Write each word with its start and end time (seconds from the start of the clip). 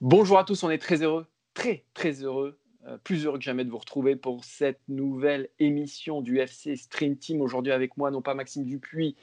Bonjour 0.00 0.38
à 0.38 0.44
tous, 0.44 0.62
on 0.62 0.70
est 0.70 0.78
très 0.78 1.02
heureux, 1.02 1.26
très 1.52 1.84
très 1.92 2.12
heureux, 2.22 2.58
euh, 2.86 2.96
plus 3.04 3.26
heureux 3.26 3.36
que 3.36 3.44
jamais 3.44 3.66
de 3.66 3.70
vous 3.70 3.76
retrouver 3.76 4.16
pour 4.16 4.44
cette 4.46 4.80
nouvelle 4.88 5.50
émission 5.58 6.22
du 6.22 6.38
FC 6.38 6.76
Stream 6.76 7.18
Team. 7.18 7.42
Aujourd'hui 7.42 7.70
avec 7.70 7.98
moi, 7.98 8.10
non 8.10 8.22
pas 8.22 8.32
Maxime 8.32 8.64
Dupuis, 8.64 9.14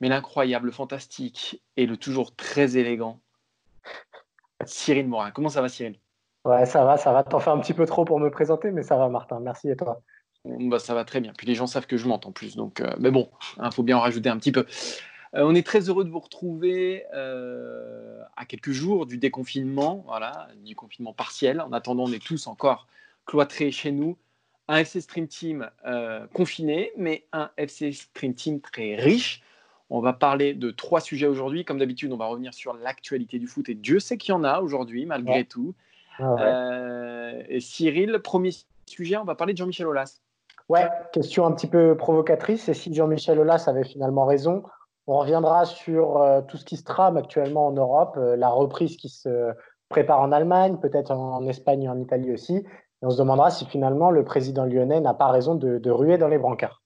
mais 0.00 0.08
l'incroyable, 0.08 0.66
le 0.66 0.72
fantastique 0.72 1.62
et 1.76 1.86
le 1.86 1.96
toujours 1.96 2.34
très 2.34 2.76
élégant 2.76 3.20
Cyril 4.64 5.06
Morin. 5.06 5.30
Comment 5.30 5.48
ça 5.48 5.62
va 5.62 5.68
Cyril? 5.68 5.94
Ouais, 6.44 6.66
ça 6.66 6.84
va, 6.84 6.96
ça 6.96 7.12
va. 7.12 7.22
T'en 7.22 7.38
fais 7.38 7.50
un 7.50 7.60
petit 7.60 7.72
peu 7.72 7.86
trop 7.86 8.04
pour 8.04 8.18
me 8.18 8.32
présenter, 8.32 8.72
mais 8.72 8.82
ça 8.82 8.96
va, 8.96 9.08
Martin. 9.08 9.38
Merci 9.38 9.70
et 9.70 9.76
toi? 9.76 10.02
Bah, 10.44 10.80
Ça 10.80 10.94
va 10.94 11.04
très 11.04 11.20
bien. 11.20 11.32
Puis 11.38 11.46
les 11.46 11.54
gens 11.54 11.68
savent 11.68 11.86
que 11.86 11.96
je 11.96 12.08
monte 12.08 12.26
en 12.26 12.32
plus. 12.32 12.56
Donc, 12.56 12.80
euh, 12.80 12.92
mais 12.98 13.12
bon, 13.12 13.30
il 13.58 13.62
hein, 13.62 13.70
faut 13.70 13.84
bien 13.84 13.96
en 13.96 14.00
rajouter 14.00 14.28
un 14.28 14.38
petit 14.38 14.52
peu. 14.52 14.66
Euh, 15.34 15.42
on 15.44 15.54
est 15.54 15.66
très 15.66 15.88
heureux 15.88 16.04
de 16.04 16.10
vous 16.10 16.20
retrouver 16.20 17.04
euh, 17.14 18.22
à 18.36 18.44
quelques 18.44 18.70
jours 18.70 19.06
du 19.06 19.18
déconfinement, 19.18 20.04
voilà, 20.06 20.48
du 20.64 20.76
confinement 20.76 21.12
partiel. 21.12 21.60
En 21.60 21.72
attendant, 21.72 22.04
on 22.04 22.12
est 22.12 22.24
tous 22.24 22.46
encore 22.46 22.86
cloîtrés 23.26 23.70
chez 23.70 23.92
nous. 23.92 24.16
Un 24.68 24.78
FC 24.78 25.02
Stream 25.02 25.28
Team 25.28 25.68
confiné, 26.32 26.92
mais 26.96 27.26
un 27.32 27.50
FC 27.58 27.92
Stream 27.92 28.34
Team 28.34 28.60
très 28.60 28.94
riche. 28.94 29.42
On 29.90 30.00
va 30.00 30.12
parler 30.12 30.54
de 30.54 30.70
trois 30.70 31.00
sujets 31.00 31.26
aujourd'hui. 31.26 31.64
Comme 31.64 31.78
d'habitude, 31.78 32.12
on 32.12 32.16
va 32.16 32.26
revenir 32.26 32.54
sur 32.54 32.72
l'actualité 32.74 33.38
du 33.38 33.46
foot. 33.46 33.68
Et 33.68 33.74
Dieu 33.74 34.00
sait 34.00 34.16
qu'il 34.16 34.30
y 34.30 34.34
en 34.34 34.44
a 34.44 34.60
aujourd'hui, 34.60 35.06
malgré 35.06 35.44
tout. 35.44 35.74
Ah 36.18 36.36
euh, 36.40 37.42
et 37.48 37.60
Cyril, 37.60 38.18
premier 38.22 38.50
sujet, 38.86 39.16
on 39.16 39.24
va 39.24 39.34
parler 39.34 39.52
de 39.52 39.58
Jean-Michel 39.58 39.86
Aulas. 39.86 40.20
Ouais, 40.68 40.88
question 41.12 41.44
un 41.44 41.52
petit 41.52 41.66
peu 41.66 41.96
provocatrice. 41.96 42.68
Et 42.68 42.74
si 42.74 42.94
Jean-Michel 42.94 43.38
Aulas 43.38 43.64
avait 43.66 43.84
finalement 43.84 44.24
raison, 44.24 44.62
on 45.06 45.18
reviendra 45.18 45.64
sur 45.64 46.18
euh, 46.18 46.40
tout 46.42 46.56
ce 46.56 46.64
qui 46.64 46.76
se 46.76 46.84
trame 46.84 47.16
actuellement 47.16 47.66
en 47.66 47.72
Europe, 47.72 48.14
euh, 48.16 48.36
la 48.36 48.48
reprise 48.48 48.96
qui 48.96 49.08
se 49.08 49.52
prépare 49.88 50.20
en 50.20 50.32
Allemagne, 50.32 50.78
peut-être 50.78 51.10
en, 51.10 51.46
Espagne 51.46 51.84
et 51.84 51.88
en 51.88 51.98
Italie 51.98 52.32
aussi. 52.32 52.56
Et 52.56 53.06
on 53.06 53.10
se 53.10 53.18
demandera 53.18 53.50
si 53.50 53.66
finalement 53.66 54.10
le 54.10 54.24
président 54.24 54.64
lyonnais 54.64 55.00
n'a 55.00 55.14
pas 55.14 55.28
raison 55.28 55.54
de, 55.54 55.90
ruer 55.90 56.16
dans 56.16 56.28
les 56.28 56.38
brancards. 56.38 56.82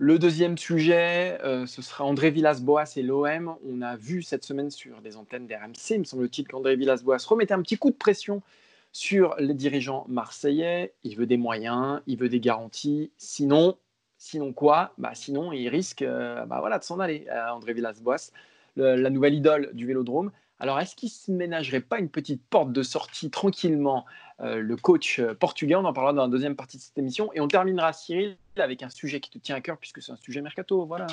Le 0.00 0.20
deuxième 0.20 0.56
sujet, 0.56 1.38
euh, 1.42 1.66
ce 1.66 1.82
sera 1.82 2.04
André 2.04 2.30
Villas-Boas 2.30 2.84
et 2.96 3.02
l'OM. 3.02 3.56
On 3.68 3.82
a 3.82 3.96
vu 3.96 4.22
cette 4.22 4.44
semaine 4.44 4.70
sur 4.70 5.00
des 5.00 5.16
antennes 5.16 5.48
d'RMC, 5.48 5.98
me 5.98 6.04
semble-t-il, 6.04 6.46
qu'André 6.46 6.76
Villas-Boas 6.76 7.26
remettait 7.26 7.54
un 7.54 7.62
petit 7.62 7.78
coup 7.78 7.90
de 7.90 7.96
pression 7.96 8.42
sur 8.92 9.34
les 9.40 9.54
dirigeants 9.54 10.04
marseillais. 10.08 10.94
Il 11.02 11.16
veut 11.16 11.26
des 11.26 11.36
moyens, 11.36 12.00
il 12.06 12.16
veut 12.16 12.28
des 12.28 12.38
garanties. 12.38 13.10
Sinon, 13.16 13.76
sinon 14.18 14.52
quoi? 14.52 14.92
Bah 14.98 15.12
Sinon, 15.14 15.52
il 15.52 15.68
risque 15.68 16.02
euh, 16.02 16.44
bah 16.44 16.58
voilà, 16.60 16.78
de 16.78 16.84
s'en 16.84 17.00
aller, 17.00 17.26
euh, 17.30 17.50
André 17.50 17.72
Villas-Boas, 17.72 18.32
la 18.76 19.10
nouvelle 19.10 19.34
idole 19.34 19.70
du 19.72 19.86
vélodrome. 19.86 20.30
Alors, 20.60 20.78
est-ce 20.78 20.94
qu'il 20.94 21.08
ne 21.08 21.12
se 21.12 21.32
ménagerait 21.32 21.80
pas 21.80 21.98
une 21.98 22.08
petite 22.08 22.42
porte 22.48 22.72
de 22.72 22.82
sortie 22.82 23.30
tranquillement 23.30 24.04
euh, 24.40 24.60
Le 24.60 24.76
coach 24.76 25.20
portugais, 25.40 25.74
on 25.76 25.84
en 25.84 25.92
parlera 25.92 26.12
dans 26.12 26.22
la 26.22 26.28
deuxième 26.28 26.56
partie 26.56 26.76
de 26.76 26.82
cette 26.82 26.98
émission. 26.98 27.30
Et 27.32 27.40
on 27.40 27.48
terminera, 27.48 27.92
Cyril, 27.92 28.36
avec 28.56 28.82
un 28.82 28.88
sujet 28.88 29.20
qui 29.20 29.30
te 29.30 29.38
tient 29.38 29.56
à 29.56 29.60
cœur, 29.60 29.78
puisque 29.78 30.02
c'est 30.02 30.12
un 30.12 30.16
sujet 30.16 30.42
mercato. 30.42 30.84
Voilà. 30.84 31.06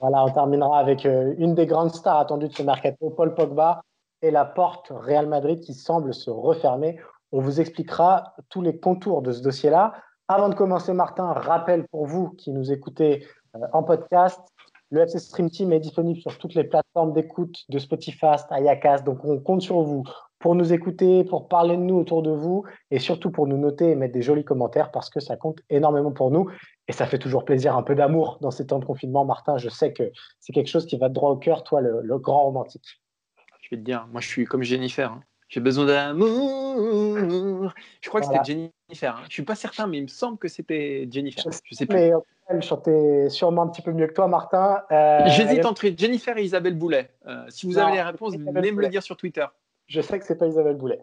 Voilà, 0.00 0.24
on 0.24 0.30
terminera 0.30 0.78
avec 0.78 1.04
une 1.04 1.54
des 1.54 1.66
grandes 1.66 1.94
stars 1.94 2.18
attendues 2.18 2.48
de 2.48 2.54
ce 2.54 2.62
mercato, 2.62 3.10
Paul 3.10 3.34
Pogba, 3.34 3.82
et 4.22 4.30
la 4.30 4.44
porte 4.44 4.88
Real 4.90 5.26
Madrid 5.26 5.60
qui 5.60 5.74
semble 5.74 6.14
se 6.14 6.30
refermer. 6.30 6.98
On 7.30 7.40
vous 7.40 7.60
expliquera 7.60 8.34
tous 8.48 8.62
les 8.62 8.78
contours 8.78 9.22
de 9.22 9.32
ce 9.32 9.42
dossier-là. 9.42 9.94
Avant 10.34 10.48
de 10.48 10.54
commencer, 10.54 10.94
Martin, 10.94 11.30
rappel 11.34 11.86
pour 11.88 12.06
vous 12.06 12.30
qui 12.30 12.52
nous 12.52 12.72
écoutez 12.72 13.26
en 13.74 13.82
podcast, 13.82 14.40
le 14.88 15.02
FC 15.02 15.18
Stream 15.18 15.50
Team 15.50 15.74
est 15.74 15.80
disponible 15.80 16.18
sur 16.22 16.38
toutes 16.38 16.54
les 16.54 16.64
plateformes 16.64 17.12
d'écoute 17.12 17.64
de 17.68 17.78
Spotify, 17.78 18.36
Ayacast. 18.48 19.04
Donc, 19.04 19.22
on 19.26 19.38
compte 19.40 19.60
sur 19.60 19.82
vous 19.82 20.04
pour 20.38 20.54
nous 20.54 20.72
écouter, 20.72 21.24
pour 21.24 21.48
parler 21.48 21.76
de 21.76 21.82
nous 21.82 21.96
autour 21.96 22.22
de 22.22 22.30
vous 22.30 22.64
et 22.90 22.98
surtout 22.98 23.30
pour 23.30 23.46
nous 23.46 23.58
noter 23.58 23.90
et 23.90 23.94
mettre 23.94 24.14
des 24.14 24.22
jolis 24.22 24.42
commentaires 24.42 24.90
parce 24.90 25.10
que 25.10 25.20
ça 25.20 25.36
compte 25.36 25.58
énormément 25.68 26.12
pour 26.12 26.30
nous. 26.30 26.50
Et 26.88 26.92
ça 26.92 27.04
fait 27.04 27.18
toujours 27.18 27.44
plaisir, 27.44 27.76
un 27.76 27.82
peu 27.82 27.94
d'amour 27.94 28.38
dans 28.40 28.50
ces 28.50 28.66
temps 28.66 28.78
de 28.78 28.86
confinement. 28.86 29.26
Martin, 29.26 29.58
je 29.58 29.68
sais 29.68 29.92
que 29.92 30.04
c'est 30.40 30.54
quelque 30.54 30.70
chose 30.70 30.86
qui 30.86 30.96
va 30.96 31.10
droit 31.10 31.28
au 31.28 31.36
cœur, 31.36 31.62
toi, 31.62 31.82
le, 31.82 32.18
grand 32.18 32.44
romantique. 32.44 33.02
Je 33.60 33.68
vais 33.70 33.76
te 33.76 33.84
dire, 33.84 34.08
moi, 34.10 34.22
je 34.22 34.28
suis 34.28 34.46
comme 34.46 34.62
Jennifer. 34.62 35.12
Hein. 35.12 35.20
J'ai 35.52 35.60
besoin 35.60 35.84
d'amour. 35.84 37.74
Je 38.00 38.08
crois 38.08 38.22
que 38.22 38.26
c'était 38.26 38.72
Jennifer. 38.92 39.16
Hein. 39.16 39.24
Je 39.28 39.32
suis 39.32 39.42
pas 39.42 39.54
certain, 39.54 39.86
mais 39.86 39.98
il 39.98 40.02
me 40.02 40.08
semble 40.08 40.38
que 40.38 40.48
c'était 40.48 41.08
Jennifer. 41.10 41.44
Je, 41.64 41.74
sais 41.74 41.86
pas. 41.86 41.94
Mais 41.94 42.12
elle 42.48 42.62
chantait 42.62 43.28
sûrement 43.28 43.62
un 43.62 43.68
petit 43.68 43.82
peu 43.82 43.92
mieux 43.92 44.06
que 44.06 44.12
toi, 44.12 44.28
Martin. 44.28 44.82
Euh, 44.90 45.20
J'hésite 45.26 45.64
entre 45.64 45.88
Jennifer 45.96 46.36
et 46.36 46.44
Isabelle 46.44 46.76
Boulet. 46.76 47.10
Euh, 47.26 47.44
si 47.48 47.66
vous 47.66 47.78
avez 47.78 47.92
les 47.92 48.02
réponses, 48.02 48.36
venez 48.36 48.72
me 48.72 48.82
le 48.82 48.88
dire 48.88 49.02
sur 49.02 49.16
Twitter. 49.16 49.46
Je 49.86 50.00
sais 50.00 50.18
que 50.18 50.24
c'est 50.24 50.36
pas 50.36 50.46
Isabelle 50.46 50.76
Boulet. 50.76 51.00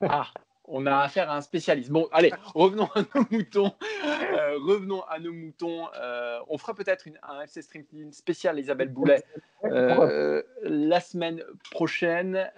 Ah, 0.00 0.26
on 0.66 0.86
a 0.86 0.96
affaire 0.96 1.30
à 1.30 1.36
un 1.36 1.40
spécialiste. 1.40 1.90
Bon, 1.90 2.08
allez, 2.12 2.32
revenons 2.54 2.88
à 2.94 3.02
nos 3.14 3.26
moutons. 3.30 3.72
Euh, 4.04 4.58
revenons 4.58 5.02
à 5.02 5.18
nos 5.18 5.32
moutons. 5.32 5.86
Euh, 5.96 6.38
on 6.48 6.58
fera 6.58 6.74
peut-être 6.74 7.06
un 7.22 7.42
FC 7.42 7.62
Stream 7.62 7.84
spécial 8.12 8.58
Isabelle 8.58 8.88
Boulet 8.88 9.22
euh, 9.64 10.42
la 10.62 11.00
semaine 11.00 11.42
prochaine. 11.70 12.50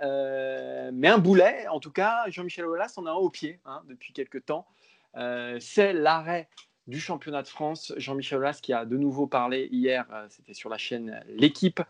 mais 0.93 1.09
un 1.09 1.19
boulet, 1.19 1.67
en 1.69 1.81
tout 1.81 1.91
cas, 1.91 2.25
Jean-Michel 2.29 2.67
Aulas 2.67 2.95
en 2.97 3.07
a 3.07 3.11
un 3.11 3.15
au 3.15 3.31
pied 3.31 3.61
hein, 3.65 3.83
depuis 3.89 4.13
quelques 4.13 4.45
temps. 4.47 4.67
C'est 5.15 5.93
l'arrêt 5.93 6.49
du 6.87 7.01
championnat 7.01 7.43
de 7.43 7.49
France. 7.49 7.93
Jean-Michel 7.97 8.39
Aulas 8.39 8.61
qui 8.63 8.73
a 8.73 8.85
de 8.85 8.97
nouveau 8.97 9.27
parlé 9.27 9.69
hier, 9.73 10.07
c'était 10.29 10.55
sur 10.55 10.71
la 10.71 10.79
chaîne 10.79 11.21
L'équipe, 11.29 11.81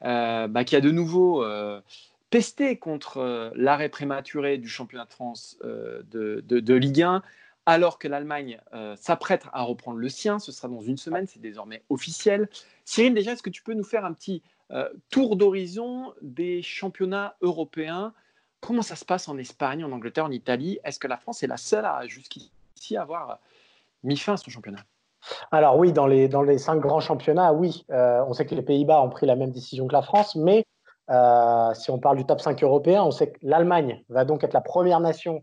bah, 0.00 0.64
qui 0.64 0.74
a 0.74 0.80
de 0.80 0.90
nouveau 0.90 1.44
pesté 2.34 2.78
contre 2.78 3.52
l'arrêt 3.54 3.88
prématuré 3.88 4.58
du 4.58 4.68
championnat 4.68 5.04
de 5.04 5.12
France 5.12 5.56
de, 5.62 6.42
de, 6.44 6.74
Ligue 6.74 7.02
1 7.02 7.22
alors 7.64 7.96
que 7.96 8.08
l'Allemagne 8.08 8.60
euh, 8.72 8.96
s'apprête 8.96 9.44
à 9.52 9.62
reprendre 9.62 9.98
le 9.98 10.08
sien. 10.08 10.40
Ce 10.40 10.50
sera 10.50 10.66
dans 10.66 10.80
une 10.80 10.96
semaine, 10.96 11.28
c'est 11.28 11.40
désormais 11.40 11.84
officiel. 11.90 12.48
Cyril, 12.84 13.14
déjà, 13.14 13.34
est-ce 13.34 13.42
que 13.44 13.50
tu 13.50 13.62
peux 13.62 13.74
nous 13.74 13.84
faire 13.84 14.04
un 14.04 14.12
petit 14.12 14.42
euh, 14.72 14.88
tour 15.10 15.36
d'horizon 15.36 16.12
des 16.22 16.60
championnats 16.60 17.36
européens? 17.40 18.12
Comment 18.60 18.82
ça 18.82 18.96
se 18.96 19.04
passe 19.04 19.28
en 19.28 19.38
Espagne, 19.38 19.84
en 19.84 19.92
Angleterre, 19.92 20.24
en 20.24 20.32
Italie? 20.32 20.80
Est-ce 20.82 20.98
que 20.98 21.06
la 21.06 21.18
France 21.18 21.44
est 21.44 21.46
la 21.46 21.56
seule 21.56 21.84
à 21.84 22.04
jusqu'ici 22.08 22.96
avoir 22.96 23.38
mis 24.02 24.16
fin 24.16 24.32
à 24.32 24.36
son 24.38 24.50
championnat? 24.50 24.80
Alors 25.52 25.78
oui, 25.78 25.92
dans 25.92 26.08
les, 26.08 26.58
cinq 26.58 26.80
grands 26.80 26.98
championnats, 26.98 27.52
oui. 27.52 27.86
Euh, 27.90 28.24
on 28.26 28.32
sait 28.32 28.44
que 28.44 28.56
les 28.56 28.62
Pays-Bas 28.62 29.00
ont 29.02 29.08
pris 29.08 29.24
la 29.24 29.36
même 29.36 29.52
décision 29.52 29.86
que 29.86 29.92
la 29.92 30.02
France, 30.02 30.34
mais 30.34 30.66
si 31.08 31.90
on 31.90 31.98
parle 31.98 32.16
du 32.16 32.26
top 32.26 32.40
5 32.40 32.62
européen, 32.62 33.02
on 33.02 33.10
sait 33.10 33.32
que 33.32 33.38
l'Allemagne 33.42 34.02
va 34.08 34.24
donc 34.24 34.44
être 34.44 34.54
la 34.54 34.60
première 34.60 35.00
nation 35.00 35.42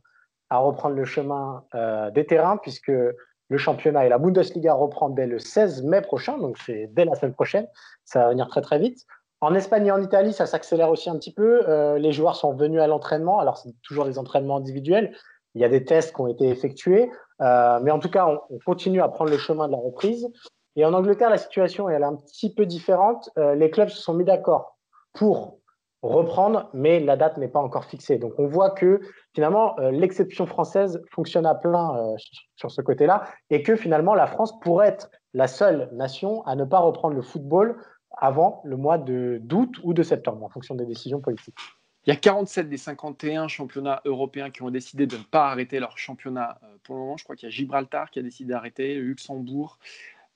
à 0.52 0.58
reprendre 0.58 0.96
le 0.96 1.06
chemin 1.06 1.64
euh, 1.76 2.12
des 2.12 2.26
terrains, 2.26 2.58
puisque 2.58 2.92
le 2.92 3.58
championnat 3.58 4.06
et 4.06 4.10
la 4.10 4.18
Bundesliga 4.18 4.74
reprennent 4.74 5.16
dès 5.16 5.26
le 5.26 5.40
16 5.40 5.84
mai 5.84 6.02
prochain, 6.02 6.38
donc 6.38 6.58
c'est 6.58 6.88
dès 6.92 7.06
la 7.06 7.16
semaine 7.16 7.34
prochaine, 7.34 7.68
ça 8.04 8.20
va 8.20 8.30
venir 8.30 8.50
très 8.50 8.62
très 8.62 8.78
vite. 8.78 9.06
En 9.40 9.56
Espagne 9.56 9.88
et 9.88 9.92
en 9.92 10.02
Italie, 10.02 10.34
ça 10.34 10.46
s'accélère 10.46 10.90
aussi 10.90 11.10
un 11.10 11.16
petit 11.16 11.34
peu. 11.34 11.68
Euh, 11.68 11.98
les 11.98 12.12
joueurs 12.12 12.36
sont 12.36 12.54
venus 12.54 12.82
à 12.82 12.88
l'entraînement, 12.88 13.40
alors 13.40 13.58
c'est 13.58 13.74
toujours 13.82 14.04
des 14.04 14.20
entraînements 14.20 14.58
individuels, 14.58 15.16
il 15.56 15.62
y 15.62 15.66
a 15.66 15.70
des 15.70 15.86
tests 15.86 16.14
qui 16.14 16.20
ont 16.20 16.28
été 16.28 16.50
effectués, 16.50 17.10
euh, 17.42 17.80
mais 17.82 17.92
en 17.92 18.00
tout 18.00 18.10
cas, 18.10 18.28
on, 18.28 18.60
continue 18.66 19.02
à 19.02 19.08
prendre 19.08 19.32
le 19.32 19.38
chemin 19.38 19.68
de 19.68 19.72
la 19.72 19.80
reprise. 19.80 20.28
Et 20.76 20.84
en 20.84 20.94
Angleterre, 20.94 21.30
la 21.30 21.38
situation 21.38 21.90
est 21.90 22.04
un 22.04 22.18
petit 22.18 22.54
peu 22.54 22.66
différente. 22.66 23.30
les 23.36 23.70
clubs 23.72 23.90
se 23.90 24.02
sont 24.02 24.14
mis 24.14 24.24
d'accord 24.24 24.78
pour 25.14 25.61
reprendre, 26.02 26.70
mais 26.74 27.00
la 27.00 27.16
date 27.16 27.38
n'est 27.38 27.48
pas 27.48 27.60
encore 27.60 27.86
fixée. 27.86 28.18
Donc 28.18 28.34
on 28.38 28.48
voit 28.48 28.72
que 28.72 29.02
finalement 29.34 29.78
euh, 29.80 29.92
l'exception 29.92 30.46
française 30.46 31.04
fonctionne 31.12 31.46
à 31.46 31.56
plein 31.56 31.96
euh, 31.96 32.16
sur 32.56 32.72
ce 32.72 32.82
côté-là 32.82 33.26
et 33.50 33.62
que 33.62 33.76
finalement 33.76 34.16
la 34.16 34.28
France 34.28 34.60
pourrait 34.60 34.88
être 34.88 35.12
la 35.34 35.48
seule 35.48 35.90
nation 35.94 36.44
à 36.46 36.56
ne 36.56 36.66
pas 36.66 36.80
reprendre 36.80 37.16
le 37.16 37.22
football 37.22 37.78
avant 38.18 38.62
le 38.66 38.78
mois 38.78 38.98
d'août 38.98 39.76
ou 39.84 39.94
de 39.94 40.04
septembre 40.04 40.44
en 40.44 40.50
fonction 40.50 40.76
des 40.76 40.86
décisions 40.86 41.22
politiques. 41.22 41.60
Il 42.08 42.10
y 42.10 42.14
a 42.14 42.20
47 42.20 42.68
des 42.68 42.78
51 42.78 43.48
championnats 43.48 44.02
européens 44.06 44.50
qui 44.50 44.64
ont 44.64 44.72
décidé 44.72 45.06
de 45.06 45.18
ne 45.18 45.24
pas 45.24 45.52
arrêter 45.52 45.80
leur 45.80 46.00
championnat 46.00 46.60
euh, 46.64 46.68
pour 46.84 46.96
le 46.96 47.02
moment. 47.02 47.18
Je 47.18 47.24
crois 47.24 47.36
qu'il 47.36 47.48
y 47.48 47.52
a 47.52 47.56
Gibraltar 47.56 48.10
qui 48.10 48.18
a 48.18 48.24
décidé 48.24 48.52
d'arrêter, 48.52 48.96
Luxembourg, 48.96 49.78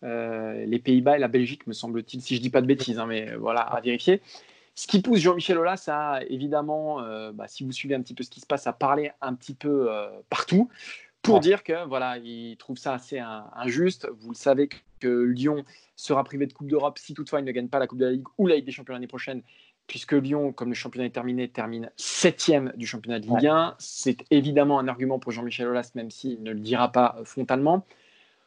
les 0.03 0.77
Pays-Bas 0.77 1.15
et 1.15 1.19
la 1.19 1.27
Belgique, 1.27 1.65
me 1.65 1.73
semble-t-il, 1.73 2.21
si 2.21 2.35
je 2.35 2.39
ne 2.39 2.43
dis 2.43 2.51
pas 2.51 2.61
de 2.61 2.67
bêtises, 2.67 2.99
hein, 2.99 3.07
mais 3.07 3.33
voilà, 3.37 3.61
à 3.61 3.81
vérifier. 3.81 4.21
Ce 4.75 4.87
qui 4.87 5.01
pousse 5.01 5.19
Jean-Michel 5.19 5.57
Aulas 5.57 5.85
à, 5.87 6.19
évidemment, 6.29 7.01
bah, 7.31 7.47
si 7.47 7.63
vous 7.63 7.71
suivez 7.71 7.95
un 7.95 8.01
petit 8.01 8.13
peu 8.13 8.23
ce 8.23 8.29
qui 8.29 8.41
se 8.41 8.45
passe, 8.45 8.67
à 8.67 8.73
parler 8.73 9.11
un 9.21 9.33
petit 9.33 9.53
peu 9.53 9.89
partout 10.29 10.69
pour 11.25 11.39
dire 11.39 11.63
que 11.63 11.85
voilà, 11.87 12.17
il 12.17 12.55
trouve 12.57 12.77
ça 12.77 12.93
assez 12.93 13.19
injuste. 13.19 14.07
Vous 14.19 14.29
le 14.29 14.35
savez 14.35 14.69
que 14.99 15.23
Lyon 15.23 15.63
sera 15.95 16.23
privé 16.23 16.45
de 16.45 16.53
Coupe 16.53 16.67
d'Europe 16.67 16.97
si 16.97 17.13
toutefois 17.13 17.39
il 17.39 17.45
ne 17.45 17.51
gagne 17.51 17.67
pas 17.67 17.79
la 17.79 17.87
Coupe 17.87 17.99
de 17.99 18.05
la 18.05 18.11
Ligue 18.11 18.27
ou 18.37 18.47
la 18.47 18.55
Ligue 18.55 18.65
des 18.65 18.71
Champions 18.71 18.93
l'année 18.93 19.07
prochaine, 19.07 19.41
puisque 19.87 20.13
Lyon, 20.13 20.51
comme 20.53 20.69
le 20.69 20.75
championnat 20.75 21.07
est 21.07 21.11
terminé, 21.11 21.47
termine 21.47 21.91
septième 21.95 22.73
du 22.75 22.87
championnat 22.87 23.19
de 23.19 23.27
Ligue 23.27 23.47
1. 23.47 23.75
C'est 23.79 24.25
évidemment 24.31 24.79
un 24.79 24.87
argument 24.87 25.19
pour 25.19 25.31
Jean-Michel 25.31 25.67
Aulas, 25.67 25.91
même 25.95 26.11
s'il 26.11 26.41
ne 26.43 26.51
le 26.51 26.59
dira 26.59 26.91
pas 26.91 27.15
euh, 27.19 27.25
frontalement. 27.25 27.85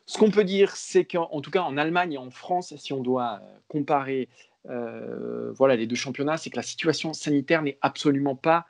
Ce 0.07 0.17
qu'on 0.17 0.31
peut 0.31 0.45
dire, 0.45 0.75
c'est 0.75 1.05
qu'en 1.05 1.41
tout 1.41 1.51
cas 1.51 1.63
en 1.63 1.77
Allemagne 1.77 2.15
et 2.15 2.19
en 2.19 2.31
France, 2.31 2.75
si 2.77 2.93
on 2.93 3.03
doit 3.03 3.41
euh, 3.43 3.59
comparer 3.69 4.23
euh, 4.23 4.48
voilà, 4.65 5.77
les 5.77 5.87
deux 5.87 5.97
championnats, 5.97 6.37
c'est 6.37 6.51
que 6.51 6.57
la 6.57 6.63
situation 6.63 7.13
sanitaire 7.13 7.63
n'est 7.63 7.79
absolument 7.81 8.37
pas 8.37 8.67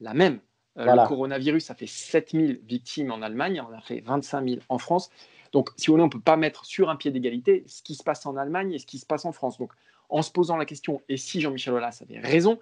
la 0.00 0.14
même. 0.14 0.40
Le 0.76 1.06
coronavirus 1.06 1.70
a 1.70 1.74
fait 1.74 1.86
7000 1.86 2.60
victimes 2.64 3.10
en 3.10 3.22
Allemagne, 3.22 3.62
on 3.68 3.76
a 3.76 3.80
fait 3.80 4.00
25 4.00 4.48
000 4.48 4.60
en 4.68 4.78
France. 4.78 5.10
Donc, 5.52 5.70
si 5.76 5.86
vous 5.86 5.94
voulez, 5.94 6.02
on 6.02 6.06
ne 6.06 6.12
peut 6.12 6.20
pas 6.20 6.36
mettre 6.36 6.64
sur 6.64 6.90
un 6.90 6.96
pied 6.96 7.10
d'égalité 7.10 7.64
ce 7.66 7.82
qui 7.82 7.94
se 7.94 8.02
passe 8.02 8.24
en 8.26 8.36
Allemagne 8.36 8.72
et 8.72 8.78
ce 8.78 8.86
qui 8.86 8.98
se 8.98 9.06
passe 9.06 9.24
en 9.24 9.32
France. 9.32 9.58
Donc, 9.58 9.72
en 10.08 10.22
se 10.22 10.30
posant 10.30 10.56
la 10.56 10.64
question, 10.64 11.02
et 11.08 11.16
si 11.16 11.40
Jean-Michel 11.40 11.74
Aulas 11.74 12.02
avait 12.02 12.20
raison, 12.20 12.58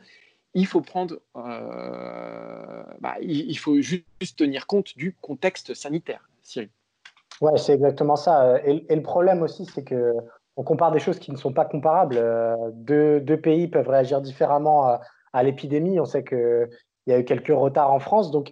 il 0.54 0.66
faut 0.66 0.80
prendre, 0.80 1.20
euh, 1.36 2.82
bah, 3.00 3.16
il, 3.20 3.58
faut 3.58 3.80
juste 3.80 4.36
tenir 4.36 4.66
compte 4.66 4.96
du 4.96 5.14
contexte 5.20 5.74
sanitaire, 5.74 6.28
Cyril. 6.42 6.70
Ouais, 7.40 7.56
c'est 7.58 7.74
exactement 7.74 8.16
ça. 8.16 8.60
Et, 8.64 8.84
le 8.88 9.02
problème 9.02 9.42
aussi, 9.42 9.66
c'est 9.66 9.84
que 9.84 10.14
on 10.58 10.64
compare 10.64 10.90
des 10.90 10.98
choses 10.98 11.18
qui 11.18 11.30
ne 11.30 11.36
sont 11.36 11.52
pas 11.52 11.64
comparables. 11.64 12.16
Euh, 12.18 12.56
deux, 12.74 13.40
pays 13.40 13.68
peuvent 13.68 13.88
réagir 13.88 14.20
différemment 14.20 14.86
à, 14.86 15.00
à 15.32 15.42
l'épidémie. 15.42 16.00
On 16.00 16.04
sait 16.04 16.24
que 16.24 16.68
il 17.08 17.12
y 17.12 17.14
a 17.14 17.20
eu 17.20 17.24
quelques 17.24 17.48
retards 17.48 17.90
en 17.90 18.00
France. 18.00 18.30
Donc, 18.30 18.50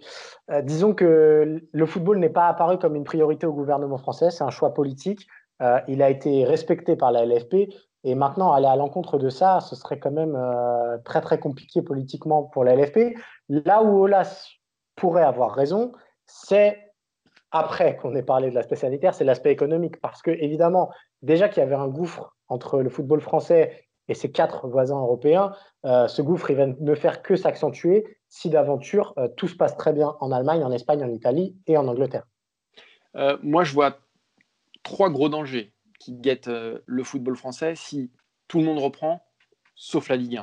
euh, 0.49 0.63
disons 0.63 0.93
que 0.95 1.61
le 1.71 1.85
football 1.85 2.17
n'est 2.17 2.29
pas 2.29 2.47
apparu 2.47 2.79
comme 2.79 2.95
une 2.95 3.03
priorité 3.03 3.45
au 3.45 3.53
gouvernement 3.53 3.99
français. 3.99 4.31
C'est 4.31 4.43
un 4.43 4.49
choix 4.49 4.73
politique. 4.73 5.27
Euh, 5.61 5.79
il 5.87 6.01
a 6.01 6.09
été 6.09 6.43
respecté 6.43 6.95
par 6.95 7.11
la 7.11 7.25
LFP. 7.25 7.69
Et 8.03 8.15
maintenant, 8.15 8.53
aller 8.53 8.65
à 8.65 8.75
l'encontre 8.75 9.19
de 9.19 9.29
ça, 9.29 9.59
ce 9.59 9.75
serait 9.75 9.99
quand 9.99 10.11
même 10.11 10.35
euh, 10.35 10.97
très, 11.05 11.21
très 11.21 11.39
compliqué 11.39 11.83
politiquement 11.83 12.43
pour 12.43 12.63
la 12.63 12.75
LFP. 12.75 13.15
Là 13.49 13.83
où 13.83 14.01
Olas 14.01 14.47
pourrait 14.95 15.23
avoir 15.23 15.53
raison, 15.53 15.91
c'est 16.25 16.79
après 17.51 17.97
qu'on 17.97 18.15
ait 18.15 18.23
parlé 18.23 18.49
de 18.49 18.55
l'aspect 18.55 18.75
sanitaire, 18.75 19.13
c'est 19.13 19.23
l'aspect 19.23 19.51
économique. 19.51 19.99
Parce 20.01 20.21
que, 20.21 20.31
évidemment, 20.31 20.89
déjà 21.21 21.49
qu'il 21.49 21.61
y 21.61 21.65
avait 21.65 21.75
un 21.75 21.87
gouffre 21.87 22.35
entre 22.47 22.81
le 22.81 22.89
football 22.89 23.21
français 23.21 23.85
et 24.07 24.13
ses 24.13 24.31
quatre 24.31 24.67
voisins 24.67 24.99
européens, 24.99 25.53
ce 25.83 26.21
gouffre, 26.21 26.49
il 26.49 26.55
va 26.55 26.67
ne 26.67 26.95
faire 26.95 27.21
que 27.21 27.35
s'accentuer 27.35 28.17
si 28.29 28.49
d'aventure 28.49 29.13
euh, 29.17 29.27
tout 29.27 29.47
se 29.47 29.55
passe 29.55 29.77
très 29.77 29.93
bien 29.93 30.15
en 30.19 30.31
Allemagne, 30.31 30.63
en 30.63 30.71
Espagne, 30.71 31.03
en 31.03 31.09
Italie 31.09 31.55
et 31.67 31.77
en 31.77 31.87
Angleterre 31.87 32.27
euh, 33.15 33.37
Moi, 33.41 33.63
je 33.63 33.73
vois 33.73 33.99
trois 34.83 35.09
gros 35.09 35.29
dangers 35.29 35.73
qui 35.99 36.13
guettent 36.13 36.47
euh, 36.47 36.79
le 36.85 37.03
football 37.03 37.35
français 37.35 37.75
si 37.75 38.11
tout 38.47 38.59
le 38.59 38.65
monde 38.65 38.79
reprend, 38.79 39.23
sauf 39.75 40.09
la 40.09 40.15
Ligue 40.15 40.41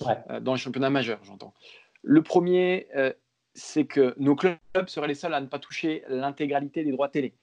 1, 0.00 0.40
dans 0.40 0.52
les 0.52 0.58
championnats 0.58 0.90
majeurs, 0.90 1.20
j'entends. 1.22 1.54
Le 2.02 2.22
premier, 2.22 2.88
c'est 3.56 3.86
que 3.86 4.14
nos 4.18 4.36
clubs 4.36 4.58
seraient 4.86 5.08
les 5.08 5.14
seuls 5.14 5.34
à 5.34 5.40
ne 5.40 5.46
pas 5.46 5.58
toucher 5.58 6.04
l'intégralité 6.08 6.84
des 6.84 6.92
droits 6.92 7.08
télé. 7.08 7.34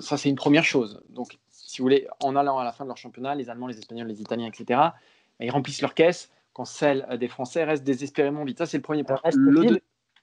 ça, 0.00 0.16
c'est 0.16 0.28
une 0.28 0.36
première 0.36 0.64
chose. 0.64 1.00
Donc, 1.10 1.38
si 1.50 1.78
vous 1.78 1.84
voulez, 1.84 2.08
en 2.20 2.34
allant 2.34 2.58
à 2.58 2.64
la 2.64 2.72
fin 2.72 2.84
de 2.84 2.88
leur 2.88 2.96
championnat, 2.96 3.36
les 3.36 3.48
Allemands, 3.48 3.68
les 3.68 3.78
Espagnols, 3.78 4.08
les 4.08 4.20
Italiens, 4.20 4.48
etc., 4.48 4.64
bah, 4.70 4.94
ils 5.38 5.50
remplissent 5.50 5.82
leurs 5.82 5.94
caisses 5.94 6.30
quand 6.52 6.64
celle 6.64 7.06
des 7.18 7.28
Français 7.28 7.64
reste 7.64 7.84
désespérément 7.84 8.44
vide. 8.44 8.58
Ça, 8.58 8.66
c'est 8.66 8.78
le 8.78 8.82
premier 8.82 9.04
point. 9.04 9.20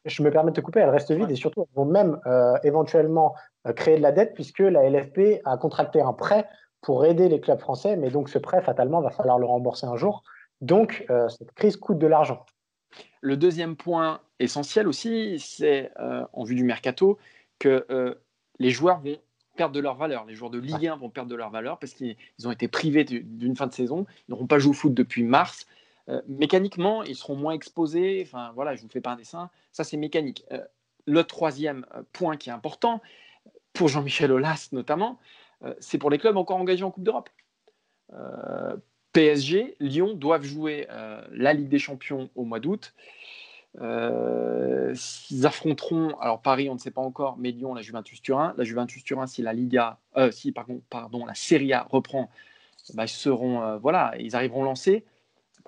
Je 0.06 0.24
me 0.24 0.31
permets 0.31 0.52
de 0.52 0.56
te 0.56 0.62
couper, 0.62 0.80
elle 0.80 0.90
reste 0.90 1.12
vide 1.12 1.30
et 1.31 1.36
surtout, 1.36 1.62
elles 1.62 1.75
vont 1.75 1.86
même 1.86 2.19
euh, 2.25 2.58
éventuellement 2.64 3.36
euh, 3.66 3.74
créer 3.74 3.98
de 3.98 4.02
la 4.02 4.14
dette 4.14 4.34
puisque 4.34 4.60
la 4.60 4.90
LFP 4.90 5.42
a 5.44 5.58
contracté 5.58 6.02
un 6.02 6.14
prêt 6.14 6.48
pour 6.81 7.06
aider 7.06 7.28
les 7.28 7.42
clubs 7.42 7.60
français, 7.60 7.98
mais 7.98 8.10
donc 8.10 8.30
ce 8.30 8.38
prêt, 8.38 8.62
fatalement, 8.62 9.02
va 9.02 9.10
falloir 9.10 9.38
le 9.38 9.46
rembourser 9.46 9.86
un 9.86 9.98
jour. 9.98 10.24
Donc, 10.62 11.06
euh, 11.10 11.28
cette 11.28 11.52
crise 11.52 11.75
coûte 11.75 11.98
de 11.98 12.08
l'argent. 12.08 12.46
Le 13.22 13.38
deuxième 13.38 13.75
point 13.75 14.22
essentiel 14.39 14.88
aussi, 14.88 15.39
c'est 15.39 15.92
en 15.98 16.44
vue 16.44 16.56
du 16.56 16.63
mercato 16.63 17.18
que 17.60 17.86
les 18.60 18.69
joueurs 18.69 19.00
vont 19.00 19.18
perdre 19.57 19.75
de 19.75 19.80
leur 19.81 19.95
valeur. 19.95 20.25
Les 20.25 20.36
joueurs 20.36 20.51
de 20.51 20.60
Ligue 20.60 20.88
1 20.88 20.95
vont 20.95 21.10
perdre 21.10 21.30
de 21.30 21.36
leur 21.36 21.50
valeur 21.50 21.80
parce 21.80 21.94
qu'ils 21.94 22.16
ont 22.45 22.51
été 22.51 22.69
privés 22.69 23.04
d'une 23.04 23.56
fin 23.57 23.68
de 23.68 23.74
saison. 23.74 24.06
Ils 24.28 24.31
n'auront 24.31 24.48
pas 24.48 24.60
joué 24.60 24.72
au 24.72 24.74
foot 24.74 24.94
depuis 24.94 25.24
mars. 25.24 25.68
Euh, 26.10 26.22
mécaniquement, 26.28 27.04
ils 27.04 27.16
seront 27.16 27.36
moins 27.36 27.54
exposés. 27.54 28.24
Enfin, 28.25 28.51
voilà, 28.56 28.75
je 28.75 28.81
vous 28.81 28.90
fais 28.90 29.01
pas 29.01 29.12
un 29.12 29.16
dessin. 29.18 29.50
Ça, 29.74 29.83
c'est 29.83 29.98
mécanique. 29.98 30.45
Euh, 30.51 30.63
le 31.06 31.24
troisième 31.24 31.86
euh, 31.95 32.04
point 32.13 32.38
qui 32.38 32.50
est 32.50 32.54
important, 32.54 33.01
pour 33.74 33.90
Jean-Michel 33.90 34.31
Aulas 34.31 34.69
notamment, 34.72 35.19
c'est 35.80 35.98
pour 35.98 36.10
les 36.10 36.18
clubs 36.18 36.36
encore 36.36 36.57
engagés 36.57 36.83
en 36.83 36.90
Coupe 36.90 37.04
d'Europe. 37.04 37.30
PSG, 39.13 39.75
Lyon 39.80 40.13
doivent 40.13 40.44
jouer 40.44 40.88
la 41.31 41.54
Ligue 41.54 41.69
des 41.69 41.80
Champions 41.80 42.30
au 42.36 42.44
mois 42.44 42.59
d'août. 42.59 42.94
ils 43.80 45.45
affronteront, 45.45 46.18
alors 46.19 46.42
Paris, 46.42 46.69
on 46.69 46.75
ne 46.75 46.80
sait 46.80 46.92
pas 46.92 47.01
encore, 47.01 47.38
mais 47.38 47.51
Lyon, 47.51 47.74
la 47.74 47.81
Juventus 47.81 48.21
Turin. 48.21 48.54
La 48.57 48.63
Juventus 48.63 49.04
Turin, 49.04 49.27
si 49.27 49.42
la 49.42 49.54
Liga, 49.54 49.98
si 50.31 50.51
pardon, 50.51 51.25
la 51.25 51.36
Serie 51.36 51.74
A 51.74 51.88
reprend, 51.89 52.30
bah, 52.94 53.06
ils 53.06 53.09
seront, 53.09 53.77
voilà, 53.77 54.13
ils 54.19 54.36
arriveront 54.36 54.63
lancés 54.63 55.04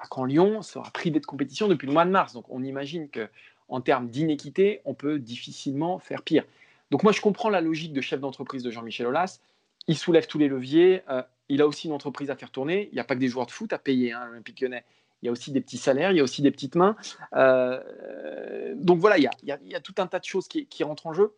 quand 0.10 0.24
Lyon 0.24 0.62
sera 0.62 0.90
privé 0.92 1.20
de 1.20 1.26
compétition 1.26 1.68
depuis 1.68 1.88
le 1.88 1.94
mois 1.94 2.06
de 2.06 2.12
mars. 2.12 2.34
Donc 2.34 2.46
on 2.50 2.64
imagine 2.64 3.10
que 3.10 3.28
en 3.68 3.82
termes 3.82 4.10
d'inéquité, 4.10 4.82
on 4.86 4.94
peut 4.94 5.20
difficilement 5.20 6.00
faire 6.00 6.22
pire. 6.22 6.46
Donc 6.92 7.04
moi 7.04 7.12
je 7.12 7.22
comprends 7.22 7.50
la 7.50 7.62
logique 7.62 7.94
de 7.94 8.02
chef 8.02 8.20
d'entreprise 8.20 8.64
de 8.64 8.72
Jean-Michel 8.72 9.08
Aulas. 9.08 9.42
Il 9.88 9.98
soulève 9.98 10.28
tous 10.28 10.38
les 10.38 10.48
leviers. 10.48 11.02
Il 11.50 11.62
a 11.62 11.68
aussi 11.68 11.88
une 11.88 11.94
entreprise 11.94 12.30
à 12.30 12.36
faire 12.36 12.52
tourner. 12.52 12.90
Il 12.92 12.94
n'y 12.94 13.00
a 13.00 13.04
pas 13.04 13.16
que 13.16 13.20
des 13.20 13.28
joueurs 13.28 13.46
de 13.46 13.52
foot 13.52 13.74
à 13.74 13.80
payer, 13.80 14.14
hein, 14.14 14.26
l'Olympique 14.26 14.62
lyonnais. 14.62 14.86
Il 15.22 15.26
y 15.26 15.30
a 15.30 15.32
aussi 15.32 15.52
des 15.52 15.60
petits 15.60 15.78
salaires, 15.78 16.12
il 16.12 16.18
y 16.18 16.20
a 16.22 16.24
aussi 16.24 16.42
des 16.42 16.52
petites 16.52 16.76
mains. 16.76 16.96
Euh, 17.36 18.74
donc 18.76 19.00
voilà, 19.00 19.18
il 19.18 19.30
y, 19.44 19.76
a, 19.76 19.80
tout 19.82 19.96
un 19.98 20.08
tas 20.08 20.20
de 20.20 20.26
choses 20.26 20.48
qui, 20.48 20.66
qui 20.68 20.84
rentrent 20.84 21.08
en 21.08 21.14
jeu. 21.14 21.34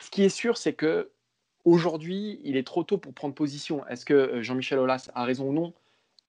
Ce 0.00 0.10
qui 0.10 0.22
est 0.22 0.28
sûr, 0.28 0.58
c'est 0.58 0.74
que 0.74 1.10
aujourd'hui, 1.64 2.40
il 2.44 2.56
est 2.56 2.66
trop 2.66 2.84
tôt 2.84 2.98
pour 2.98 3.14
prendre 3.14 3.34
position. 3.34 3.86
Est-ce 3.86 4.04
que 4.04 4.14
euh, 4.14 4.42
Jean-Michel 4.42 4.78
Aulas 4.78 5.10
a 5.14 5.24
raison 5.24 5.48
ou 5.48 5.52
non? 5.52 5.72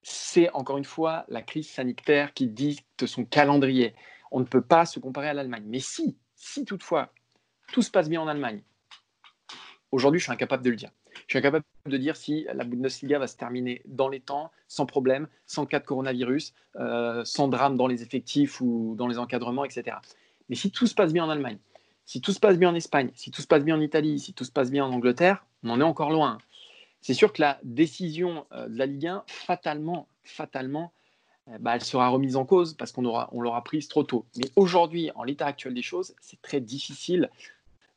C'est 0.02 0.50
encore 0.52 0.78
une 0.78 0.86
fois 0.86 1.26
la 1.28 1.42
crise 1.42 1.70
sanitaire 1.70 2.34
qui 2.34 2.48
dicte 2.48 3.06
son 3.06 3.26
calendrier. 3.26 3.94
On 4.32 4.40
ne 4.40 4.46
peut 4.46 4.62
pas 4.62 4.86
se 4.86 5.00
comparer 5.00 5.28
à 5.28 5.34
l'Allemagne. 5.34 5.66
Mais 5.68 5.80
si, 5.80 6.16
si 6.36 6.64
toutefois 6.64 7.12
tout 7.74 7.82
se 7.82 7.92
passe 7.92 8.08
bien 8.08 8.22
en 8.22 8.28
Allemagne, 8.28 8.62
aujourd'hui 9.92 10.20
je 10.20 10.26
suis 10.26 10.32
incapable 10.32 10.64
de 10.64 10.70
le 10.70 10.76
dire. 10.78 10.92
Je 11.26 11.34
suis 11.34 11.40
incapable 11.40 11.66
de 11.86 11.98
dire 11.98 12.16
si 12.16 12.46
la 12.54 12.64
Bundesliga 12.64 13.20
va 13.20 13.28
se 13.28 13.36
terminer 13.36 13.82
dans 13.86 14.10
les 14.10 14.20
temps, 14.20 14.52
sans 14.68 14.86
problème, 14.86 15.28
sans 15.46 15.66
cas 15.66 15.80
de 15.80 15.86
coronavirus, 15.86 16.54
euh, 16.76 17.24
sans 17.26 17.48
drame 17.48 17.78
dans 17.78 17.88
les 17.88 18.04
effectifs 18.04 18.62
ou 18.62 18.96
dans 18.98 19.08
les 19.08 19.18
encadrements, 19.18 19.66
etc. 19.66 19.98
Mais 20.50 20.56
si 20.56 20.72
tout 20.72 20.88
se 20.88 20.96
passe 20.96 21.14
bien 21.14 21.26
en 21.26 21.30
Allemagne, 21.30 21.58
si 22.06 22.22
tout 22.22 22.32
se 22.32 22.40
passe 22.40 22.58
bien 22.58 22.70
en 22.70 22.76
Espagne, 22.76 23.10
si 23.16 23.32
tout 23.32 23.42
se 23.42 23.48
passe 23.48 23.64
bien 23.64 23.76
en 23.76 23.82
Italie, 23.82 24.20
si 24.20 24.34
tout 24.34 24.46
se 24.46 24.52
passe 24.52 24.72
bien 24.72 24.86
en 24.86 24.92
Angleterre, 24.92 25.46
on 25.64 25.72
en 25.72 25.80
est 25.80 25.84
encore 25.84 26.12
loin 26.12 26.38
c'est 27.02 27.14
sûr 27.14 27.32
que 27.32 27.42
la 27.42 27.60
décision 27.64 28.46
euh, 28.52 28.68
de 28.68 28.78
la 28.78 28.86
Ligue 28.86 29.08
1, 29.08 29.24
fatalement, 29.28 30.08
fatalement, 30.24 30.92
euh, 31.48 31.58
bah, 31.60 31.76
elle 31.76 31.84
sera 31.84 32.10
remise 32.10 32.36
en 32.36 32.46
cause 32.46 32.74
parce 32.74 32.92
qu'on 32.92 33.06
aura, 33.06 33.30
on 33.32 33.42
l'aura 33.42 33.64
prise 33.64 33.88
trop 33.88 34.04
tôt. 34.04 34.26
Mais 34.36 34.50
aujourd'hui, 34.56 35.12
en 35.16 35.24
l'état 35.24 35.46
actuel 35.46 35.74
des 35.74 35.82
choses, 35.82 36.16
c'est 36.20 36.42
très 36.42 36.60
difficile 36.60 37.30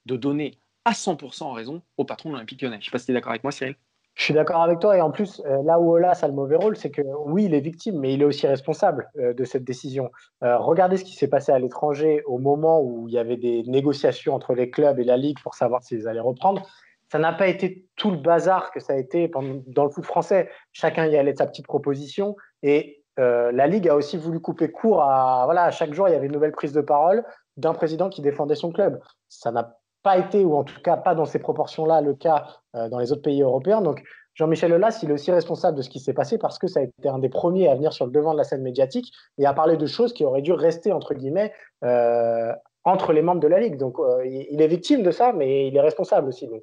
de 0.07 0.17
donner 0.17 0.59
à 0.85 0.93
100% 0.93 1.53
raison 1.53 1.83
au 1.97 2.05
patron 2.05 2.31
de 2.31 2.35
l'Olympique 2.35 2.63
lyonnais. 2.63 2.77
Je 2.77 2.81
ne 2.81 2.85
sais 2.85 2.91
pas 2.91 2.99
si 2.99 3.07
tu 3.07 3.13
es 3.13 3.15
d'accord 3.15 3.31
avec 3.31 3.45
moi, 3.45 3.53
Cyril. 3.53 3.75
Je 4.15 4.25
suis 4.25 4.35
d'accord 4.35 4.63
avec 4.63 4.81
toi. 4.81 4.97
Et 4.97 5.01
en 5.01 5.11
plus, 5.11 5.41
euh, 5.47 5.63
là 5.65 5.79
où 5.79 5.93
Olas 5.93 6.21
a 6.23 6.29
le 6.29 6.35
mauvais 6.35 6.57
rôle, 6.57 6.77
c'est 6.77 6.91
que 6.91 7.03
oui, 7.27 7.45
il 7.45 7.55
est 7.55 7.61
victime, 7.61 7.99
mais 7.99 8.13
il 8.13 8.23
est 8.23 8.25
aussi 8.25 8.47
responsable 8.47 9.09
de 9.17 9.45
cette 9.45 9.65
décision. 9.65 10.11
regardez 10.43 10.97
ce 10.97 11.05
qui 11.05 11.15
s'est 11.15 11.29
passé 11.29 11.53
à 11.53 11.59
l'étranger 11.59 12.23
au 12.27 12.39
moment 12.39 12.83
où 12.83 13.09
il 13.09 13.15
y 13.15 13.19
avait 13.19 13.37
des 13.37 13.63
négociations 13.65 14.35
entre 14.35 14.55
les 14.55 14.71
clubs 14.71 14.99
et 14.99 15.05
la 15.05 15.17
Ligue 15.17 15.39
pour 15.43 15.55
savoir 15.55 15.83
s'ils 15.83 16.09
allaient 16.09 16.21
reprendre 16.21 16.67
ça 17.11 17.19
n'a 17.19 17.33
pas 17.33 17.49
été 17.49 17.89
tout 17.97 18.11
le 18.11 18.17
bazar 18.17 18.71
que 18.71 18.79
ça 18.79 18.93
a 18.93 18.97
été 18.97 19.31
dans 19.67 19.85
le 19.85 19.91
foot 19.91 20.05
français. 20.05 20.49
Chacun 20.73 21.07
y 21.07 21.17
allait 21.17 21.33
de 21.33 21.39
sa 21.39 21.47
petite 21.47 21.67
proposition. 21.67 22.37
Et 22.63 23.03
euh, 23.19 23.51
la 23.53 23.67
Ligue 23.67 23.89
a 23.89 23.97
aussi 23.97 24.17
voulu 24.17 24.41
couper 24.41 24.71
court 24.71 25.03
à. 25.03 25.43
Voilà, 25.45 25.71
chaque 25.73 25.93
jour, 25.93 26.09
il 26.09 26.13
y 26.13 26.15
avait 26.15 26.27
une 26.27 26.33
nouvelle 26.33 26.53
prise 26.53 26.73
de 26.73 26.81
parole 26.81 27.25
d'un 27.57 27.75
président 27.75 28.09
qui 28.09 28.23
défendait 28.23 28.55
son 28.55 28.71
club. 28.71 29.01
Ça 29.29 29.51
n'a 29.51 29.77
pas 30.03 30.19
été, 30.19 30.45
ou 30.45 30.57
en 30.57 30.65
tout 30.65 30.81
cas 30.83 30.97
pas 30.97 31.15
dans 31.15 31.25
ces 31.25 31.39
proportions-là, 31.39 32.01
le 32.01 32.15
cas 32.15 32.47
euh, 32.75 32.89
dans 32.89 32.99
les 32.99 33.13
autres 33.13 33.23
pays 33.23 33.43
européens. 33.43 33.81
Donc, 33.81 34.03
Jean-Michel 34.35 34.73
Aulas, 34.73 35.01
il 35.03 35.11
est 35.11 35.13
aussi 35.13 35.31
responsable 35.31 35.77
de 35.77 35.83
ce 35.83 35.91
qui 35.91 36.01
s'est 36.01 36.15
passé 36.15 36.39
parce 36.39 36.59
que 36.59 36.67
ça 36.67 36.81
a 36.81 36.83
été 36.85 37.09
un 37.09 37.19
des 37.19 37.29
premiers 37.29 37.69
à 37.69 37.75
venir 37.75 37.93
sur 37.93 38.07
le 38.07 38.13
devant 38.13 38.33
de 38.33 38.39
la 38.39 38.45
scène 38.45 38.63
médiatique 38.63 39.13
et 39.39 39.45
à 39.45 39.53
parler 39.53 39.77
de 39.77 39.87
choses 39.87 40.13
qui 40.13 40.25
auraient 40.25 40.43
dû 40.43 40.53
rester, 40.53 40.93
entre 40.93 41.15
guillemets, 41.15 41.53
euh, 41.85 42.53
entre 42.85 43.13
les 43.13 43.23
membres 43.23 43.41
de 43.41 43.49
la 43.49 43.61
Ligue. 43.61 43.77
Donc, 43.77 43.99
il 44.25 44.63
est 44.63 44.69
victime 44.69 45.03
de 45.03 45.11
ça, 45.11 45.33
mais 45.33 45.69
il 45.69 45.77
est 45.77 45.81
responsable 45.81 46.29
aussi. 46.29 46.47
Donc, 46.47 46.63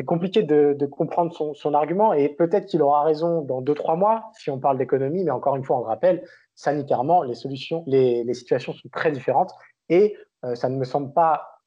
c'est 0.00 0.06
compliqué 0.06 0.42
de, 0.42 0.86
comprendre 0.86 1.30
son, 1.54 1.74
argument 1.74 2.14
et 2.14 2.30
peut-être 2.30 2.64
qu'il 2.64 2.80
aura 2.80 3.02
raison 3.02 3.42
dans 3.42 3.60
deux, 3.60 3.74
trois 3.74 3.96
mois 3.96 4.30
si 4.32 4.48
on 4.48 4.58
parle 4.58 4.78
d'économie, 4.78 5.24
mais 5.24 5.30
encore 5.30 5.56
une 5.56 5.64
fois, 5.64 5.76
on 5.78 5.82
rappelle, 5.82 6.24
sanitairement, 6.54 7.22
les 7.22 7.34
solutions, 7.34 7.84
les, 7.86 8.32
situations 8.32 8.72
sont 8.72 8.88
très 8.90 9.12
différentes 9.12 9.52
et 9.90 10.16
euh, 10.46 10.54
ça 10.54 10.70
ne 10.70 10.76
me 10.76 10.84
semble 10.84 11.12
pas 11.12 11.42
euh, 11.42 11.59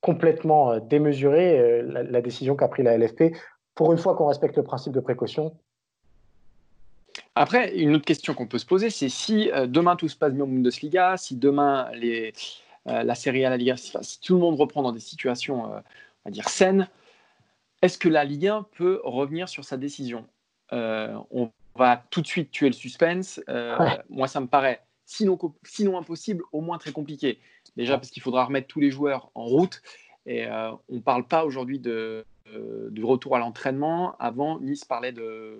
complètement 0.00 0.72
euh, 0.72 0.80
démesuré 0.80 1.82
la, 1.82 2.20
décision 2.20 2.56
qu'a 2.56 2.68
pris 2.68 2.82
la 2.82 2.96
LFP. 2.98 3.34
Pour 3.74 3.92
une 3.92 3.98
fois 3.98 4.14
qu'on 4.14 4.26
respecte 4.26 4.56
le 4.56 4.64
principe 4.64 4.92
de 4.92 5.00
précaution, 5.00 5.56
après, 7.36 7.76
une 7.76 7.94
autre 7.96 8.04
question 8.04 8.34
qu'on 8.34 8.46
peut 8.46 8.58
se 8.58 8.66
poser, 8.66 8.90
c'est 8.90 9.08
si 9.08 9.50
demain 9.66 9.96
tout 9.96 10.08
se 10.08 10.16
passe 10.16 10.32
bien 10.32 10.44
au 10.44 10.46
Bundesliga, 10.46 11.16
si 11.16 11.34
demain 11.34 11.90
les, 11.92 12.32
la 12.86 13.14
Serie 13.16 13.44
A, 13.44 13.50
la 13.50 13.56
Liga, 13.56 13.76
si, 13.76 14.20
tout 14.20 14.34
le 14.34 14.40
monde 14.40 14.58
reprend 14.58 14.82
dans 14.82 14.92
des 14.92 15.00
situations, 15.00 15.64
on 15.64 15.68
va 16.24 16.30
dire, 16.30 16.48
saines, 16.48 16.88
est-ce 17.84 17.98
que 17.98 18.08
la 18.08 18.24
Ligue 18.24 18.46
1 18.46 18.66
peut 18.78 19.02
revenir 19.04 19.46
sur 19.46 19.62
sa 19.62 19.76
décision? 19.76 20.24
Euh, 20.72 21.14
On 21.30 21.50
va 21.76 22.02
tout 22.08 22.22
de 22.22 22.26
suite 22.26 22.50
tuer 22.50 22.68
le 22.68 22.72
suspense. 22.72 23.42
Euh, 23.50 23.76
moi, 24.08 24.26
ça 24.26 24.40
me 24.40 24.46
paraît 24.46 24.80
sinon, 25.04 25.38
sinon 25.64 25.98
impossible, 25.98 26.44
au 26.52 26.62
moins 26.62 26.78
très 26.78 26.92
compliqué. 26.92 27.40
Déjà 27.76 27.98
parce 27.98 28.10
qu'il 28.10 28.22
faudra 28.22 28.44
remettre 28.44 28.68
tous 28.68 28.80
les 28.80 28.90
joueurs 28.90 29.30
en 29.34 29.44
route. 29.44 29.82
Et 30.26 30.46
euh, 30.46 30.70
on 30.88 30.96
ne 30.96 31.00
parle 31.00 31.26
pas 31.26 31.44
aujourd'hui 31.44 31.78
de, 31.78 32.24
du 32.90 33.04
retour 33.04 33.36
à 33.36 33.38
l'entraînement. 33.38 34.16
Avant, 34.18 34.60
Nice 34.60 34.84
parlait 34.84 35.12
de, 35.12 35.58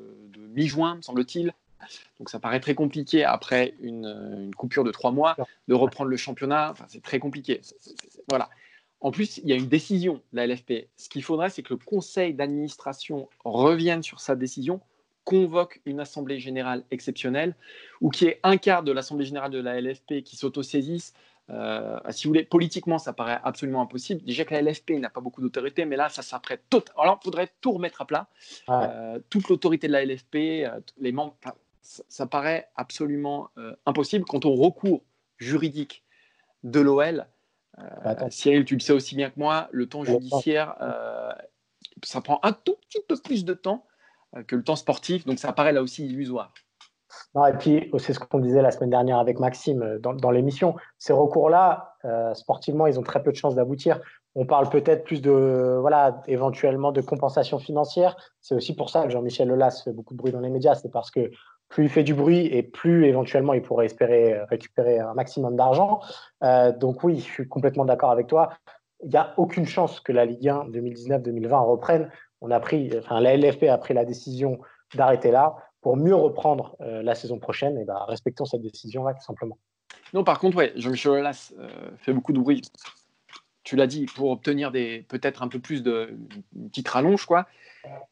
mi-juin, 0.55 0.97
me 0.97 1.03
semble-t-il. 1.03 1.53
Donc 2.19 2.31
ça 2.31 2.39
paraît 2.39 2.61
très 2.61 2.75
compliqué 2.75 3.25
après 3.25 3.75
une, 3.81 4.51
coupure 4.57 4.85
de 4.85 4.91
trois 4.91 5.11
mois 5.11 5.37
de 5.69 5.75
reprendre 5.75 6.11
le 6.11 6.17
championnat. 6.17 6.71
Enfin, 6.71 6.87
c'est 6.89 7.03
très 7.03 7.19
compliqué. 7.19 7.61
voilà. 8.29 8.49
En 9.01 9.11
plus, 9.11 9.39
il 9.39 9.51
y 9.51 9.53
a 9.53 9.57
une 9.57 9.69
décision 9.69 10.23
de 10.33 10.37
la 10.39 10.47
LFP. 10.47 10.89
Ce 10.97 11.11
qu'il 11.11 11.23
faudrait, 11.23 11.51
c'est 11.51 11.63
que 11.63 11.75
le 11.75 11.79
conseil 11.79 12.33
d'administration 12.33 13.29
revienne 13.45 14.03
sur 14.03 14.19
sa 14.21 14.35
décision, 14.35 14.81
convoque 15.25 15.83
une 15.85 16.01
assemblée 16.01 16.41
générale 16.41 16.85
exceptionnelle, 16.91 17.55
ou 18.01 18.09
qu'il 18.09 18.29
y 18.29 18.31
ait 18.31 18.41
un 18.43 18.57
quart 18.57 18.83
de 18.83 18.93
l'assemblée 18.93 19.27
générale 19.27 19.51
de 19.51 19.59
la 19.59 19.79
LFP 19.79 20.23
qui 20.25 20.37
s'autosaisisse. 20.37 21.13
Euh, 21.51 21.99
si 22.11 22.25
vous 22.25 22.31
voulez, 22.31 22.45
politiquement, 22.45 22.99
ça 22.99 23.13
paraît 23.13 23.41
absolument 23.45 23.83
impossible. 23.83 24.23
Déjà 24.23 24.45
que 24.45 24.55
la 24.55 24.63
LFP 24.63 24.93
n'a 24.93 25.11
pas 25.11 25.21
beaucoup 25.21 25.41
d'autorité, 25.41 25.85
mais 25.85 25.97
là, 25.97 26.09
ça 26.09 26.23
s'apprête 26.23 26.63
tout. 26.71 26.83
Alors, 26.97 27.19
il 27.21 27.25
faudrait 27.25 27.51
tout 27.61 27.73
remettre 27.73 28.01
à 28.01 28.07
plat. 28.07 28.29
Euh, 28.69 29.19
toute 29.31 29.49
l'autorité 29.49 29.87
de 29.87 29.93
la 29.93 30.05
LFP, 30.05 30.37
euh, 30.37 30.81
les 30.99 31.13
membres, 31.13 31.37
ça, 31.83 32.27
paraît 32.27 32.69
absolument 32.77 33.51
impossible. 33.85 34.25
Quant 34.25 34.41
au 34.45 34.55
recours 34.55 35.03
juridique 35.37 36.03
de 36.63 36.81
l'OL, 36.81 37.27
euh, 37.79 38.15
Cyril, 38.31 38.65
tu 38.65 38.75
le 38.75 38.81
sais 38.81 38.93
aussi 38.93 39.15
bien 39.15 39.29
que 39.29 39.39
moi, 39.39 39.69
le 39.71 39.87
temps 39.87 40.05
judiciaire, 40.05 40.77
ça 42.03 42.21
prend 42.23 42.41
un 42.43 42.53
tout 42.53 42.77
petit 42.89 43.01
peu 43.07 43.17
plus 43.17 43.45
de 43.45 43.55
temps 43.55 43.87
que 44.47 44.57
le 44.57 44.65
temps 44.65 44.77
sportif, 44.77 45.27
donc 45.27 45.39
ça 45.39 45.53
paraît 45.53 45.73
là 45.73 45.83
aussi 45.83 46.07
illusoire. 46.07 46.53
Et 47.37 47.53
puis, 47.59 47.91
c'est 47.99 48.13
ce 48.13 48.21
qu'on 48.21 48.39
disait 48.39 48.63
la 48.63 48.71
semaine 48.71 48.91
dernière 48.91 49.19
avec 49.19 49.41
Maxime 49.41 49.99
dans, 50.01 50.31
l'émission. 50.31 50.77
Ces 50.99 51.13
recours-là, 51.13 51.97
sportivement, 52.35 52.87
ils 52.87 52.99
ont 52.99 53.03
très 53.03 53.23
peu 53.23 53.33
de 53.33 53.37
chances 53.37 53.55
d'aboutir. 53.55 54.01
On 54.37 54.47
parle 54.47 54.69
peut-être 54.69 55.05
plus 55.05 55.23
de, 55.23 55.79
voilà, 55.81 56.21
éventuellement 56.27 56.91
de 56.91 57.01
compensation 57.01 57.59
financière. 57.59 58.17
C'est 58.41 58.55
aussi 58.55 58.75
pour 58.75 58.91
ça 58.91 59.05
que 59.05 59.11
Jean-Michel 59.11 59.51
Aulas 59.51 59.83
fait 59.85 59.93
beaucoup 59.93 60.15
de 60.15 60.19
bruit 60.19 60.33
dans 60.33 60.41
les 60.41 60.51
médias. 60.51 60.75
C'est 60.75 60.91
parce 60.91 61.11
que 61.11 61.31
plus 61.69 61.85
il 61.85 61.91
fait 61.91 62.03
du 62.03 62.15
bruit 62.15 62.47
et 62.47 62.63
plus 62.63 63.07
éventuellement 63.07 63.55
il 63.55 63.63
pourrait 63.63 63.87
espérer 63.87 64.35
euh, 64.35 64.45
récupérer 64.47 64.99
un 64.99 65.15
maximum 65.15 65.57
d'argent. 65.57 66.01
Euh, 66.43 66.73
donc 66.73 67.03
oui, 67.05 67.19
je 67.19 67.25
suis 67.25 67.49
complètement 67.49 67.85
d'accord 67.85 68.11
avec 68.11 68.27
toi. 68.27 68.51
Il 69.03 69.11
n'y 69.11 69.17
a 69.17 69.35
aucune 69.37 69.67
chance 69.67 70.01
que 70.01 70.13
la 70.13 70.25
Ligue 70.25 70.49
1 70.49 70.69
2019-2020 70.71 71.65
reprenne. 71.65 72.11
On 72.41 72.51
a 72.51 72.61
pris, 72.61 72.93
enfin, 72.99 73.21
la 73.21 73.37
LFP 73.37 73.65
a 73.65 73.79
pris 73.79 73.95
la 73.95 74.05
décision 74.05 74.59
d'arrêter 74.95 75.31
là 75.31 75.57
pour 75.85 75.97
mieux 75.97 76.17
reprendre 76.17 76.75
euh, 76.81 77.01
la 77.03 77.15
saison 77.15 77.39
prochaine. 77.39 77.79
Et 77.79 77.85
ben, 77.85 78.05
respectons 78.09 78.45
cette 78.45 78.63
décision-là, 78.63 79.15
tout 79.15 79.25
simplement. 79.25 79.59
Non, 80.13 80.25
par 80.25 80.41
contre, 80.41 80.57
ouais, 80.57 80.73
Jean-Michel 80.75 81.13
Aulas 81.13 81.53
fait 81.99 82.13
beaucoup 82.13 82.33
de 82.33 82.41
bruit. 82.41 82.63
Tu 83.63 83.77
l'as 83.77 83.87
dit, 83.87 84.07
pour 84.07 84.31
obtenir 84.31 84.73
des 84.73 85.07
peut-être 85.09 85.43
un 85.43 85.49
peu 85.49 85.61
plus 85.61 85.83
de 85.83 86.19
une 86.57 86.69
petite 86.69 86.89
rallonge, 86.89 87.27
quoi 87.27 87.47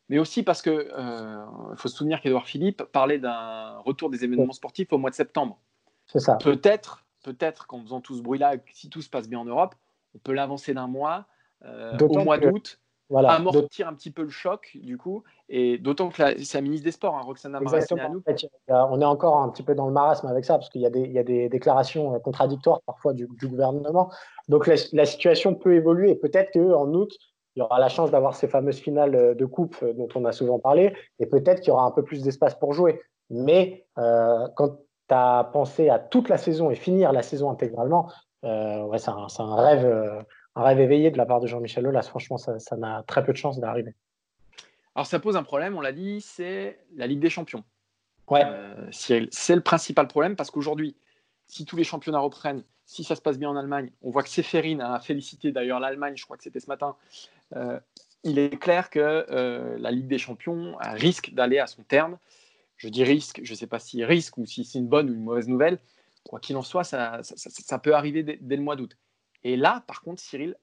mais 0.09 0.19
aussi 0.19 0.43
parce 0.43 0.62
que 0.62 0.71
euh, 0.71 1.45
faut 1.76 1.88
se 1.88 1.97
souvenir 1.97 2.21
qu'Edouard 2.21 2.47
Philippe 2.47 2.83
parlait 2.85 3.19
d'un 3.19 3.79
retour 3.79 4.11
des 4.11 4.25
événements 4.25 4.52
sportifs 4.52 4.93
au 4.93 4.99
mois 4.99 5.11
de 5.11 5.14
septembre. 5.14 5.59
C'est 6.07 6.21
ça. 6.21 6.37
Peut-être, 6.37 7.05
peut-être 7.23 7.67
qu'en 7.67 7.83
faisant 7.83 8.00
tout 8.00 8.17
ce 8.17 8.23
bruit-là, 8.23 8.57
si 8.73 8.91
tout 8.91 9.02
se 9.02 9.09
passe 9.09 9.29
bien 9.29 9.38
en 9.38 9.45
Europe, 9.45 9.75
on 10.14 10.19
peut 10.19 10.33
l'avancer 10.33 10.75
d'un 10.75 10.87
mois 10.87 11.26
euh, 11.64 11.97
au 11.99 12.25
mois 12.25 12.38
d'août. 12.38 12.81
Voilà, 13.12 13.31
amortir 13.33 13.87
un 13.87 13.95
petit 13.95 14.11
peu 14.11 14.23
le 14.23 14.31
choc 14.31 14.71
du 14.75 14.99
coup 14.99 15.23
et 15.49 15.78
d'autant 15.78 16.09
que 16.09 16.16
c'est 16.16 16.54
la 16.54 16.62
ministre 16.62 16.85
des 16.85 16.90
Sports 16.90 17.16
hein, 17.16 17.23
Roxana 17.23 17.61
Maracineanu 17.61 18.23
on 18.69 19.00
est 19.00 19.04
encore 19.04 19.37
un 19.37 19.49
petit 19.50 19.62
peu 19.62 19.75
dans 19.75 19.87
le 19.87 19.92
marasme 19.92 20.26
avec 20.26 20.45
ça 20.45 20.54
parce 20.54 20.69
qu'il 20.71 20.81
y, 20.81 20.85
y, 20.85 21.19
a 21.19 21.23
des 21.23 21.49
déclarations 21.49 22.14
euh, 22.14 22.19
contradictoires 22.19 22.81
parfois 22.87 23.12
du, 23.12 23.26
gouvernement. 23.26 24.11
Donc 24.49 24.66
la, 24.66 24.75
la, 24.92 25.04
situation 25.04 25.54
peut 25.54 25.75
évoluer. 25.75 26.14
Peut-être 26.14 26.52
qu'en 26.52 26.92
août 26.92 27.12
il 27.54 27.61
y 27.61 27.62
aura 27.62 27.78
la 27.78 27.88
chance 27.88 28.11
d'avoir 28.11 28.35
ces 28.35 28.49
fameuses 28.49 28.78
finales 28.78 29.14
euh, 29.14 29.35
de 29.35 29.45
coupe 29.45 29.76
euh, 29.83 29.92
dont 29.92 30.09
on 30.14 30.25
a 30.25 30.33
souvent 30.33 30.59
parlé, 30.59 30.95
et 31.19 31.26
peut-être 31.26 31.61
qu'il 31.61 31.69
y 31.69 31.73
aura 31.73 31.85
un 31.85 31.90
peu 31.90 32.02
plus 32.02 32.23
d'espace 32.23 32.54
pour 32.54 32.73
jouer. 32.73 33.00
Mais 33.31 33.87
euh, 33.99 34.49
quand 34.57 34.78
tu 35.09 35.14
as 35.14 35.50
pensé 35.52 35.88
à 35.88 35.99
toute 35.99 36.28
la 36.28 36.38
saison 36.38 36.71
et 36.71 36.75
finir 36.75 37.12
la 37.12 37.23
saison 37.23 37.50
intégralement, 37.50 38.11
ouais, 38.42 38.99
c'est 38.99 39.11
un, 39.11 39.54
rêve, 39.54 40.25
un 40.54 40.62
rêve 40.62 40.80
éveillé 40.80 41.11
de 41.11 41.16
la 41.16 41.26
part 41.26 41.40
de 41.40 41.47
Jean-Michel 41.47 41.87
Aulas. 41.87 42.02
Franchement, 42.02 42.38
ça 42.38 42.76
n'a 42.76 43.02
très 43.06 43.25
peu 43.25 43.32
de 43.32 43.38
chances 43.38 43.59
d'arriver. 43.59 43.94
Alors 44.94 45.06
ça 45.06 45.18
pose 45.18 45.37
un 45.37 45.42
problème, 45.42 45.76
on 45.76 45.80
l'a 45.80 45.92
dit, 45.92 46.21
c'est 46.21 46.78
la 46.97 47.06
Ligue 47.06 47.21
des 47.21 47.30
Champions. 47.30 47.64
Ouais. 48.28 48.44
c'est 48.90 49.21
le 49.54 49.61
principal 49.61 50.09
problème 50.09 50.37
parce 50.37 50.50
qu'aujourd'hui, 50.50 50.97
si 51.49 51.66
tous 51.66 51.76
les 51.76 51.85
championnats 51.85 52.21
reprennent, 52.21 52.64
si 52.87 53.04
ça 53.04 53.14
se 53.14 53.21
passe 53.21 53.38
bien 53.38 53.50
en 53.50 53.56
Allemagne, 53.56 53.90
on 54.02 54.11
voit 54.11 54.23
que 54.23 54.28
Seferin 54.28 54.80
a 54.80 55.00
félicité 55.00 55.52
d'ailleurs 55.52 55.80
l'Allemagne, 55.80 56.14
je 56.16 56.25
crois 56.25 56.37
que 56.37 56.42
c'était 56.42 56.61
ce 56.61 56.68
matin, 56.68 56.97
euh, 57.56 57.78
il 58.25 58.38
est 58.38 58.59
clair 58.59 58.90
que 58.90 59.26
euh, 59.30 59.76
la 59.78 59.90
Ligue 59.90 60.09
des 60.09 60.18
Champions 60.18 60.76
risque 60.80 61.32
d'aller 61.35 61.59
à 61.59 61.66
son 61.66 61.82
terme. 61.82 62.18
Je 62.76 62.88
dis 62.88 63.04
risque, 63.04 63.40
je 63.42 63.52
ne 63.52 63.56
sais 63.56 63.66
pas 63.66 63.78
si 63.78 64.04
risque 64.04 64.38
ou 64.38 64.47
si 64.47 64.64
c'est 64.64 64.78
une 64.78 64.88
bonne 64.88 65.11
ou 65.11 65.14
une 65.14 65.23
mauvaise 65.23 65.49
nouvelle. 65.49 65.78
Quoi 66.25 66.40
qu'il 66.40 66.56
en 66.56 66.62
soit, 66.62 66.85
ça, 66.85 67.21
peut 67.82 67.94
arriver 67.94 68.23
dès, 68.23 68.56
le 68.56 68.62
mois 68.62 68.76
d'août. 68.76 68.97
Et 69.45 69.57
là, 69.57 69.83
par 69.87 70.03
contre, 70.03 70.21
Cyril, 70.21 70.57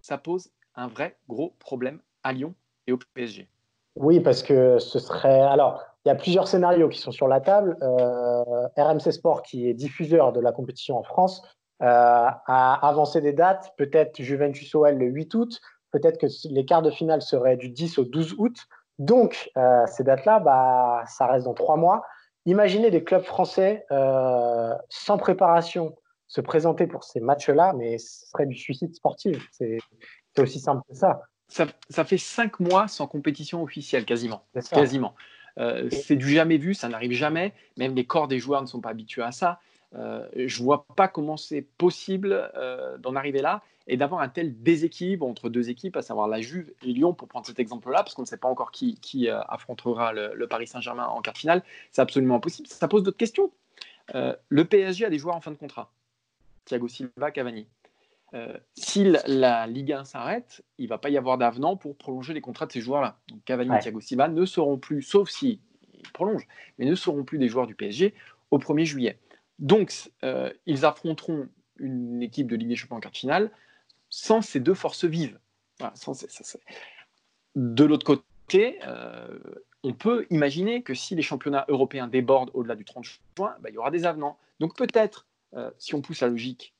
ça 0.00 0.18
pose 0.18 0.50
un 0.74 0.88
vrai 0.88 1.16
gros 1.28 1.54
problème 1.58 2.00
à 2.22 2.32
Lyon 2.32 2.54
et 2.86 2.92
au 2.92 2.98
PSG. 3.14 3.48
Oui, 3.96 4.20
parce 4.20 4.42
que 4.42 4.78
ce 4.78 4.98
serait. 4.98 5.40
Alors, 5.40 5.82
il 6.04 6.08
y 6.08 6.12
a 6.12 6.14
plusieurs 6.14 6.48
scénarios 6.48 6.88
qui 6.88 6.98
sont 6.98 7.12
sur 7.12 7.28
la 7.28 7.40
table. 7.40 7.76
Euh, 7.82 8.68
RMC 8.76 9.12
Sport, 9.12 9.42
qui 9.42 9.68
est 9.68 9.74
diffuseur 9.74 10.32
de 10.32 10.40
la 10.40 10.52
compétition 10.52 10.98
en 10.98 11.02
France, 11.02 11.42
a 11.80 12.86
avancé 12.86 13.20
des 13.20 13.32
dates. 13.32 13.72
Peut-être 13.76 14.22
Juventus 14.22 14.72
OL 14.74 14.96
le 14.96 15.06
8 15.06 15.34
août, 15.34 15.60
peut-être 15.90 16.18
que 16.18 16.26
les 16.48 16.64
quarts 16.64 16.82
de 16.82 16.90
finale 16.90 17.22
seraient 17.22 17.56
du 17.56 17.68
10 17.68 17.98
au 17.98 18.04
12 18.04 18.34
août. 18.38 18.56
Donc, 18.98 19.50
euh, 19.56 19.86
ces 19.86 20.04
dates-là, 20.04 20.38
bah, 20.40 21.02
ça 21.06 21.26
reste 21.26 21.44
dans 21.44 21.54
trois 21.54 21.76
mois. 21.76 22.04
Imaginez 22.46 22.90
des 22.90 23.04
clubs 23.04 23.22
français 23.22 23.86
euh, 23.90 24.74
sans 24.88 25.18
préparation 25.18 25.94
se 26.32 26.40
présenter 26.40 26.86
pour 26.86 27.04
ces 27.04 27.20
matchs-là, 27.20 27.74
mais 27.76 27.98
ce 27.98 28.26
serait 28.26 28.46
du 28.46 28.56
suicide 28.56 28.94
sportif. 28.94 29.46
C'est 29.50 29.78
aussi 30.38 30.60
simple 30.60 30.80
que 30.88 30.96
ça. 30.96 31.20
ça. 31.48 32.04
fait 32.04 32.16
cinq 32.16 32.58
mois 32.58 32.88
sans 32.88 33.06
compétition 33.06 33.62
officielle, 33.62 34.06
quasiment. 34.06 34.42
Quasiment. 34.70 35.14
Euh, 35.58 35.90
c'est 35.90 36.16
du 36.16 36.30
jamais 36.30 36.56
vu, 36.56 36.72
ça 36.72 36.88
n'arrive 36.88 37.12
jamais. 37.12 37.52
Même 37.76 37.94
les 37.94 38.06
corps 38.06 38.28
des 38.28 38.38
joueurs 38.38 38.62
ne 38.62 38.66
sont 38.66 38.80
pas 38.80 38.88
habitués 38.88 39.22
à 39.22 39.30
ça. 39.30 39.60
Euh, 39.94 40.26
je 40.34 40.58
ne 40.58 40.64
vois 40.64 40.86
pas 40.96 41.06
comment 41.06 41.36
c'est 41.36 41.60
possible 41.60 42.50
euh, 42.56 42.96
d'en 42.96 43.14
arriver 43.14 43.42
là 43.42 43.62
et 43.86 43.98
d'avoir 43.98 44.22
un 44.22 44.30
tel 44.30 44.62
déséquilibre 44.62 45.26
entre 45.26 45.50
deux 45.50 45.68
équipes, 45.68 45.98
à 45.98 46.02
savoir 46.02 46.28
la 46.28 46.40
Juve 46.40 46.72
et 46.82 46.94
Lyon, 46.94 47.12
pour 47.12 47.28
prendre 47.28 47.44
cet 47.44 47.58
exemple-là, 47.58 47.98
parce 47.98 48.14
qu'on 48.14 48.22
ne 48.22 48.26
sait 48.26 48.38
pas 48.38 48.48
encore 48.48 48.70
qui, 48.70 48.96
euh, 49.28 49.42
affrontera 49.48 50.14
le, 50.14 50.46
Paris 50.46 50.66
Saint-Germain 50.66 51.04
en 51.04 51.20
quart 51.20 51.36
finale. 51.36 51.62
C'est 51.90 52.00
absolument 52.00 52.36
impossible. 52.36 52.68
Ça 52.68 52.88
pose 52.88 53.02
d'autres 53.02 53.18
questions. 53.18 53.52
le 54.14 54.62
PSG 54.64 55.04
a 55.04 55.10
des 55.10 55.18
joueurs 55.18 55.36
en 55.36 55.42
fin 55.42 55.50
de 55.50 55.56
contrat. 55.56 55.90
Thiago 56.64 56.88
Silva, 56.88 57.30
Cavani. 57.30 57.66
si 58.74 59.12
la 59.26 59.66
Ligue 59.66 59.92
1 59.92 60.04
s'arrête, 60.04 60.64
il 60.78 60.84
ne 60.84 60.88
va 60.88 60.98
pas 60.98 61.10
y 61.10 61.16
avoir 61.16 61.38
d'avenant 61.38 61.76
pour 61.76 61.96
prolonger 61.96 62.34
les 62.34 62.40
contrats 62.40 62.66
de 62.66 62.72
ces 62.72 62.80
joueurs-là. 62.80 63.18
Donc 63.28 63.44
Cavani 63.44 63.76
et 63.76 63.80
Thiago 63.80 64.00
Silva 64.00 64.28
ne 64.28 64.44
seront 64.44 64.78
plus, 64.78 65.02
sauf 65.02 65.28
si 65.28 65.60
prolongent, 66.12 66.46
mais 66.78 66.86
ne 66.86 66.94
seront 66.94 67.24
plus 67.24 67.38
des 67.38 67.48
joueurs 67.48 67.66
du 67.66 67.74
PSG 67.74 68.14
au 68.50 68.58
1er 68.58 68.84
juillet. 68.84 69.18
Donc, 69.58 70.10
euh, 70.24 70.52
ils 70.66 70.84
affronteront 70.84 71.48
une 71.78 72.22
équipe 72.22 72.48
de 72.48 72.56
Ligue 72.56 72.68
des 72.68 72.76
Champions 72.76 72.96
en 72.96 73.00
quart 73.00 73.12
de 73.12 73.16
finale 73.16 73.50
sans 74.10 74.42
ces 74.42 74.60
deux 74.60 74.74
forces 74.74 75.04
vives. 75.04 75.38
de 77.54 77.84
l'autre 77.84 78.04
côté, 78.04 78.78
euh, 78.86 79.38
on 79.82 79.94
peut 79.94 80.26
imaginer 80.30 80.82
que 80.82 80.94
si 80.94 81.14
les 81.14 81.22
championnats 81.22 81.64
européens 81.68 82.08
débordent 82.08 82.50
au-delà 82.54 82.76
du 82.76 82.84
30 82.84 83.04
juin, 83.04 83.56
bah, 83.60 83.68
il 83.68 83.74
y 83.74 83.78
aura 83.78 83.90
des 83.90 84.04
avenants. 84.04 84.38
Donc 84.60 84.76
peut-être, 84.76 85.26
euh, 85.54 85.70
si 85.78 85.94
on 85.94 86.02
pousse 86.02 86.20
la 86.20 86.28
logique, 86.28 86.74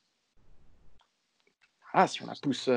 ah, 1.93 2.07
si 2.07 2.23
on 2.23 2.26
la 2.26 2.35
pousse 2.41 2.69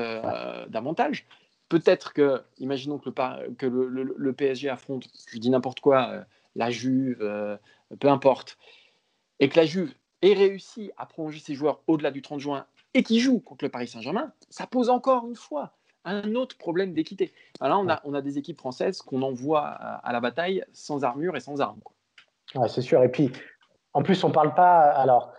davantage, 0.68 1.26
peut-être 1.68 2.12
que, 2.12 2.42
imaginons 2.58 2.98
que 2.98 3.08
le, 3.08 3.54
que 3.54 3.66
le, 3.66 4.32
PSG 4.32 4.68
affronte, 4.68 5.06
je 5.28 5.38
dis 5.38 5.50
n'importe 5.50 5.80
quoi, 5.80 6.10
euh, 6.10 6.22
la 6.54 6.70
Juve, 6.70 7.18
euh, 7.20 7.56
peu 7.98 8.08
importe, 8.08 8.58
et 9.40 9.48
que 9.48 9.58
la 9.58 9.66
Juve 9.66 9.94
ait 10.22 10.34
réussi 10.34 10.90
à 10.96 11.06
prolonger 11.06 11.40
ses 11.40 11.54
joueurs 11.54 11.80
au-delà 11.86 12.10
du 12.10 12.22
30 12.22 12.40
juin 12.40 12.66
et 12.94 13.02
qui 13.02 13.20
joue 13.20 13.40
contre 13.40 13.64
le 13.64 13.70
Paris 13.70 13.88
Saint-Germain, 13.88 14.32
ça 14.48 14.66
pose 14.66 14.88
encore 14.88 15.26
une 15.26 15.36
fois 15.36 15.72
un 16.04 16.34
autre 16.34 16.56
problème 16.56 16.94
d'équité. 16.94 17.32
Là, 17.60 17.76
on 17.78 17.88
a, 17.88 18.00
on 18.04 18.14
a 18.14 18.22
des 18.22 18.38
équipes 18.38 18.58
françaises 18.58 19.02
qu'on 19.02 19.22
envoie 19.22 19.66
à, 19.66 20.12
la 20.12 20.20
bataille 20.20 20.64
sans 20.72 21.04
armure 21.04 21.36
et 21.36 21.40
sans 21.40 21.60
armes. 21.60 21.80
Ouais, 22.54 22.68
c'est 22.68 22.80
sûr. 22.80 23.02
Et 23.02 23.10
puis, 23.10 23.32
en 23.92 24.02
plus, 24.02 24.22
on 24.22 24.28
ne 24.28 24.32
parle 24.32 24.54
pas. 24.54 24.82
Alors, 24.92 25.32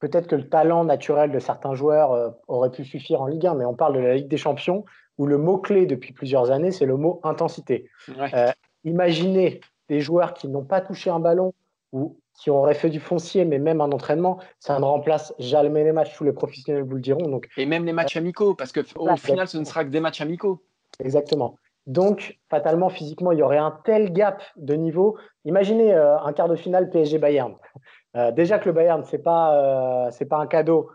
peut-être 0.00 0.26
que 0.26 0.36
le 0.36 0.48
talent 0.48 0.84
naturel 0.84 1.30
de 1.30 1.38
certains 1.38 1.74
joueurs 1.74 2.12
euh, 2.12 2.30
aurait 2.48 2.70
pu 2.70 2.84
suffire 2.84 3.22
en 3.22 3.26
Ligue 3.26 3.46
1, 3.46 3.54
mais 3.54 3.64
on 3.64 3.74
parle 3.74 3.94
de 3.94 4.00
la 4.00 4.14
Ligue 4.14 4.28
des 4.28 4.36
Champions 4.36 4.84
où 5.18 5.26
le 5.26 5.38
mot-clé 5.38 5.86
depuis 5.86 6.12
plusieurs 6.12 6.50
années, 6.50 6.72
c'est 6.72 6.86
le 6.86 6.96
mot 6.96 7.20
intensité. 7.22 7.88
Euh, 8.18 8.50
imaginez 8.84 9.60
des 9.88 10.00
joueurs 10.00 10.34
qui 10.34 10.48
n'ont 10.48 10.64
pas 10.64 10.80
touché 10.80 11.10
un 11.10 11.20
ballon 11.20 11.52
ou 11.92 12.18
qui 12.34 12.50
auraient 12.50 12.74
fait 12.74 12.90
du 12.90 12.98
foncier, 12.98 13.44
mais 13.44 13.60
même 13.60 13.80
un 13.80 13.92
entraînement, 13.92 14.40
ça 14.58 14.78
ne 14.78 14.84
remplace 14.84 15.32
jamais 15.38 15.84
les 15.84 15.92
matchs. 15.92 16.16
Tous 16.16 16.24
les 16.24 16.32
professionnels 16.32 16.82
vous 16.82 16.96
le 16.96 17.00
diront. 17.00 17.28
Donc, 17.28 17.48
Et 17.56 17.64
même 17.64 17.84
les 17.84 17.92
matchs 17.92 18.16
amicaux, 18.16 18.54
parce 18.54 18.72
qu'au 18.72 18.82
final, 19.16 19.46
ce 19.46 19.58
ne 19.58 19.64
sera 19.64 19.84
que 19.84 19.90
des 19.90 20.00
matchs 20.00 20.20
amicaux. 20.20 20.64
Exactement. 20.98 21.58
Donc, 21.86 22.38
fatalement, 22.48 22.88
physiquement, 22.88 23.30
il 23.30 23.38
y 23.38 23.42
aurait 23.42 23.58
un 23.58 23.78
tel 23.84 24.12
gap 24.12 24.42
de 24.56 24.74
niveau. 24.74 25.16
Imaginez 25.44 25.94
euh, 25.94 26.18
un 26.18 26.32
quart 26.32 26.48
de 26.48 26.56
finale 26.56 26.90
PSG-Bayern. 26.90 27.54
Euh, 28.16 28.30
déjà 28.30 28.58
que 28.58 28.66
le 28.66 28.72
Bayern, 28.72 29.04
ce 29.04 29.16
n'est 29.16 29.22
pas, 29.22 30.08
euh, 30.08 30.26
pas 30.28 30.38
un 30.38 30.46
cadeau 30.46 30.90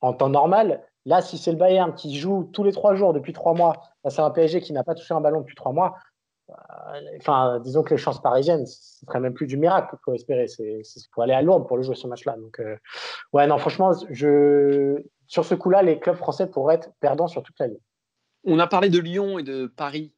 en 0.00 0.12
temps 0.12 0.28
normal. 0.28 0.82
Là, 1.04 1.20
si 1.20 1.38
c'est 1.38 1.52
le 1.52 1.56
Bayern 1.56 1.94
qui 1.94 2.18
joue 2.18 2.50
tous 2.52 2.64
les 2.64 2.72
trois 2.72 2.96
jours 2.96 3.12
depuis 3.12 3.32
trois 3.32 3.54
mois, 3.54 3.80
c'est 4.08 4.20
un 4.20 4.30
PSG 4.30 4.60
qui 4.60 4.72
n'a 4.72 4.82
pas 4.82 4.96
touché 4.96 5.14
un 5.14 5.20
ballon 5.20 5.40
depuis 5.40 5.54
trois 5.54 5.72
mois, 5.72 5.94
enfin, 7.20 7.60
disons 7.60 7.84
que 7.84 7.94
les 7.94 7.98
chances 7.98 8.20
parisiennes, 8.20 8.66
ce 8.66 9.06
serait 9.06 9.20
même 9.20 9.34
plus 9.34 9.46
du 9.46 9.56
miracle 9.56 9.90
qu'il 9.90 10.00
faut 10.04 10.14
espérer. 10.14 10.46
Il 10.58 10.82
faut 11.12 11.22
aller 11.22 11.32
à 11.32 11.42
Lourdes 11.42 11.68
pour 11.68 11.76
le 11.76 11.84
jouer 11.84 11.94
ce 11.94 12.08
match-là. 12.08 12.36
Donc, 12.36 12.60
ouais, 13.32 13.46
non, 13.46 13.56
franchement, 13.58 13.92
je, 14.10 15.00
sur 15.28 15.44
ce 15.44 15.54
coup-là, 15.54 15.82
les 15.82 16.00
clubs 16.00 16.16
français 16.16 16.48
pourraient 16.48 16.74
être 16.74 16.90
perdants 16.98 17.28
sur 17.28 17.44
toute 17.44 17.58
la 17.60 17.68
ligne. 17.68 17.78
On 18.44 18.58
a 18.58 18.66
parlé 18.66 18.90
de 18.90 18.98
Lyon 18.98 19.38
et 19.38 19.44
de 19.44 19.66
Paris 19.66 20.12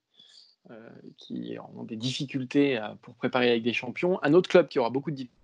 euh, 0.70 0.90
qui 1.18 1.58
ont 1.76 1.84
des 1.84 1.96
difficultés 1.96 2.78
euh, 2.78 2.88
pour 3.02 3.14
préparer 3.14 3.54
Ligue 3.54 3.64
des 3.64 3.74
Champions. 3.74 4.18
Un 4.22 4.32
autre 4.32 4.48
club 4.48 4.66
qui 4.66 4.78
aura 4.78 4.88
beaucoup 4.88 5.10
de 5.10 5.16
difficultés 5.16 5.43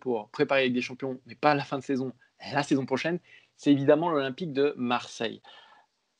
pour 0.00 0.28
préparer 0.28 0.64
Ligue 0.64 0.74
des 0.74 0.82
Champions, 0.82 1.18
mais 1.26 1.34
pas 1.34 1.52
à 1.52 1.54
la 1.54 1.64
fin 1.64 1.78
de 1.78 1.82
saison, 1.82 2.12
la 2.52 2.62
saison 2.62 2.86
prochaine, 2.86 3.18
c'est 3.56 3.70
évidemment 3.70 4.10
l'Olympique 4.10 4.52
de 4.52 4.74
Marseille. 4.76 5.40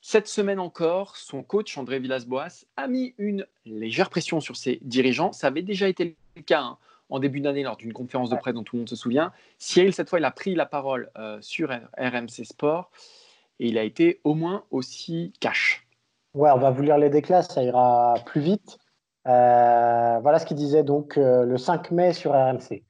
Cette 0.00 0.26
semaine 0.26 0.58
encore, 0.58 1.16
son 1.16 1.42
coach 1.42 1.78
André 1.78 2.00
Villas-Boas 2.00 2.64
a 2.76 2.88
mis 2.88 3.14
une 3.18 3.46
légère 3.64 4.10
pression 4.10 4.40
sur 4.40 4.56
ses 4.56 4.80
dirigeants. 4.82 5.32
Ça 5.32 5.46
avait 5.46 5.62
déjà 5.62 5.88
été 5.88 6.16
le 6.36 6.42
cas 6.42 6.60
hein, 6.60 6.78
en 7.08 7.20
début 7.20 7.40
d'année 7.40 7.62
lors 7.62 7.76
d'une 7.76 7.92
conférence 7.92 8.28
de 8.28 8.36
presse 8.36 8.54
dont 8.54 8.64
tout 8.64 8.76
le 8.76 8.80
monde 8.80 8.88
se 8.88 8.96
souvient. 8.96 9.32
Cyril, 9.58 9.92
cette 9.92 10.08
fois, 10.08 10.18
il 10.18 10.24
a 10.24 10.32
pris 10.32 10.54
la 10.54 10.66
parole 10.66 11.10
euh, 11.16 11.38
sur 11.40 11.70
RMC 11.98 12.44
Sport 12.44 12.90
et 13.60 13.68
il 13.68 13.78
a 13.78 13.84
été 13.84 14.20
au 14.24 14.34
moins 14.34 14.64
aussi 14.70 15.32
cash. 15.38 15.86
Ouais, 16.34 16.50
on 16.50 16.58
va 16.58 16.70
vous 16.70 16.82
lire 16.82 16.98
les 16.98 17.10
déclats, 17.10 17.42
ça 17.42 17.62
ira 17.62 18.14
plus 18.26 18.40
vite. 18.40 18.78
Euh, 19.28 20.18
voilà 20.20 20.40
ce 20.40 20.46
qu'il 20.46 20.56
disait 20.56 20.82
donc 20.82 21.16
euh, 21.16 21.44
le 21.44 21.58
5 21.58 21.92
mai 21.92 22.12
sur 22.12 22.32
RMC. 22.32 22.82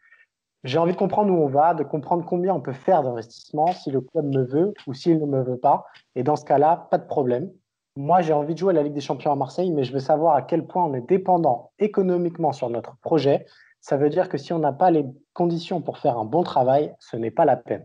J'ai 0.64 0.78
envie 0.78 0.92
de 0.92 0.96
comprendre 0.96 1.32
où 1.32 1.36
on 1.36 1.48
va, 1.48 1.74
de 1.74 1.82
comprendre 1.82 2.24
combien 2.24 2.54
on 2.54 2.60
peut 2.60 2.72
faire 2.72 3.02
d'investissement 3.02 3.72
si 3.72 3.90
le 3.90 4.00
club 4.00 4.26
me 4.26 4.44
veut 4.44 4.74
ou 4.86 4.94
s'il 4.94 5.18
ne 5.18 5.26
me 5.26 5.42
veut 5.42 5.56
pas. 5.56 5.86
Et 6.14 6.22
dans 6.22 6.36
ce 6.36 6.44
cas-là, 6.44 6.88
pas 6.90 6.98
de 6.98 7.06
problème. 7.06 7.50
Moi, 7.96 8.22
j'ai 8.22 8.32
envie 8.32 8.54
de 8.54 8.58
jouer 8.58 8.70
à 8.70 8.74
la 8.74 8.82
Ligue 8.82 8.94
des 8.94 9.00
Champions 9.00 9.32
à 9.32 9.36
Marseille, 9.36 9.70
mais 9.70 9.84
je 9.84 9.92
veux 9.92 9.98
savoir 9.98 10.36
à 10.36 10.42
quel 10.42 10.66
point 10.66 10.84
on 10.84 10.94
est 10.94 11.06
dépendant 11.06 11.72
économiquement 11.78 12.52
sur 12.52 12.70
notre 12.70 12.96
projet. 12.98 13.44
Ça 13.80 13.96
veut 13.96 14.08
dire 14.08 14.28
que 14.28 14.38
si 14.38 14.52
on 14.52 14.60
n'a 14.60 14.72
pas 14.72 14.90
les 14.90 15.04
conditions 15.34 15.82
pour 15.82 15.98
faire 15.98 16.16
un 16.16 16.24
bon 16.24 16.42
travail, 16.42 16.94
ce 17.00 17.16
n'est 17.16 17.32
pas 17.32 17.44
la 17.44 17.56
peine. 17.56 17.84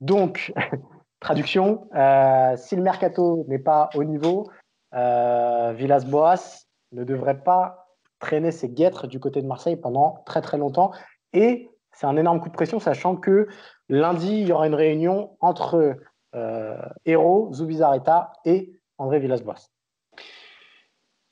Donc, 0.00 0.52
Traduction, 1.20 1.88
euh, 1.94 2.56
si 2.56 2.76
le 2.76 2.82
mercato 2.82 3.44
n'est 3.48 3.58
pas 3.58 3.88
au 3.94 4.04
niveau, 4.04 4.48
euh, 4.94 5.72
Villas-Boas 5.74 6.66
ne 6.92 7.04
devrait 7.04 7.42
pas 7.42 7.88
traîner 8.18 8.50
ses 8.50 8.68
guêtres 8.68 9.06
du 9.06 9.18
côté 9.18 9.40
de 9.40 9.46
Marseille 9.46 9.76
pendant 9.76 10.22
très 10.26 10.42
très 10.42 10.58
longtemps. 10.58 10.92
Et 11.32 11.70
c'est 11.96 12.06
un 12.06 12.16
énorme 12.16 12.40
coup 12.40 12.48
de 12.48 12.54
pression, 12.54 12.78
sachant 12.78 13.16
que 13.16 13.48
lundi, 13.88 14.40
il 14.40 14.48
y 14.48 14.52
aura 14.52 14.66
une 14.66 14.74
réunion 14.74 15.36
entre 15.40 15.96
euh, 16.34 16.82
Héros, 17.06 17.52
Zubizarreta 17.54 18.32
et 18.44 18.72
André 18.98 19.18
Villas-Boas. 19.18 19.70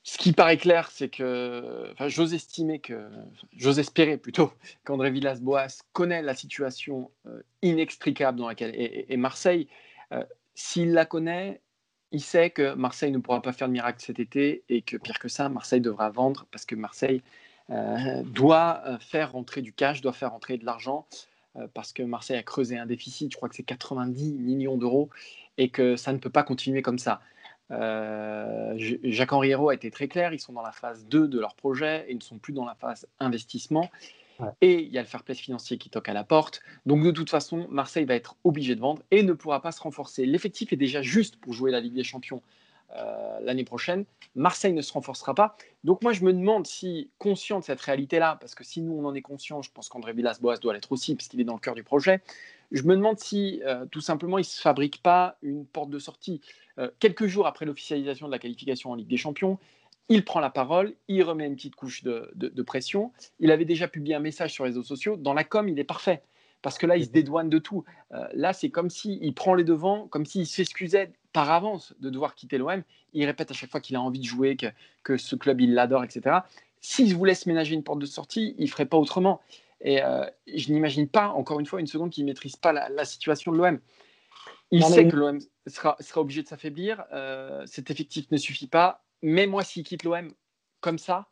Ce 0.01 0.17
qui 0.17 0.33
paraît 0.33 0.57
clair, 0.57 0.89
c'est 0.91 1.09
que, 1.09 1.91
enfin, 1.93 2.07
j'ose 2.07 2.33
estimer 2.33 2.79
que, 2.79 3.09
j'ose 3.55 3.79
espérer 3.79 4.17
plutôt 4.17 4.51
qu'André 4.85 5.11
Villas-Boas 5.11 5.83
connaît 5.93 6.21
la 6.21 6.35
situation 6.35 7.11
euh, 7.27 7.41
inextricable 7.61 8.39
dans 8.39 8.47
laquelle 8.47 8.73
est, 8.75 9.17
Marseille. 9.17 9.67
Euh, 10.11 10.23
s'il 10.53 10.93
la 10.93 11.05
connaît, 11.05 11.61
il 12.11 12.21
sait 12.21 12.49
que 12.49 12.73
Marseille 12.73 13.11
ne 13.11 13.17
pourra 13.17 13.41
pas 13.41 13.51
faire 13.51 13.67
de 13.67 13.73
miracle 13.73 13.99
cet 13.99 14.19
été 14.19 14.63
et 14.69 14.81
que 14.81 14.97
pire 14.97 15.19
que 15.19 15.27
ça, 15.27 15.49
Marseille 15.49 15.81
devra 15.81 16.09
vendre 16.09 16.45
parce 16.51 16.65
que 16.65 16.75
Marseille 16.75 17.21
doit 17.69 18.83
faire 18.99 19.31
rentrer 19.31 19.61
du 19.61 19.73
cash, 19.73 20.01
doit 20.01 20.13
faire 20.13 20.31
rentrer 20.31 20.57
de 20.57 20.65
l'argent 20.65 21.07
parce 21.73 21.93
que 21.93 22.03
Marseille 22.03 22.37
a 22.37 22.43
creusé 22.43 22.77
un 22.77 22.85
déficit, 22.85 23.31
je 23.31 23.37
crois 23.37 23.49
que 23.49 23.55
c'est 23.55 23.63
90 23.63 24.33
millions 24.33 24.77
d'euros 24.77 25.09
et 25.57 25.69
que 25.69 25.95
ça 25.95 26.13
ne 26.13 26.17
peut 26.17 26.29
pas 26.29 26.43
continuer 26.43 26.81
comme 26.81 26.99
ça. 26.99 27.21
Euh, 27.71 28.75
Jacques-Henri 29.03 29.49
Hérault 29.49 29.69
a 29.69 29.73
été 29.73 29.89
très 29.89 30.07
clair, 30.07 30.33
ils 30.33 30.39
sont 30.39 30.53
dans 30.53 30.61
la 30.61 30.71
phase 30.71 31.05
2 31.07 31.27
de 31.27 31.39
leur 31.39 31.55
projet 31.55 32.05
et 32.07 32.11
ils 32.11 32.17
ne 32.17 32.21
sont 32.21 32.37
plus 32.37 32.53
dans 32.53 32.65
la 32.65 32.75
phase 32.75 33.07
investissement. 33.19 33.89
Et 34.59 34.81
il 34.83 34.91
y 34.91 34.97
a 34.97 35.01
le 35.01 35.07
fair 35.07 35.23
play 35.23 35.33
financier 35.33 35.77
qui 35.77 35.89
toque 35.89 36.09
à 36.09 36.13
la 36.13 36.25
porte. 36.25 36.61
Donc 36.85 37.01
de 37.03 37.11
toute 37.11 37.29
façon, 37.29 37.67
Marseille 37.69 38.03
va 38.03 38.15
être 38.15 38.35
obligé 38.43 38.75
de 38.75 38.81
vendre 38.81 39.01
et 39.09 39.23
ne 39.23 39.31
pourra 39.31 39.61
pas 39.61 39.71
se 39.71 39.81
renforcer. 39.81 40.25
L'effectif 40.25 40.73
est 40.73 40.77
déjà 40.77 41.01
juste 41.01 41.37
pour 41.37 41.53
jouer 41.53 41.71
la 41.71 41.79
Ligue 41.79 41.93
des 41.93 42.03
Champions 42.03 42.41
euh, 42.95 43.39
l'année 43.41 43.63
prochaine. 43.63 44.05
Marseille 44.35 44.73
ne 44.73 44.81
se 44.81 44.93
renforcera 44.93 45.33
pas. 45.33 45.57
Donc 45.83 46.01
moi, 46.03 46.13
je 46.13 46.23
me 46.23 46.33
demande 46.33 46.67
si, 46.67 47.09
conscient 47.17 47.59
de 47.59 47.63
cette 47.63 47.81
réalité-là, 47.81 48.37
parce 48.39 48.53
que 48.53 48.63
si 48.63 48.81
nous, 48.81 48.93
on 48.93 49.05
en 49.05 49.15
est 49.15 49.21
conscient, 49.21 49.61
je 49.61 49.71
pense 49.71 49.89
qu'André 49.89 50.13
Villas-Boas 50.13 50.57
doit 50.57 50.73
l'être 50.73 50.91
aussi, 50.91 51.15
parce 51.15 51.27
qu'il 51.27 51.39
est 51.41 51.45
dans 51.45 51.53
le 51.53 51.59
cœur 51.59 51.75
du 51.75 51.83
projet, 51.83 52.21
je 52.71 52.83
me 52.83 52.95
demande 52.95 53.19
si, 53.19 53.61
euh, 53.65 53.85
tout 53.85 54.01
simplement, 54.01 54.37
il 54.37 54.41
ne 54.41 54.45
se 54.45 54.61
fabrique 54.61 55.01
pas 55.01 55.37
une 55.41 55.65
porte 55.65 55.89
de 55.89 55.99
sortie. 55.99 56.41
Euh, 56.79 56.89
quelques 56.99 57.27
jours 57.27 57.47
après 57.47 57.65
l'officialisation 57.65 58.27
de 58.27 58.31
la 58.31 58.39
qualification 58.39 58.91
en 58.91 58.95
Ligue 58.95 59.07
des 59.07 59.17
Champions, 59.17 59.57
il 60.09 60.23
prend 60.23 60.39
la 60.39 60.49
parole, 60.49 60.93
il 61.07 61.23
remet 61.23 61.47
une 61.47 61.55
petite 61.55 61.75
couche 61.75 62.03
de, 62.03 62.61
pression. 62.61 63.11
Il 63.39 63.51
avait 63.51 63.65
déjà 63.65 63.87
publié 63.87 64.15
un 64.15 64.19
message 64.19 64.53
sur 64.53 64.63
les 64.63 64.69
réseaux 64.69 64.83
sociaux. 64.83 65.15
Dans 65.15 65.33
la 65.33 65.43
com, 65.43 65.67
il 65.67 65.79
est 65.79 65.83
parfait. 65.85 66.21
Parce 66.61 66.77
que 66.77 66.85
là, 66.85 66.97
il 66.97 67.05
se 67.05 67.09
dédouane 67.09 67.49
de 67.49 67.57
tout. 67.57 67.83
Euh, 68.11 68.27
là, 68.33 68.53
c'est 68.53 68.69
comme 68.69 68.89
s'il 68.89 69.33
prend 69.33 69.55
les 69.55 69.63
devants, 69.63 70.07
comme 70.07 70.25
s'il 70.25 70.45
s'excusait 70.45 71.11
par 71.35 71.51
avance 71.51 71.93
de 71.99 72.09
devoir 72.09 72.33
quitter 72.33 72.57
l'OM. 72.57 72.81
Il 73.11 73.25
répète 73.25 73.51
à 73.51 73.53
chaque 73.53 73.69
fois 73.69 73.81
qu'il 73.81 73.97
a 73.97 74.01
envie 74.01 74.19
de 74.19 74.25
jouer, 74.25 74.55
que, 75.03 75.17
ce 75.17 75.35
club, 75.35 75.59
il 75.59 75.73
l'adore, 75.73 76.05
etc. 76.05 76.37
S'il 76.79 77.13
vous 77.13 77.25
laisse 77.25 77.45
ménager 77.45 77.75
une 77.75 77.83
porte 77.83 77.99
de 77.99 78.05
sortie, 78.05 78.55
il 78.57 78.63
ne 78.63 78.69
ferait 78.69 78.85
pas 78.85 78.95
autrement. 78.95 79.41
Et 79.81 80.01
euh, 80.01 80.25
je 80.47 80.71
n'imagine 80.71 81.09
pas, 81.09 81.27
encore 81.27 81.59
une 81.59 81.65
fois, 81.65 81.81
une 81.81 81.87
seconde 81.87 82.11
qu'il 82.11 82.23
ne 82.23 82.29
maîtrise 82.29 82.55
pas 82.55 82.71
la 82.71 83.05
situation 83.05 83.51
de 83.51 83.57
l'OM. 83.57 83.79
Il 84.71 84.83
sait 84.83 85.07
que 85.07 85.15
l'OM 85.15 85.39
sera, 85.67 85.97
sera, 85.99 86.21
obligé 86.21 86.41
de 86.41 86.47
s'affaiblir. 86.47 87.03
Euh, 87.13 87.63
cet 87.65 87.91
effectif 87.91 88.31
ne 88.31 88.37
suffit 88.37 88.67
pas. 88.67 89.03
Mais 89.21 89.45
moi, 89.45 89.63
s'il 89.63 89.83
quitte 89.83 90.03
l'OM 90.03 90.31
comme 90.79 90.97
ça, 90.97 91.27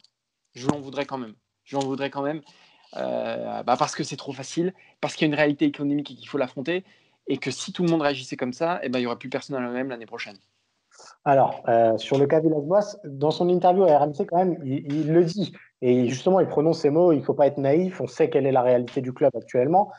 je 0.54 0.68
l'en 0.68 0.80
voudrais 0.80 1.06
quand 1.06 1.18
même. 1.18 1.36
Je 1.64 1.78
l'en 1.78 1.84
voudrais 1.84 2.10
quand 2.10 2.24
même. 2.24 2.42
Euh, 2.96 3.64
bah 3.64 3.76
parce 3.78 3.96
que 3.96 4.04
c'est 4.04 4.18
trop 4.18 4.34
facile, 4.34 4.74
parce 5.02 5.16
qu'il 5.16 5.26
y 5.26 5.28
a 5.30 5.32
une 5.34 5.38
réalité 5.38 5.66
économique 5.66 6.12
et 6.12 6.16
qu'il 6.16 6.28
faut 6.28 6.38
l'affronter, 6.38 6.84
et 7.28 7.38
que 7.38 7.52
si 7.52 7.72
tout 7.72 7.84
le 7.84 7.90
monde 7.90 8.02
réagissait 8.02 8.36
comme 8.36 8.54
ça, 8.54 8.80
eh 8.84 8.90
ben, 8.90 9.00
il 9.00 9.04
n'y 9.04 9.06
aura 9.06 9.18
plus 9.18 9.30
personne 9.30 9.56
à 9.56 9.60
l'OM 9.60 9.90
l'année 9.90 10.06
prochaine. 10.06 10.38
Alors, 11.26 11.64
euh, 11.68 11.98
sur 11.98 12.18
le 12.18 12.28
cas 12.28 12.40
Villas-Boas, 12.40 12.98
dans 13.06 13.32
son 13.32 13.50
interview 13.50 13.84
à 13.84 13.98
RMC, 13.98 14.26
quand 14.28 14.38
même, 14.38 14.58
il, 14.64 15.12
le 15.12 15.24
dit. 15.24 15.54
Et 15.82 16.08
justement, 16.08 16.40
il 16.40 16.48
prononce 16.48 16.82
ces 16.82 16.90
mots 16.90 17.12
il 17.12 17.20
ne 17.20 17.24
faut 17.24 17.34
pas 17.34 17.48
être 17.48 17.58
naïf, 17.58 18.00
on 18.02 18.08
sait 18.08 18.30
quelle 18.30 18.46
est 18.46 18.52
la 18.52 18.62
réalité 18.62 19.02
du 19.02 19.14
club 19.14 19.32
actuellement. 19.36 19.92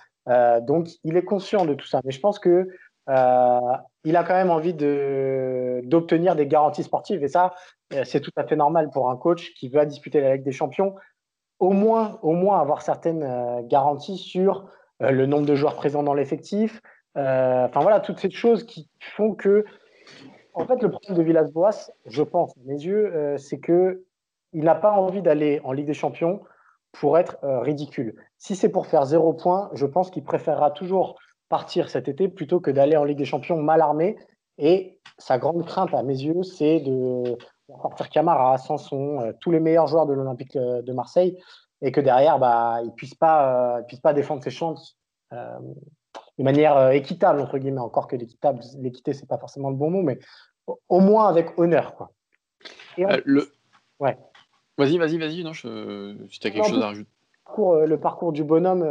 donc, 0.63 0.89
il 1.03 1.17
est 1.17 1.25
conscient 1.25 1.65
de 1.65 1.75
tout 1.75 1.87
ça. 1.87 2.01
Mais 2.05 2.13
je 2.13 2.21
pense 2.21 2.39
que 2.39 2.69
euh, 3.09 3.77
il 4.05 4.17
a 4.17 4.25
quand 4.25 4.35
même 4.35 4.51
envie 4.51 4.75
d'obtenir 4.75 6.37
des 6.37 6.47
garanties 6.47 6.83
sportives. 6.83 7.23
Et 7.23 7.29
ça, 7.29 7.55
euh, 7.93 8.05
c'est 8.05 8.21
tout 8.21 8.31
à 8.37 8.45
fait 8.45 8.57
normal 8.57 8.91
pour 8.91 9.11
un 9.11 9.17
coach 9.17 9.53
qui 9.55 9.69
veut 9.69 9.85
disputer 9.87 10.21
la 10.21 10.35
Ligue 10.35 10.45
des 10.45 10.53
Champions. 10.53 10.95
Au 11.59 11.71
moins, 11.71 12.19
au 12.23 12.33
moins 12.33 12.61
avoir 12.61 12.83
certaines 12.83 13.23
euh, 13.23 13.63
garanties 13.63 14.19
sur 14.19 14.67
le 15.01 15.27
nombre 15.27 15.45
de 15.45 15.55
joueurs 15.57 15.75
présents 15.75 16.05
dans 16.05 16.15
l'effectif. 16.15 16.81
Enfin 17.15 17.81
voilà, 17.81 18.01
toutes 18.01 18.19
ces 18.19 18.31
choses 18.31 18.65
qui 18.65 18.89
font 19.01 19.35
que, 19.35 19.65
en 20.53 20.67
fait, 20.67 20.83
le 20.83 20.91
problème 20.91 21.17
de 21.17 21.23
Villas-Boas, 21.23 21.91
je 22.07 22.23
pense, 22.23 22.51
à 22.53 22.61
mes 22.65 22.75
yeux, 22.75 23.37
c'est 23.39 23.59
que 23.59 24.05
il 24.53 24.65
n'a 24.65 24.75
pas 24.75 24.93
envie 24.93 25.23
d'aller 25.23 25.61
en 25.65 25.73
Ligue 25.73 25.87
des 25.87 25.95
Champions 25.95 26.41
pour 26.93 27.19
être 27.19 27.39
ridicule. 27.43 28.17
Si 28.39 28.55
c'est 28.55 28.69
pour 28.69 28.87
faire 28.87 29.05
zéro 29.05 29.33
point, 29.33 29.71
je 29.75 29.87
pense 29.87 30.11
qu'il 30.11 30.23
préférera 30.23 30.71
toujours 30.71 31.17
partir 31.49 31.89
cet 31.89 32.09
été 32.09 32.29
plutôt 32.29 32.61
que 32.61 32.71
d'aller 32.71 32.97
en 32.97 33.05
Ligue 33.05 33.19
des 33.19 33.25
Champions 33.25 33.57
mal 33.57 33.81
armé 33.81 34.17
Et 34.59 35.01
sa 35.19 35.39
grande 35.39 35.65
crainte, 35.65 35.95
à 35.95 36.03
mes 36.03 36.21
yeux, 36.21 36.43
c'est 36.43 36.81
de 36.81 37.37
sortir 37.81 38.09
Camara, 38.11 38.59
Sanson, 38.59 39.21
euh, 39.21 39.33
tous 39.41 39.51
les 39.51 39.61
meilleurs 39.61 39.87
joueurs 39.87 40.07
de 40.07 40.13
l'Olympique 40.13 40.57
euh, 40.57 40.83
de 40.83 40.93
Marseille, 40.93 41.39
et 41.83 41.93
que 41.93 42.01
derrière, 42.01 42.39
bah, 42.39 42.79
il 42.83 42.87
ne 42.87 42.93
puisse, 42.93 43.15
pas, 43.15 43.83
puisse 43.87 44.01
pas 44.01 44.13
défendre 44.13 44.43
ses 44.43 44.51
chances 44.51 44.97
de 46.39 46.45
manière 46.45 46.91
équitable, 46.91 47.41
entre 47.41 47.59
guillemets. 47.59 47.81
Encore 47.81 48.09
que 48.09 48.17
l'équitable, 48.17 48.61
l'équité, 48.79 49.13
ce 49.13 49.23
n'est 49.23 49.29
pas 49.29 49.39
forcément 49.39 49.71
le 49.71 49.77
bon 49.77 49.91
mot, 49.91 50.03
mais 50.03 50.19
au 50.89 51.01
moins 51.01 51.29
avec 51.29 51.59
honneur. 51.59 51.95
Quoi. 51.95 52.11
le... 52.97 53.49
Ouais. 54.01 54.19
Vas-y, 54.79 54.99
vas-y, 54.99 55.19
vas-y. 55.19 55.45
Non, 55.45 55.53
je... 55.53 56.17
si 56.31 56.41
tu 56.41 56.47
as 56.49 56.51
quelque 56.51 56.69
chose 56.69 56.83
à 56.83 56.87
rajouter. 56.87 57.11
Le 57.59 57.97
parcours, 57.97 58.33
du 58.33 58.43
bonhomme 58.43 58.85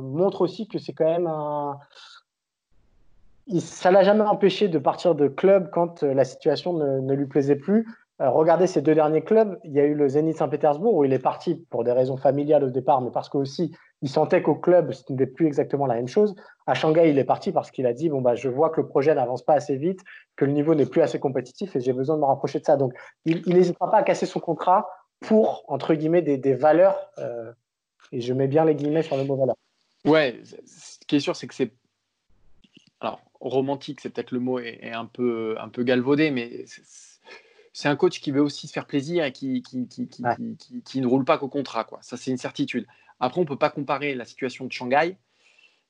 montre 0.00 0.42
aussi 0.42 0.68
que 0.68 0.78
c'est 0.78 0.92
quand 0.92 1.06
même 1.06 1.26
un, 1.26 1.78
ça 3.58 3.90
l'a 3.90 4.04
jamais 4.04 4.22
empêché 4.22 4.68
de 4.68 4.78
partir 4.78 5.14
de 5.14 5.26
club 5.26 5.70
quand 5.72 6.02
euh, 6.02 6.14
la 6.14 6.24
situation 6.24 6.72
ne, 6.74 7.14
lui 7.14 7.26
plaisait 7.26 7.56
plus. 7.56 7.86
Euh, 8.20 8.30
regardez 8.30 8.66
ces 8.66 8.82
deux 8.82 8.94
derniers 8.94 9.22
clubs. 9.22 9.58
Il 9.64 9.72
y 9.72 9.80
a 9.80 9.84
eu 9.84 9.94
le 9.94 10.08
Zénith 10.08 10.36
Saint-Pétersbourg 10.36 10.94
où 10.94 11.04
il 11.04 11.12
est 11.12 11.18
parti 11.18 11.66
pour 11.70 11.82
des 11.82 11.92
raisons 11.92 12.16
familiales 12.16 12.62
au 12.62 12.70
départ, 12.70 13.00
mais 13.00 13.10
parce 13.10 13.28
qu'aussi 13.28 13.74
il 14.02 14.08
sentait 14.08 14.42
qu'au 14.42 14.54
club 14.54 14.92
ce 14.92 15.02
n'était 15.10 15.26
plus 15.26 15.46
exactement 15.46 15.86
la 15.86 15.94
même 15.94 16.08
chose. 16.08 16.34
À 16.66 16.74
Shanghai, 16.74 17.10
il 17.10 17.18
est 17.18 17.24
parti 17.24 17.52
parce 17.52 17.70
qu'il 17.70 17.86
a 17.86 17.92
dit 17.92 18.08
bon 18.08 18.20
bah 18.20 18.34
je 18.34 18.48
vois 18.48 18.70
que 18.70 18.80
le 18.80 18.86
projet 18.86 19.14
n'avance 19.14 19.42
pas 19.42 19.54
assez 19.54 19.76
vite, 19.76 20.00
que 20.36 20.44
le 20.44 20.52
niveau 20.52 20.74
n'est 20.74 20.86
plus 20.86 21.02
assez 21.02 21.18
compétitif 21.18 21.76
et 21.76 21.80
j'ai 21.80 21.92
besoin 21.92 22.16
de 22.16 22.20
me 22.20 22.26
rapprocher 22.26 22.60
de 22.60 22.64
ça. 22.64 22.76
Donc 22.76 22.94
il 23.24 23.42
n'hésitera 23.46 23.90
pas 23.90 23.98
à 23.98 24.02
casser 24.02 24.26
son 24.26 24.40
contrat 24.40 24.88
pour 25.20 25.64
entre 25.68 25.94
guillemets 25.94 26.22
des, 26.22 26.54
valeurs. 26.54 26.98
Euh, 27.18 27.52
et 28.12 28.20
je 28.20 28.32
mets 28.32 28.48
bien 28.48 28.64
les 28.64 28.74
guillemets 28.74 29.02
sur 29.02 29.16
le 29.16 29.24
mot 29.24 29.36
valeur. 29.36 29.56
Ouais, 30.04 30.40
ce 30.66 30.98
qui 31.06 31.16
est 31.16 31.20
sûr, 31.20 31.36
c'est 31.36 31.46
que 31.46 31.54
c'est 31.54 31.72
alors 33.00 33.20
romantique, 33.40 34.00
c'est 34.00 34.10
peut-être 34.10 34.32
le 34.32 34.40
mot 34.40 34.58
est, 34.58 34.92
un 34.92 35.06
peu 35.06 35.56
un 35.58 35.68
peu 35.68 35.84
galvaudé, 35.84 36.30
mais 36.30 36.64
c'est 37.72 37.88
un 37.88 37.96
coach 37.96 38.20
qui 38.20 38.30
veut 38.30 38.42
aussi 38.42 38.66
se 38.66 38.72
faire 38.72 38.86
plaisir 38.86 39.24
et 39.24 39.32
qui 39.32 39.62
qui, 39.62 39.86
qui, 39.86 40.08
qui, 40.84 41.00
ne 41.00 41.06
roule 41.06 41.24
pas 41.24 41.38
qu'au 41.38 41.48
contrat, 41.48 41.84
quoi. 41.84 41.98
Ça 42.02 42.16
c'est 42.16 42.30
une 42.30 42.38
certitude. 42.38 42.86
Après, 43.20 43.40
on 43.40 43.44
peut 43.44 43.56
pas 43.56 43.70
comparer 43.70 44.14
la 44.14 44.24
situation 44.24 44.66
de 44.66 44.72
Shanghai 44.72 45.16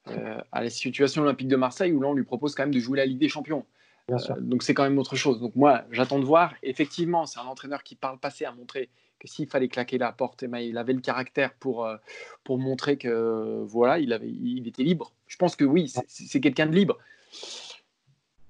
euh, 0.09 0.41
à 0.53 0.63
la 0.63 0.71
situation 0.71 1.23
olympique 1.23 1.49
de 1.49 1.57
Marseille 1.57 1.93
où 1.93 2.01
là 2.01 2.09
on 2.09 2.15
lui 2.15 2.25
propose 2.25 2.55
quand 2.55 2.63
même 2.63 2.75
de 2.75 2.81
jouer 2.81 2.99
la 2.99 3.07
Ligue 3.07 3.19
des 3.19 3.29
Champions. 3.29 3.65
Euh, 4.11 4.17
donc 4.41 4.63
c'est 4.63 4.75
quand 4.75 4.83
même 4.83 4.99
autre 4.99 5.17
chose. 5.17 5.41
Donc 5.41 5.55
moi, 5.55 5.85
j'attends 5.93 6.19
de 6.19 6.25
voir. 6.25 6.55
Effectivement, 6.63 7.27
c'est 7.27 7.39
un 7.39 7.45
entraîneur 7.45 7.83
qui 7.83 7.95
parle 7.95 8.19
passé 8.19 8.45
à 8.45 8.53
montrer 8.53 8.89
que 9.19 9.29
s'il 9.29 9.47
fallait 9.47 9.69
claquer 9.69 9.99
la 9.99 10.13
porte, 10.13 10.43
eh 10.43 10.49
ben, 10.49 10.59
il 10.59 10.79
avait 10.79 10.95
le 10.95 11.01
caractère 11.01 11.53
pour, 11.53 11.85
euh, 11.85 11.97
pour 12.43 12.59
montrer 12.59 12.97
que 12.97 13.63
voilà, 13.67 13.99
il, 13.99 14.13
avait, 14.13 14.31
il 14.31 14.67
était 14.67 14.83
libre. 14.83 15.13
Je 15.27 15.37
pense 15.37 15.55
que 15.55 15.65
oui, 15.65 15.93
c'est 16.09 16.41
quelqu'un 16.41 16.67
de 16.67 16.75
libre. 16.75 16.99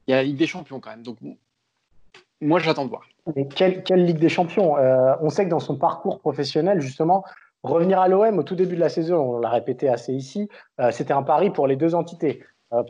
Il 0.06 0.12
y 0.12 0.14
a 0.14 0.18
la 0.18 0.22
Ligue 0.22 0.36
des 0.36 0.46
Champions 0.46 0.80
quand 0.80 0.90
même. 0.90 1.02
Donc 1.02 1.18
moi, 2.40 2.58
j'attends 2.58 2.84
de 2.84 2.90
voir. 2.90 3.06
Mais 3.36 3.46
quelle, 3.48 3.82
Ligue 3.90 4.18
des 4.18 4.28
Champions 4.28 4.78
euh, 4.78 5.14
On 5.20 5.28
sait 5.28 5.44
que 5.44 5.50
dans 5.50 5.60
son 5.60 5.76
parcours 5.76 6.20
professionnel, 6.20 6.80
justement, 6.80 7.24
revenir 7.62 8.00
à 8.00 8.08
l'OM 8.08 8.38
au 8.38 8.42
tout 8.42 8.54
début 8.54 8.74
de 8.74 8.80
la 8.80 8.88
saison, 8.88 9.36
on 9.36 9.38
l'a 9.38 9.50
répété 9.50 9.88
assez 9.88 10.12
ici, 10.12 10.48
euh, 10.80 10.90
c'était 10.90 11.12
un 11.12 11.22
pari 11.22 11.50
pour 11.50 11.66
les 11.66 11.76
deux 11.76 11.94
entités. 11.94 12.42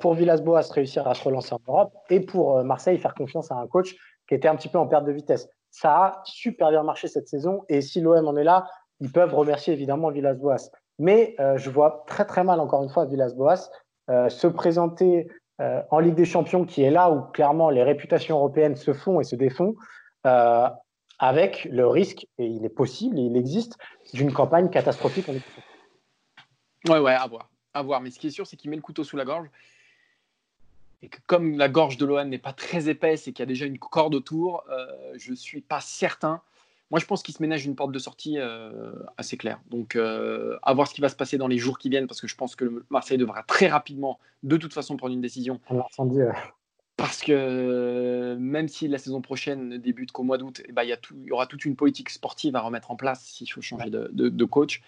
pour 0.02 0.12
Villas-Boas 0.12 0.72
réussir 0.74 1.08
à 1.08 1.14
se 1.14 1.24
relancer 1.24 1.54
en 1.54 1.60
Europe 1.66 1.94
et 2.10 2.20
pour 2.20 2.62
Marseille 2.64 2.98
faire 2.98 3.14
confiance 3.14 3.50
à 3.50 3.54
un 3.54 3.66
coach 3.66 3.96
qui 4.28 4.34
était 4.34 4.46
un 4.46 4.54
petit 4.54 4.68
peu 4.68 4.78
en 4.78 4.86
perte 4.86 5.06
de 5.06 5.12
vitesse. 5.12 5.48
Ça 5.70 5.90
a 5.90 6.20
super 6.24 6.70
bien 6.70 6.82
marché 6.82 7.08
cette 7.08 7.28
saison. 7.28 7.62
Et 7.68 7.80
si 7.80 8.00
l'OM 8.00 8.28
en 8.28 8.36
est 8.36 8.44
là, 8.44 8.66
ils 9.00 9.10
peuvent 9.10 9.34
remercier 9.34 9.72
évidemment 9.72 10.10
Villas-Boas. 10.10 10.70
Mais 10.98 11.34
euh, 11.40 11.56
je 11.56 11.70
vois 11.70 12.04
très 12.06 12.24
très 12.24 12.44
mal, 12.44 12.60
encore 12.60 12.82
une 12.82 12.90
fois, 12.90 13.06
Villas-Boas 13.06 13.70
euh, 14.10 14.28
se 14.28 14.46
présenter 14.46 15.28
euh, 15.60 15.82
en 15.90 15.98
Ligue 15.98 16.14
des 16.14 16.24
Champions, 16.24 16.64
qui 16.64 16.82
est 16.82 16.90
là 16.90 17.10
où 17.10 17.22
clairement 17.32 17.70
les 17.70 17.82
réputations 17.82 18.36
européennes 18.36 18.76
se 18.76 18.92
font 18.92 19.20
et 19.20 19.24
se 19.24 19.36
défont, 19.36 19.74
avec 21.20 21.68
le 21.70 21.86
risque, 21.86 22.26
et 22.38 22.46
il 22.46 22.64
est 22.64 22.70
possible, 22.70 23.18
et 23.18 23.22
il 23.22 23.36
existe, 23.36 23.76
d'une 24.14 24.32
campagne 24.32 24.70
catastrophique 24.70 25.28
en 25.28 25.34
Champions. 25.34 25.62
Ouais, 26.88 26.98
ouais, 26.98 27.12
à 27.12 27.26
voir. 27.26 27.50
À 27.74 27.82
voir. 27.82 28.00
Mais 28.00 28.10
ce 28.10 28.18
qui 28.18 28.26
est 28.26 28.30
sûr, 28.30 28.46
c'est 28.46 28.56
qu'il 28.56 28.70
met 28.70 28.76
le 28.76 28.82
couteau 28.82 29.04
sous 29.04 29.16
la 29.16 29.24
gorge 29.24 29.48
et 31.02 31.08
que 31.08 31.18
comme 31.26 31.56
la 31.56 31.68
gorge 31.68 31.96
de 31.96 32.04
l'OM 32.04 32.28
n'est 32.28 32.38
pas 32.38 32.52
très 32.52 32.88
épaisse 32.88 33.26
et 33.26 33.32
qu'il 33.32 33.42
y 33.42 33.44
a 33.44 33.46
déjà 33.46 33.66
une 33.66 33.78
corde 33.78 34.14
autour, 34.14 34.64
euh, 34.70 34.86
je 35.16 35.30
ne 35.30 35.36
suis 35.36 35.60
pas 35.60 35.80
certain. 35.80 36.42
Moi, 36.90 37.00
je 37.00 37.06
pense 37.06 37.22
qu'il 37.22 37.34
se 37.34 37.40
ménage 37.42 37.64
une 37.64 37.76
porte 37.76 37.92
de 37.92 37.98
sortie 37.98 38.38
euh, 38.38 38.92
assez 39.16 39.36
claire. 39.36 39.60
Donc, 39.70 39.96
euh, 39.96 40.58
à 40.62 40.74
voir 40.74 40.88
ce 40.88 40.94
qui 40.94 41.00
va 41.00 41.08
se 41.08 41.16
passer 41.16 41.38
dans 41.38 41.46
les 41.46 41.58
jours 41.58 41.78
qui 41.78 41.88
viennent, 41.88 42.06
parce 42.06 42.20
que 42.20 42.26
je 42.26 42.34
pense 42.34 42.56
que 42.56 42.84
Marseille 42.90 43.16
devra 43.16 43.42
très 43.44 43.68
rapidement, 43.68 44.18
de 44.42 44.56
toute 44.56 44.74
façon, 44.74 44.96
prendre 44.96 45.14
une 45.14 45.20
décision. 45.20 45.60
Parce 47.00 47.22
que 47.22 48.36
même 48.38 48.68
si 48.68 48.86
la 48.86 48.98
saison 48.98 49.22
prochaine 49.22 49.68
ne 49.68 49.76
débute 49.78 50.12
qu'au 50.12 50.22
mois 50.22 50.36
d'août, 50.36 50.60
eh 50.68 50.72
ben, 50.72 50.82
il 50.82 50.96
y, 51.24 51.32
aura 51.32 51.46
toute 51.46 51.64
une 51.64 51.74
politique 51.74 52.10
sportive 52.10 52.56
à 52.56 52.60
remettre 52.60 52.90
en 52.90 52.96
place 52.96 53.22
s'il 53.22 53.50
faut 53.50 53.62
changer 53.62 53.88
de, 53.88 54.10
de 54.12 54.44
coach. 54.44 54.82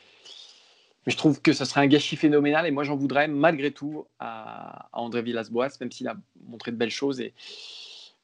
Mais 1.06 1.12
je 1.12 1.16
trouve 1.16 1.40
que 1.40 1.52
ça 1.52 1.64
serait 1.64 1.80
un 1.80 1.86
gâchis 1.86 2.16
phénoménal 2.16 2.66
et 2.66 2.70
moi 2.70 2.84
j'en 2.84 2.96
voudrais 2.96 3.28
malgré 3.28 3.72
tout 3.72 4.06
à, 4.18 4.88
André 4.92 5.22
Villas-Boas, 5.22 5.70
même 5.80 5.90
s'il 5.90 6.06
a 6.06 6.16
montré 6.46 6.70
de 6.70 6.76
belles 6.76 6.90
choses 6.90 7.20
et 7.20 7.32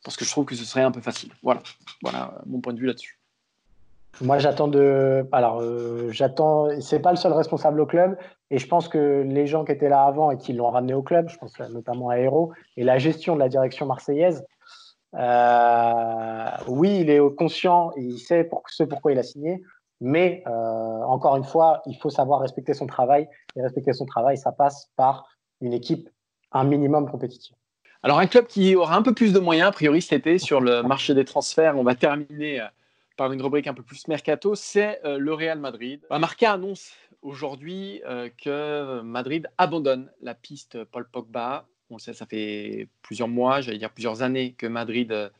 parce 0.04 0.16
que 0.16 0.24
je 0.24 0.30
trouve 0.30 0.44
que 0.44 0.54
ce 0.54 0.64
serait 0.64 0.82
un 0.82 0.90
peu 0.90 1.00
facile. 1.00 1.30
Voilà, 1.42 1.62
voilà 2.02 2.40
mon 2.46 2.60
point 2.60 2.72
de 2.72 2.78
vue 2.78 2.86
là-dessus. 2.86 3.18
Moi 4.20 4.38
j'attends 4.38 4.68
de. 4.68 5.26
Alors 5.32 5.60
euh, 5.60 6.10
j'attends. 6.12 6.68
C'est 6.80 7.00
pas 7.00 7.10
le 7.10 7.16
seul 7.16 7.32
responsable 7.32 7.80
au 7.80 7.86
club 7.86 8.16
et 8.50 8.58
je 8.58 8.66
pense 8.66 8.88
que 8.88 9.24
les 9.26 9.46
gens 9.46 9.64
qui 9.64 9.72
étaient 9.72 9.88
là 9.88 10.04
avant 10.04 10.30
et 10.30 10.38
qui 10.38 10.54
l'ont 10.54 10.70
ramené 10.70 10.94
au 10.94 11.02
club, 11.02 11.28
je 11.28 11.36
pense 11.36 11.58
notamment 11.70 12.08
à 12.08 12.18
Héros 12.18 12.52
et 12.76 12.84
la 12.84 12.98
gestion 12.98 13.34
de 13.34 13.40
la 13.40 13.48
direction 13.48 13.84
marseillaise. 13.84 14.44
Euh, 15.14 16.46
oui, 16.66 17.00
il 17.00 17.10
est 17.10 17.20
conscient, 17.36 17.92
et 17.96 18.02
il 18.02 18.18
sait 18.18 18.44
pour, 18.44 18.62
ce 18.68 18.84
pourquoi 18.84 19.12
il 19.12 19.18
a 19.18 19.22
signé. 19.22 19.62
Mais 20.00 20.42
euh, 20.46 20.50
encore 20.50 21.36
une 21.36 21.44
fois, 21.44 21.82
il 21.86 21.96
faut 21.98 22.10
savoir 22.10 22.40
respecter 22.40 22.72
son 22.72 22.86
travail. 22.86 23.28
Et 23.56 23.62
respecter 23.62 23.92
son 23.92 24.06
travail, 24.06 24.38
ça 24.38 24.52
passe 24.52 24.90
par 24.96 25.26
une 25.60 25.72
équipe 25.72 26.08
un 26.52 26.64
minimum 26.64 27.10
compétitive. 27.10 27.54
Alors 28.02 28.20
un 28.20 28.26
club 28.26 28.46
qui 28.46 28.76
aura 28.76 28.96
un 28.96 29.02
peu 29.02 29.12
plus 29.12 29.32
de 29.32 29.40
moyens, 29.40 29.68
a 29.68 29.72
priori 29.72 30.00
cet 30.00 30.20
été, 30.20 30.38
sur 30.38 30.60
le 30.60 30.82
marché 30.82 31.14
des 31.14 31.24
transferts, 31.24 31.76
on 31.76 31.82
va 31.82 31.96
terminer 31.96 32.60
euh, 32.60 32.66
par 33.16 33.32
une 33.32 33.42
rubrique 33.42 33.66
un 33.66 33.74
peu 33.74 33.82
plus 33.82 34.06
mercato, 34.06 34.54
c'est 34.54 35.00
le 35.04 35.34
Real 35.34 35.58
Madrid. 35.58 36.00
Bah, 36.08 36.20
Marca 36.20 36.52
annonce 36.52 36.92
aujourd'hui 37.22 38.02
que 38.38 39.00
Madrid 39.02 39.48
abandonne 39.58 40.10
la 40.22 40.34
piste 40.34 40.84
Paul 40.84 41.08
Pogba. 41.08 41.66
On 41.90 41.98
sait, 41.98 42.12
ça 42.12 42.26
fait 42.26 42.88
plusieurs 43.02 43.28
mois, 43.28 43.60
j'allais 43.60 43.78
dire 43.78 43.90
plusieurs 43.90 44.22
années 44.22 44.52
que 44.52 44.66
Madrid 44.66 45.30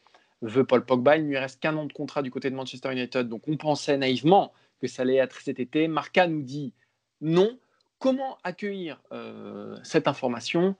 veut 0.43 0.65
Paul 0.65 0.85
Pogba. 0.85 1.17
Il 1.17 1.25
ne 1.25 1.29
lui 1.29 1.39
reste 1.39 1.61
qu'un 1.61 1.77
an 1.77 1.85
de 1.85 1.93
contrat 1.93 2.23
du 2.23 2.31
côté 2.31 2.51
de 2.51 2.57
Manchester 2.57 2.93
United. 2.93 3.29
Donc 3.29 3.43
on 3.49 3.57
pensait 3.57 3.97
naïvement 3.97 4.53
que 4.81 4.87
ça 4.87 5.03
allait 5.03 5.17
être 5.17 5.41
cet 5.41 5.61
été. 5.61 5.89
Marca 5.89 6.27
nous 6.27 6.43
dit 6.43 6.73
non. 7.21 7.59
Comment 7.99 8.39
accueillir 8.45 9.01
euh, 9.11 9.77
cette 9.83 10.07
information? 10.07 10.77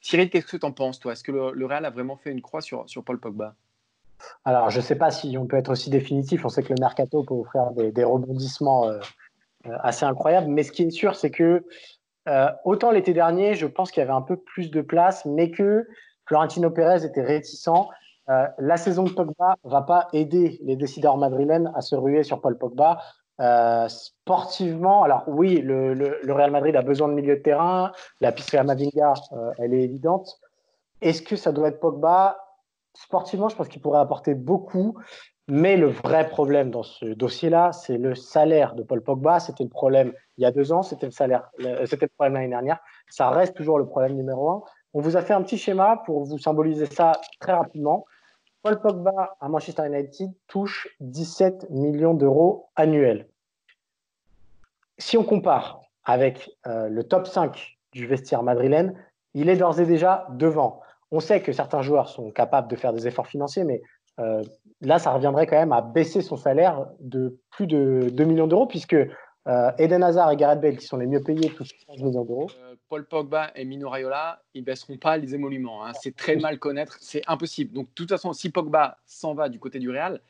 Cyril, 0.00 0.30
qu'est-ce 0.30 0.46
que 0.46 0.56
tu 0.56 0.64
en 0.64 0.72
penses, 0.72 0.98
toi? 0.98 1.12
Est-ce 1.12 1.22
que 1.22 1.30
le, 1.30 1.66
Real 1.66 1.84
a 1.84 1.90
vraiment 1.90 2.16
fait 2.16 2.30
une 2.30 2.40
croix 2.40 2.62
sur, 2.62 2.88
sur 2.88 3.04
Paul 3.04 3.20
Pogba? 3.20 3.54
Alors, 4.44 4.70
je 4.70 4.78
ne 4.78 4.82
sais 4.82 4.96
pas 4.96 5.10
si 5.10 5.36
on 5.36 5.46
peut 5.46 5.58
être 5.58 5.70
aussi 5.70 5.90
définitif. 5.90 6.44
On 6.46 6.48
sait 6.48 6.62
que 6.62 6.72
le 6.72 6.80
mercato 6.80 7.22
peut 7.22 7.34
offrir 7.34 7.70
des, 7.72 8.04
rebondissements 8.04 8.88
euh, 8.88 8.98
euh, 8.98 9.00
assez 9.82 10.04
incroyables. 10.04 10.48
Mais 10.48 10.62
ce 10.62 10.72
qui 10.72 10.82
est 10.82 10.90
sûr, 10.90 11.14
c'est 11.14 11.30
que 11.30 11.64
autant 12.64 12.90
l'été 12.90 13.12
dernier, 13.12 13.54
je 13.54 13.66
pense 13.66 13.90
qu'il 13.90 14.00
y 14.00 14.04
avait 14.04 14.12
un 14.12 14.22
peu 14.22 14.36
plus 14.36 14.70
de 14.70 14.80
place, 14.80 15.24
mais 15.24 15.50
que 15.50 15.86
Florentino 16.26 16.70
Pérez 16.70 17.04
était 17.04 17.22
réticent 17.22 17.68
euh, 18.30 18.46
la 18.58 18.76
saison 18.76 19.02
de 19.02 19.10
Pogba 19.10 19.56
va 19.64 19.82
pas 19.82 20.08
aider 20.12 20.58
les 20.62 20.76
décideurs 20.76 21.16
madrilènes 21.16 21.72
à 21.74 21.80
se 21.80 21.96
ruer 21.96 22.22
sur 22.22 22.40
Paul 22.40 22.56
Pogba. 22.56 23.00
Euh, 23.40 23.88
sportivement, 23.88 25.02
alors 25.02 25.24
oui, 25.26 25.60
le, 25.60 26.20
Real 26.32 26.50
Madrid 26.50 26.76
a 26.76 26.82
besoin 26.82 27.08
de 27.08 27.14
milieu 27.14 27.36
de 27.36 27.42
terrain. 27.42 27.90
La 28.20 28.30
piste 28.30 28.54
à 28.54 28.62
euh, 28.62 29.52
elle 29.58 29.74
est 29.74 29.82
évidente. 29.82 30.38
Est-ce 31.00 31.22
que 31.22 31.34
ça 31.34 31.50
doit 31.50 31.68
être 31.68 31.80
Pogba? 31.80 32.38
Sportivement, 32.94 33.48
je 33.48 33.56
pense 33.56 33.68
qu'il 33.68 33.82
pourrait 33.82 34.00
apporter 34.00 34.34
beaucoup. 34.34 34.98
Mais 35.48 35.76
le 35.76 35.88
vrai 35.88 36.28
problème 36.28 36.70
dans 36.70 36.84
ce 36.84 37.04
dossier-là, 37.04 37.72
c'est 37.72 37.98
le 37.98 38.14
salaire 38.14 38.74
de 38.74 38.82
Paul 38.82 39.02
Pogba. 39.02 39.40
C'était 39.40 39.64
le 39.64 39.70
problème 39.70 40.12
il 40.38 40.42
y 40.42 40.46
a 40.46 40.52
deux 40.52 40.72
ans, 40.72 40.82
c'était 40.82 41.06
le 41.06 41.12
salaire, 41.12 41.50
c'était 41.84 42.06
le 42.06 42.12
problème 42.16 42.34
l'année 42.34 42.48
dernière. 42.48 42.78
Ça 43.08 43.30
reste 43.30 43.54
toujours 43.54 43.78
le 43.78 43.86
problème 43.86 44.14
numéro 44.14 44.50
un. 44.50 44.62
On 44.94 45.00
vous 45.00 45.16
a 45.16 45.22
fait 45.22 45.34
un 45.34 45.42
petit 45.42 45.58
schéma 45.58 46.02
pour 46.06 46.24
vous 46.24 46.38
symboliser 46.38 46.86
ça 46.86 47.12
très 47.40 47.52
rapidement. 47.52 48.06
Paul 48.62 48.80
Pogba 48.80 49.36
à 49.40 49.48
Manchester 49.48 49.86
United 49.86 50.30
touche 50.46 50.88
17 51.00 51.70
millions 51.70 52.14
d'euros 52.14 52.68
annuels. 52.76 53.26
Si 54.98 55.18
on 55.18 55.24
compare 55.24 55.80
avec 56.04 56.50
euh, 56.66 56.88
le 56.88 57.02
top 57.02 57.26
5 57.26 57.78
du 57.92 58.06
vestiaire 58.06 58.42
madrilène, 58.42 58.94
il 59.34 59.48
est 59.48 59.56
d'ores 59.56 59.80
et 59.80 59.86
déjà 59.86 60.26
devant. 60.30 60.80
On 61.10 61.20
sait 61.20 61.42
que 61.42 61.52
certains 61.52 61.82
joueurs 61.82 62.08
sont 62.08 62.30
capables 62.30 62.68
de 62.68 62.76
faire 62.76 62.92
des 62.92 63.08
efforts 63.08 63.26
financiers, 63.26 63.64
mais 63.64 63.82
euh, 64.20 64.42
là, 64.80 64.98
ça 64.98 65.12
reviendrait 65.12 65.46
quand 65.46 65.56
même 65.56 65.72
à 65.72 65.80
baisser 65.80 66.22
son 66.22 66.36
salaire 66.36 66.86
de 67.00 67.38
plus 67.50 67.66
de 67.66 68.08
2 68.12 68.24
millions 68.24 68.46
d'euros, 68.46 68.66
puisque 68.66 68.94
euh, 68.94 69.70
Eden 69.78 70.02
Hazard 70.02 70.30
et 70.30 70.36
Gareth 70.36 70.60
Bale, 70.60 70.76
qui 70.76 70.86
sont 70.86 70.98
les 70.98 71.06
mieux 71.06 71.22
payés, 71.22 71.50
tous 71.50 71.70
15 71.88 72.02
millions 72.02 72.24
d'euros. 72.24 72.50
Euh, 72.62 72.74
Paul 72.88 73.06
Pogba 73.06 73.50
et 73.54 73.64
Mino 73.64 73.88
Raiola, 73.88 74.42
ils 74.54 74.62
baisseront 74.62 74.98
pas 74.98 75.16
les 75.16 75.34
émoluments. 75.34 75.84
Hein. 75.84 75.92
C'est 76.00 76.14
très 76.14 76.36
mal 76.36 76.58
connaître, 76.58 76.98
c'est 77.00 77.22
impossible. 77.26 77.72
Donc, 77.72 77.88
de 77.88 77.94
toute 77.94 78.10
façon, 78.10 78.32
si 78.32 78.50
Pogba 78.50 78.98
s'en 79.06 79.34
va 79.34 79.48
du 79.48 79.58
côté 79.58 79.78
du 79.78 79.90
Real, 79.90 80.20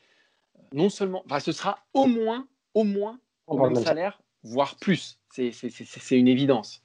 non 0.71 0.89
seulement, 0.89 1.23
enfin, 1.25 1.39
ce 1.39 1.51
sera 1.51 1.79
au 1.93 2.07
moins, 2.07 2.47
au 2.73 2.83
moins, 2.83 3.19
au 3.47 3.57
même 3.57 3.75
salaire, 3.75 4.19
voire 4.43 4.75
plus. 4.79 5.19
C'est 5.29 6.17
une 6.17 6.27
évidence. 6.27 6.81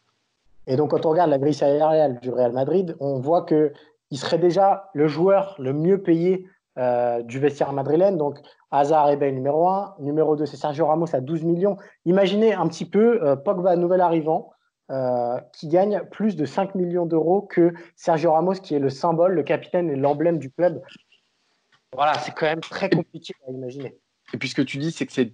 Et 0.67 0.77
donc, 0.77 0.91
quand 0.91 1.07
on 1.07 1.11
regarde 1.11 1.31
la 1.31 1.39
grille 1.39 1.55
salariale 1.55 2.21
du 2.21 2.31
Real 2.31 2.53
Madrid, 2.53 2.95
on 3.01 3.21
voit 3.21 3.47
qu'il 3.47 4.19
serait 4.19 4.39
déjà 4.39 4.91
le 4.93 5.09
joueur 5.09 5.55
le 5.59 5.73
mieux 5.73 6.03
payé 6.03 6.47
euh, 6.79 7.23
du 7.23 7.39
vestiaire 7.39 7.73
madrilène. 7.73 8.17
Donc, 8.17 8.39
Hazard 8.71 9.11
et 9.11 9.17
Bale 9.17 9.35
numéro 9.35 9.69
1. 9.69 9.97
Numéro 9.99 10.37
2, 10.37 10.47
c'est 10.47 10.57
Sergio 10.57 10.87
Ramos 10.87 11.13
à 11.13 11.21
12 11.21 11.43
millions. 11.43 11.77
Imaginez 12.05 12.53
un 12.53 12.69
petit 12.69 12.85
peu 12.85 13.23
euh, 13.23 13.35
Pogba, 13.35 13.75
nouvel 13.77 14.01
arrivant, 14.01 14.53
euh, 14.91 15.39
qui 15.53 15.69
gagne 15.69 16.03
plus 16.11 16.37
de 16.37 16.45
5 16.45 16.75
millions 16.75 17.05
d'euros 17.05 17.43
que 17.43 17.73
Sergio 17.97 18.33
Ramos, 18.33 18.55
qui 18.55 18.75
est 18.75 18.79
le 18.79 18.91
symbole, 18.91 19.33
le 19.35 19.43
capitaine 19.43 19.91
et 19.91 19.97
l'emblème 19.97 20.39
du 20.39 20.51
club. 20.51 20.81
Voilà, 21.93 22.15
c'est 22.15 22.33
quand 22.33 22.47
même 22.47 22.61
très 22.61 22.89
compliqué 22.91 23.35
à 23.47 23.51
imaginer. 23.51 23.99
Et 24.33 24.39
puis 24.39 24.49
ce 24.49 24.55
que 24.55 24.63
tu 24.63 24.79
dis, 24.79 24.93
c'est 24.93 25.07
que 25.07 25.13
c'est 25.13 25.33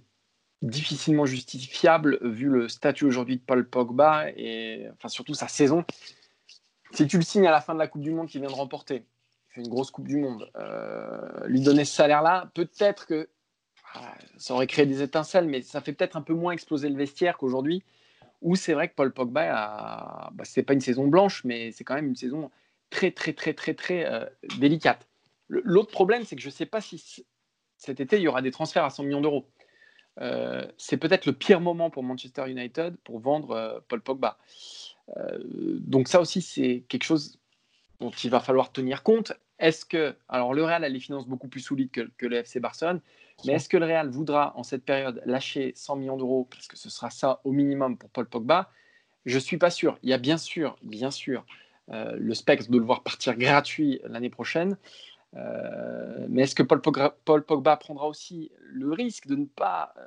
difficilement 0.61 1.25
justifiable 1.25 2.17
vu 2.27 2.49
le 2.49 2.67
statut 2.69 3.05
aujourd'hui 3.05 3.37
de 3.37 3.41
Paul 3.41 3.69
Pogba 3.69 4.29
et 4.35 4.87
enfin 4.93 5.09
surtout 5.09 5.33
sa 5.35 5.47
saison. 5.47 5.83
Si 6.91 7.05
tu 7.07 7.17
le 7.17 7.23
signes 7.23 7.45
à 7.45 7.51
la 7.51 7.61
fin 7.61 7.73
de 7.73 7.79
la 7.79 7.87
Coupe 7.87 8.01
du 8.01 8.11
Monde 8.11 8.27
qu'il 8.27 8.41
vient 8.41 8.49
de 8.49 8.55
remporter, 8.55 9.05
une 9.57 9.67
grosse 9.67 9.91
Coupe 9.91 10.07
du 10.07 10.17
Monde, 10.17 10.49
euh, 10.55 11.47
lui 11.47 11.61
donner 11.61 11.85
ce 11.85 11.95
salaire-là, 11.95 12.49
peut-être 12.53 13.05
que 13.05 13.29
ah, 13.93 14.13
ça 14.37 14.53
aurait 14.53 14.67
créé 14.67 14.85
des 14.85 15.01
étincelles, 15.01 15.47
mais 15.47 15.61
ça 15.61 15.81
fait 15.81 15.93
peut-être 15.93 16.17
un 16.17 16.21
peu 16.21 16.33
moins 16.33 16.53
exploser 16.53 16.89
le 16.89 16.95
vestiaire 16.95 17.37
qu'aujourd'hui, 17.37 17.83
où 18.41 18.55
c'est 18.55 18.73
vrai 18.73 18.89
que 18.89 18.95
Paul 18.95 19.13
Pogba, 19.13 19.41
a, 19.51 20.31
bah, 20.33 20.43
c'est 20.45 20.63
pas 20.63 20.73
une 20.73 20.81
saison 20.81 21.07
blanche, 21.07 21.43
mais 21.45 21.71
c'est 21.71 21.83
quand 21.83 21.95
même 21.95 22.07
une 22.07 22.15
saison 22.15 22.51
très 22.89 23.11
très 23.11 23.33
très 23.33 23.53
très 23.53 23.73
très 23.73 24.05
euh, 24.05 24.25
délicate. 24.59 25.07
L'autre 25.47 25.91
problème, 25.91 26.23
c'est 26.23 26.35
que 26.35 26.41
je 26.41 26.47
ne 26.47 26.53
sais 26.53 26.65
pas 26.65 26.81
si 26.81 27.25
cet 27.77 27.99
été 27.99 28.17
il 28.17 28.23
y 28.23 28.27
aura 28.27 28.41
des 28.41 28.51
transferts 28.51 28.83
à 28.83 28.89
100 28.89 29.03
millions 29.03 29.21
d'euros. 29.21 29.47
Euh, 30.21 30.65
c'est 30.77 30.97
peut-être 30.97 31.25
le 31.25 31.33
pire 31.33 31.61
moment 31.61 31.89
pour 31.89 32.03
Manchester 32.03 32.49
United 32.49 32.95
pour 33.03 33.19
vendre 33.19 33.83
Paul 33.87 34.01
Pogba. 34.01 34.37
Donc 35.47 36.07
ça 36.07 36.19
aussi, 36.19 36.41
c'est 36.41 36.83
quelque 36.87 37.03
chose 37.03 37.37
dont 37.99 38.11
il 38.11 38.29
va 38.29 38.39
falloir 38.39 38.71
tenir 38.71 39.03
compte. 39.03 39.33
Est-ce 39.59 39.85
que, 39.85 40.15
alors 40.27 40.53
le 40.53 40.63
Real 40.63 40.83
a 40.83 40.89
les 40.89 40.99
finances 40.99 41.27
beaucoup 41.27 41.47
plus 41.47 41.61
solides 41.61 41.91
que, 41.91 42.09
que 42.17 42.25
le 42.25 42.37
FC 42.37 42.59
Barcelone, 42.59 42.99
mais 43.45 43.53
est-ce 43.53 43.69
que 43.69 43.77
le 43.77 43.85
Real 43.85 44.09
voudra 44.09 44.53
en 44.57 44.63
cette 44.63 44.83
période 44.83 45.21
lâcher 45.25 45.73
100 45.75 45.95
millions 45.97 46.17
d'euros 46.17 46.47
parce 46.49 46.67
que 46.67 46.77
ce 46.77 46.89
sera 46.89 47.09
ça 47.09 47.41
au 47.43 47.51
minimum 47.51 47.97
pour 47.97 48.09
Paul 48.09 48.27
Pogba? 48.27 48.69
Je 49.25 49.39
suis 49.39 49.57
pas 49.57 49.69
sûr. 49.69 49.97
Il 50.03 50.09
y 50.09 50.13
a 50.13 50.17
bien 50.17 50.37
sûr, 50.37 50.77
bien 50.83 51.11
sûr, 51.11 51.45
le 51.87 52.33
spectre 52.33 52.69
de 52.69 52.77
le 52.77 52.85
voir 52.85 53.03
partir 53.03 53.35
gratuit 53.35 53.99
l'année 54.05 54.29
prochaine. 54.29 54.77
Euh, 55.35 56.25
mais 56.29 56.43
est-ce 56.43 56.55
que 56.55 56.63
Paul 56.63 56.81
Pogba, 56.81 57.77
prendra 57.77 58.07
aussi 58.07 58.51
le 58.59 58.91
risque 58.91 59.27
de 59.27 59.35
ne 59.35 59.45
pas, 59.45 59.93
euh, 59.97 60.03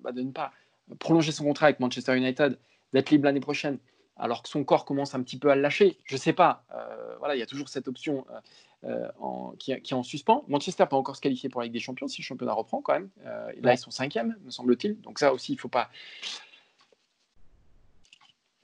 bah, 0.00 0.12
de 0.12 0.22
ne 0.22 0.32
pas 0.32 0.52
prolonger 0.98 1.32
son 1.32 1.44
contrat 1.44 1.66
avec 1.66 1.80
Manchester 1.80 2.16
United, 2.16 2.58
d'être 2.92 3.10
libre 3.10 3.24
l'année 3.24 3.40
prochaine, 3.40 3.78
alors 4.16 4.42
que 4.42 4.48
son 4.48 4.64
corps 4.64 4.84
commence 4.84 5.14
un 5.14 5.22
petit 5.22 5.38
peu 5.38 5.50
à 5.50 5.56
le 5.56 5.62
lâcher 5.62 5.98
Je 6.04 6.14
ne 6.14 6.20
sais 6.20 6.32
pas. 6.32 6.64
Euh, 6.74 7.16
voilà, 7.18 7.36
il 7.36 7.38
y 7.38 7.42
a 7.42 7.46
toujours 7.46 7.68
cette 7.68 7.88
option 7.88 8.24
qui, 9.58 9.80
qui, 9.80 9.94
est 9.94 9.96
en 9.96 10.04
suspens. 10.04 10.44
Manchester 10.46 10.84
peut 10.88 10.94
encore 10.94 11.16
se 11.16 11.20
qualifier 11.20 11.48
pour 11.48 11.60
la 11.60 11.64
Ligue 11.64 11.72
des 11.72 11.80
Champions 11.80 12.06
si 12.06 12.22
le 12.22 12.24
championnat 12.24 12.52
reprend 12.52 12.80
quand 12.80 12.92
même. 12.92 13.08
là, 13.24 13.72
ils 13.72 13.78
sont 13.78 13.90
cinquième, 13.90 14.36
me 14.44 14.50
semble-t-il. 14.50 15.00
Donc 15.00 15.18
ça 15.18 15.32
aussi, 15.32 15.52
il 15.52 15.56
ne 15.56 15.60
faut 15.60 15.68
pas, 15.68 15.90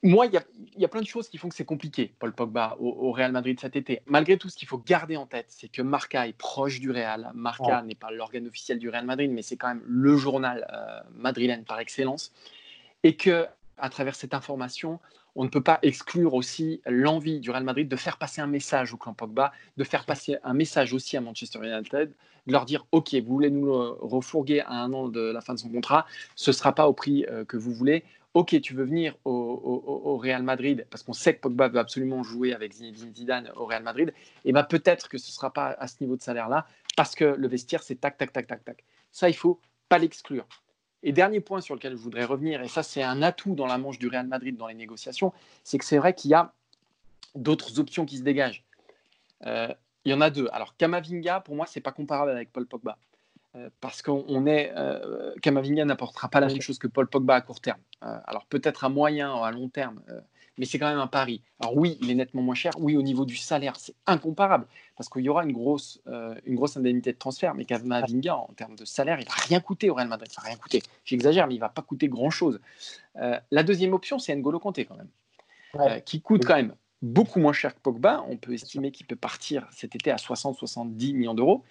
moi, 0.03 0.25
il 0.25 0.33
y, 0.33 0.83
a, 0.83 0.87
plein 0.89 1.01
de 1.01 1.07
choses 1.07 1.29
qui 1.29 1.37
font 1.37 1.47
que 1.47 1.55
c'est 1.55 1.63
compliqué, 1.63 2.13
Paul 2.19 2.33
Pogba, 2.33 2.75
au, 2.81 3.13
Real 3.13 3.31
Madrid 3.31 3.57
cet 3.57 3.77
été. 3.77 4.01
Malgré 4.05 4.37
tout, 4.37 4.49
ce 4.49 4.57
qu'il 4.57 4.67
faut 4.67 4.77
garder 4.77 5.15
en 5.15 5.25
tête, 5.25 5.45
c'est 5.47 5.69
que 5.69 5.81
Marca 5.81 6.27
est 6.27 6.37
proche 6.37 6.81
du 6.81 6.91
Real. 6.91 7.31
Marca 7.33 7.81
n'est 7.83 7.95
pas 7.95 8.11
l'organe 8.11 8.45
officiel 8.47 8.79
du 8.79 8.89
Real 8.89 9.05
Madrid, 9.05 9.31
mais 9.31 9.41
c'est 9.41 9.55
quand 9.55 9.69
même 9.69 9.83
le 9.85 10.17
journal 10.17 10.67
euh, 10.73 10.99
madrilène 11.15 11.63
par 11.63 11.79
excellence. 11.79 12.33
Et 13.03 13.15
que, 13.15 13.47
à 13.77 13.89
travers 13.89 14.15
cette 14.15 14.33
information, 14.33 14.99
on 15.35 15.43
ne 15.43 15.49
peut 15.49 15.61
pas 15.61 15.79
exclure 15.81 16.33
aussi 16.33 16.81
l'envie 16.85 17.39
du 17.39 17.49
Real 17.51 17.63
Madrid 17.63 17.87
de 17.87 17.95
faire 17.95 18.17
passer 18.17 18.41
un 18.41 18.47
message 18.47 18.93
au 18.93 18.97
clan 18.97 19.13
Pogba, 19.13 19.51
de 19.77 19.83
faire 19.83 20.05
passer 20.05 20.37
un 20.43 20.53
message 20.53 20.93
aussi 20.93 21.17
à 21.17 21.21
Manchester 21.21 21.59
United, 21.59 22.13
de 22.47 22.51
leur 22.51 22.65
dire 22.65 22.85
Ok, 22.91 23.13
vous 23.15 23.33
voulez 23.33 23.49
nous 23.49 23.71
refourguer 23.95 24.61
à 24.61 24.73
un 24.73 24.93
an 24.93 25.07
de 25.07 25.21
la 25.21 25.41
fin 25.41 25.53
de 25.53 25.59
son 25.59 25.69
contrat, 25.69 26.05
ce 26.35 26.51
ne 26.51 26.53
sera 26.53 26.73
pas 26.73 26.87
au 26.87 26.93
prix 26.93 27.25
euh, 27.29 27.45
que 27.45 27.57
vous 27.57 27.73
voulez 27.73 28.03
ok, 28.33 28.59
tu 28.61 28.73
veux 28.73 28.83
venir 28.83 29.15
au, 29.25 30.17
Real 30.17 30.43
Madrid, 30.43 30.85
parce 30.89 31.03
qu'on 31.03 31.13
sait 31.13 31.35
que 31.35 31.41
Pogba 31.41 31.67
veut 31.67 31.79
absolument 31.79 32.23
jouer 32.23 32.53
avec 32.53 32.73
Zidane 32.73 33.51
au 33.55 33.65
Real 33.65 33.83
Madrid, 33.83 34.13
et 34.45 34.53
bien 34.53 34.63
peut-être 34.63 35.09
que 35.09 35.17
ce 35.17 35.27
ne 35.27 35.33
sera 35.33 35.51
pas 35.51 35.75
à 35.79 35.87
ce 35.87 35.95
niveau 36.01 36.15
de 36.15 36.21
salaire-là, 36.21 36.65
parce 36.95 37.15
que 37.15 37.25
le 37.25 37.47
vestiaire, 37.47 37.83
c'est 37.83 37.95
tac, 37.95 38.17
tac, 38.17 38.31
tac, 38.31 38.47
tac, 38.47 38.63
tac. 38.63 38.83
Ça, 39.11 39.29
il 39.29 39.35
faut 39.35 39.59
pas 39.89 39.97
l'exclure. 39.97 40.47
Et 41.03 41.11
dernier 41.11 41.41
point 41.41 41.61
sur 41.61 41.75
lequel 41.75 41.93
je 41.93 42.01
voudrais 42.01 42.23
revenir, 42.23 42.61
et 42.61 42.69
ça, 42.69 42.81
c'est 42.81 43.03
un 43.03 43.21
atout 43.21 43.55
dans 43.55 43.67
la 43.67 43.77
manche 43.77 43.99
du 43.99 44.07
Real 44.07 44.25
Madrid 44.25 44.55
dans 44.55 44.67
les 44.67 44.73
négociations, 44.73 45.33
c'est 45.63 45.77
que 45.77 45.85
c'est 45.85 45.97
vrai 45.97 46.13
qu'il 46.13 46.31
y 46.31 46.33
a 46.33 46.53
d'autres 47.35 47.79
options 47.79 48.05
qui 48.05 48.17
se 48.17 48.23
dégagent. 48.23 48.63
Euh, 49.45 49.67
il 50.05 50.11
y 50.11 50.15
en 50.15 50.21
a 50.21 50.29
deux. 50.29 50.47
Alors, 50.53 50.75
Kamavinga, 50.77 51.41
pour 51.41 51.55
moi, 51.55 51.65
c'est 51.65 51.81
pas 51.81 51.91
comparable 51.91 52.31
avec 52.31 52.51
Paul 52.51 52.65
Pogba. 52.65 52.97
Euh, 53.55 53.69
parce 53.81 54.01
qu'on 54.01 54.47
est 54.47 54.73
euh, 54.75 55.33
Kamavinga 55.41 55.85
n'apportera 55.85 56.27
pas 56.27 56.39
la 56.39 56.47
même 56.47 56.61
chose 56.61 56.79
que 56.79 56.87
Paul 56.87 57.07
Pogba 57.07 57.35
à 57.35 57.41
court 57.41 57.61
terme. 57.61 57.79
Alors 58.01 58.45
peut-être 58.47 58.83
à 58.83 58.89
moyen 58.89 59.33
ou 59.33 59.43
à 59.43 59.51
long 59.51 59.69
terme, 59.69 60.01
mais 60.57 60.65
c'est 60.65 60.79
quand 60.79 60.89
même 60.89 60.99
un 60.99 61.07
pari. 61.07 61.41
Alors 61.59 61.75
oui, 61.77 61.97
il 62.01 62.11
est 62.11 62.15
nettement 62.15 62.41
moins 62.41 62.55
cher. 62.55 62.71
Oui, 62.77 62.95
au 62.95 63.01
niveau 63.01 63.25
du 63.25 63.35
salaire, 63.35 63.75
c'est 63.75 63.95
incomparable 64.05 64.67
parce 64.95 65.09
qu'il 65.09 65.23
y 65.23 65.29
aura 65.29 65.43
une 65.43 65.51
grosse, 65.51 66.01
une 66.45 66.55
grosse 66.55 66.77
indemnité 66.77 67.11
de 67.13 67.17
transfert. 67.17 67.55
Mais 67.55 67.65
Kamavinga, 67.65 68.35
en 68.35 68.53
termes 68.55 68.75
de 68.75 68.85
salaire, 68.85 69.19
il 69.19 69.25
va 69.25 69.33
rien 69.33 69.59
coûter 69.59 69.89
au 69.89 69.95
Real 69.95 70.07
Madrid. 70.07 70.29
Il 70.31 70.35
va 70.35 70.47
rien 70.47 70.57
coûter. 70.57 70.83
J'exagère, 71.05 71.47
mais 71.47 71.55
il 71.55 71.59
va 71.59 71.69
pas 71.69 71.81
coûter 71.81 72.07
grand-chose. 72.07 72.59
la 73.15 73.63
deuxième 73.63 73.93
option, 73.93 74.19
c'est 74.19 74.35
N'Golo 74.35 74.59
Kanté 74.59 74.85
quand 74.85 74.97
même, 74.97 76.01
qui 76.01 76.21
coûte 76.21 76.45
quand 76.45 76.55
même 76.55 76.75
beaucoup 77.01 77.39
moins 77.39 77.53
cher 77.53 77.75
que 77.75 77.79
Pogba. 77.79 78.23
On 78.27 78.37
peut 78.37 78.53
estimer 78.53 78.91
qu'il 78.91 79.05
peut 79.05 79.15
partir 79.15 79.67
cet 79.71 79.95
été 79.95 80.11
à 80.11 80.15
60-70 80.15 81.13
millions 81.13 81.33
d'euros. 81.33 81.63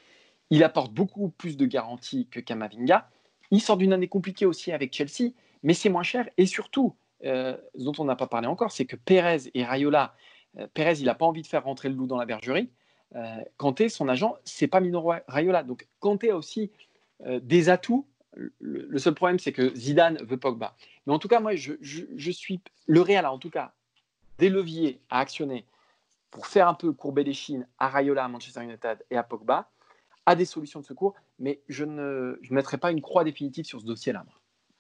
Il 0.51 0.65
apporte 0.65 0.93
beaucoup 0.93 1.31
plus 1.31 1.57
de 1.57 1.67
garanties 1.67 2.27
que 2.31 2.41
Kamavinga. 2.41 3.09
Il 3.51 3.61
sort 3.61 3.77
d'une 3.77 3.93
année 3.93 4.09
compliquée 4.09 4.47
aussi 4.47 4.73
avec 4.73 4.95
Chelsea, 4.95 5.33
mais 5.63 5.75
c'est 5.75 5.89
moins 5.89 6.03
cher. 6.03 6.29
Et 6.37 6.47
surtout, 6.47 6.95
euh, 7.25 7.57
dont 7.77 7.93
on 7.99 8.05
n'a 8.05 8.17
pas 8.17 8.27
parlé 8.27 8.47
encore, 8.47 8.73
c'est 8.73 8.85
que 8.85 8.97
Pérez 8.97 9.51
et 9.55 9.65
Rayola, 9.65 10.15
euh, 10.59 10.67
Pérez, 10.75 10.95
il 10.99 11.05
n'a 11.05 11.15
pas 11.15 11.27
envie 11.27 11.43
de 11.43 11.47
faire 11.47 11.65
rentrer 11.65 11.89
le 11.89 11.95
loup 11.95 12.07
dans 12.07 12.17
la 12.17 12.27
bergerie. 12.27 12.71
Euh, 13.15 13.37
Kanté, 13.57 13.89
son 13.89 14.09
agent, 14.09 14.37
c'est 14.45 14.69
pas 14.69 14.81
Mino 14.81 15.13
Rayola. 15.29 15.63
Donc 15.63 15.87
Kanté 16.01 16.31
a 16.31 16.37
aussi 16.37 16.71
des 17.25 17.69
atouts. 17.69 18.07
Le, 18.59 18.99
seul 18.99 19.15
problème, 19.15 19.39
c'est 19.39 19.53
que 19.53 19.73
Zidane 19.77 20.17
veut 20.25 20.39
Pogba. 20.39 20.75
Mais 21.07 21.13
en 21.13 21.21
tout 21.21 21.29
cas, 21.29 21.39
moi, 21.39 21.55
je, 21.55 21.75
suis. 22.33 22.61
Le 22.87 23.01
Real 23.01 23.25
a 23.25 23.33
en 23.33 23.39
tout 23.39 23.51
cas 23.51 23.75
des 24.39 24.49
leviers 24.49 25.01
à 25.09 25.21
actionner 25.21 25.65
pour 26.33 26.47
faire 26.47 26.67
un 26.67 26.75
peu 26.75 26.93
courber 26.93 27.23
les 27.23 27.35
chines 27.35 27.69
à 27.79 27.89
Rayola, 27.89 28.25
à 28.25 28.29
Manchester 28.29 28.65
United 28.65 29.05
et 29.11 29.17
à 29.17 29.23
Pogba 29.23 29.71
a 30.27 30.35
des 30.35 30.45
solutions 30.45 30.81
de 30.81 30.85
secours, 30.85 31.15
mais 31.39 31.61
je 31.69 31.85
ne 31.85 32.39
je 32.43 32.55
mettrai 32.55 32.79
pas 32.79 32.91
une 32.91 33.03
croix 33.03 33.25
définitive 33.25 33.65
sur 33.65 33.81
ce 33.81 33.87
dossier-là. 33.87 34.25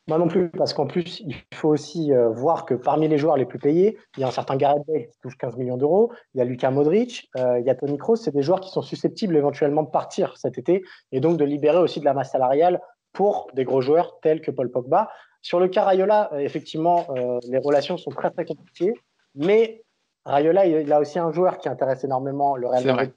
Moi 0.09 0.19
non 0.19 0.27
plus, 0.27 0.51
parce 0.51 0.75
qu'en 0.75 0.87
plus, 0.87 1.21
il 1.21 1.37
faut 1.55 1.69
aussi 1.69 2.13
euh, 2.13 2.29
voir 2.31 2.67
que 2.67 2.75
parmi 2.75 3.07
les 3.07 3.19
joueurs 3.19 3.37
les 3.37 3.47
plus 3.47 3.61
payés, 3.61 3.97
il 4.17 4.21
y 4.21 4.25
a 4.25 4.29
un 4.29 4.33
certain 4.33 4.57
Gareth 4.57 4.83
Bale 4.89 5.07
qui 5.07 5.19
touche 5.21 5.37
15 5.37 5.57
millions 5.57 5.77
d'euros, 5.77 6.13
il 6.35 6.39
y 6.39 6.41
a 6.41 6.45
Lucas 6.45 6.71
Modric, 6.73 7.31
euh, 7.39 7.61
il 7.61 7.67
y 7.67 7.71
a 7.71 7.77
Tony 7.77 7.99
Kroos, 7.99 8.17
c'est 8.17 8.33
des 8.33 8.43
joueurs 8.43 8.61
qui 8.61 8.71
sont 8.71 8.83
susceptibles 8.83 9.37
éventuellement 9.37 9.85
de 9.85 9.91
partir 9.91 10.37
cet 10.37 10.59
été 10.59 10.83
et 11.13 11.21
donc 11.21 11.37
de 11.37 11.45
libérer 11.45 11.79
aussi 11.79 12.01
de 12.01 12.05
la 12.05 12.15
masse 12.15 12.33
salariale 12.33 12.81
pour 13.13 13.49
des 13.55 13.65
gros 13.65 13.81
joueurs 13.81 14.19
tels 14.23 14.41
que 14.41 14.51
Paul 14.51 14.71
Pogba. 14.71 15.09
Sur 15.41 15.61
le 15.61 15.69
cas 15.69 15.85
Rayola, 15.85 16.33
euh, 16.33 16.39
effectivement, 16.39 17.07
les 17.49 17.59
relations 17.59 17.97
sont 17.97 18.11
très 18.11 18.31
très 18.31 18.45
compliquées, 18.45 18.95
mais 19.37 19.85
Rayola, 20.25 20.67
il 20.67 20.93
a 20.93 21.01
aussi 21.01 21.21
un 21.21 21.31
joueur 21.31 21.59
qui 21.59 21.69
intéresse 21.69 22.03
énormément 22.03 22.57
le 22.57 22.67
Real 22.67 22.85
Madrid, 22.85 23.13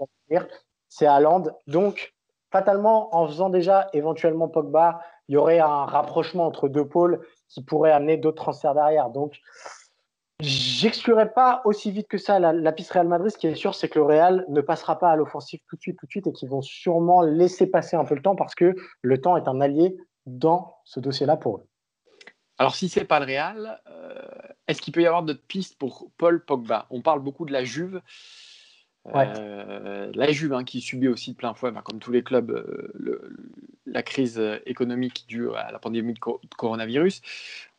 c'est 0.88 1.06
Haaland. 1.08 1.44
Donc, 1.68 2.14
fatalement, 2.52 3.16
en 3.16 3.28
faisant 3.28 3.50
déjà 3.50 3.90
éventuellement 3.94 4.48
Pogba, 4.48 5.02
il 5.28 5.34
y 5.34 5.38
aurait 5.38 5.60
un 5.60 5.86
rapprochement 5.86 6.46
entre 6.46 6.68
deux 6.68 6.88
pôles 6.88 7.26
qui 7.48 7.64
pourrait 7.64 7.92
amener 7.92 8.18
d'autres 8.18 8.42
transferts 8.42 8.76
derrière. 8.76 9.10
Donc, 9.10 9.40
j'exclurais 10.40 11.32
pas 11.32 11.62
aussi 11.66 11.92
vite 11.92 12.08
que 12.08 12.18
ça 12.18 12.40
la, 12.40 12.72
piste 12.72 12.92
Real 12.92 13.08
Madrid. 13.08 13.32
Ce 13.32 13.38
qui 13.38 13.48
est 13.48 13.56
sûr, 13.56 13.76
c'est 13.76 13.90
que 13.90 14.00
le 14.00 14.06
Real 14.06 14.46
ne 14.50 14.62
passera 14.62 15.00
pas 15.00 15.10
à 15.10 15.16
l'offensive 15.16 15.62
tout 15.68 15.76
de 15.76 15.82
suite, 15.82 15.98
tout 15.98 16.06
de 16.06 16.12
suite, 16.12 16.28
et 16.28 16.34
qu'ils 16.34 16.50
vont 16.50 16.62
sûrement 16.62 17.22
laisser 17.22 17.68
passer 17.68 17.96
un 17.96 18.06
peu 18.06 18.16
le 18.16 18.22
temps 18.22 18.36
parce 18.36 18.56
que 18.56 18.76
le 19.02 19.22
temps 19.22 19.38
est 19.38 19.48
un 19.48 19.62
allié 19.62 19.96
dans 20.26 20.78
ce 20.84 21.00
dossier-là 21.00 21.38
pour 21.38 21.58
eux. 21.58 21.68
Alors, 22.58 22.76
si 22.76 22.88
c'est 22.88 23.06
pas 23.06 23.20
le 23.20 23.26
Real, 23.26 23.82
euh, 23.88 24.22
est-ce 24.68 24.82
qu'il 24.82 24.94
peut 24.94 25.02
y 25.02 25.08
avoir 25.08 25.24
d'autres 25.24 25.46
pistes 25.46 25.78
pour 25.78 26.10
Paul 26.18 26.44
Pogba? 26.44 26.88
On 26.90 27.02
parle 27.02 27.20
beaucoup 27.20 27.46
de 27.46 27.52
la 27.52 27.66
Juve. 27.66 28.02
La 29.14 30.32
Juve 30.32 30.54
hein, 30.54 30.64
qui 30.64 30.82
subit 30.82 31.08
aussi 31.08 31.32
de 31.32 31.38
plein 31.38 31.54
fouet, 31.54 31.72
comme 31.84 32.00
tous 32.00 32.12
les 32.12 32.24
clubs, 32.24 32.52
la 33.86 34.04
crise 34.04 34.42
économique 34.66 35.26
due 35.28 35.52
à 35.54 35.72
la 35.72 35.80
pandémie 35.80 36.14
de, 36.14 36.20
coronavirus. 36.58 37.22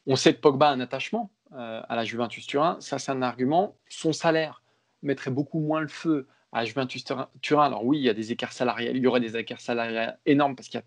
On 0.07 0.17
sait 0.17 0.35
que 0.35 0.41
Pogba 0.41 0.69
a 0.69 0.73
un 0.73 0.81
attachement 0.81 1.31
à 1.53 1.97
la 1.97 2.05
Juventus 2.05 2.47
Turin. 2.47 2.77
Ça, 2.81 2.99
c'est 2.99 3.13
un 3.13 3.23
argument. 3.23 3.77
Son 3.89 4.13
salaire 4.13 4.63
mettrait 5.03 5.31
beaucoup 5.31 5.61
moins 5.61 5.81
le 5.81 5.89
feu 5.89 6.27
à 6.53 6.65
Juventus 6.65 7.05
Turin. 7.43 7.65
Alors 7.65 7.85
oui, 7.85 7.99
il 7.99 8.05
y 8.05 8.09
a 8.09 8.15
des 8.15 8.33
écarts 8.33 8.53
salariés, 8.53 8.93
il 8.95 9.03
y 9.03 9.07
aurait 9.07 9.21
des 9.21 9.37
écarts 9.37 9.61
salariés 9.61 10.09
énormes 10.27 10.57
parce 10.57 10.69
qu'il 10.69 10.79
y 10.79 10.83
a 10.83 10.87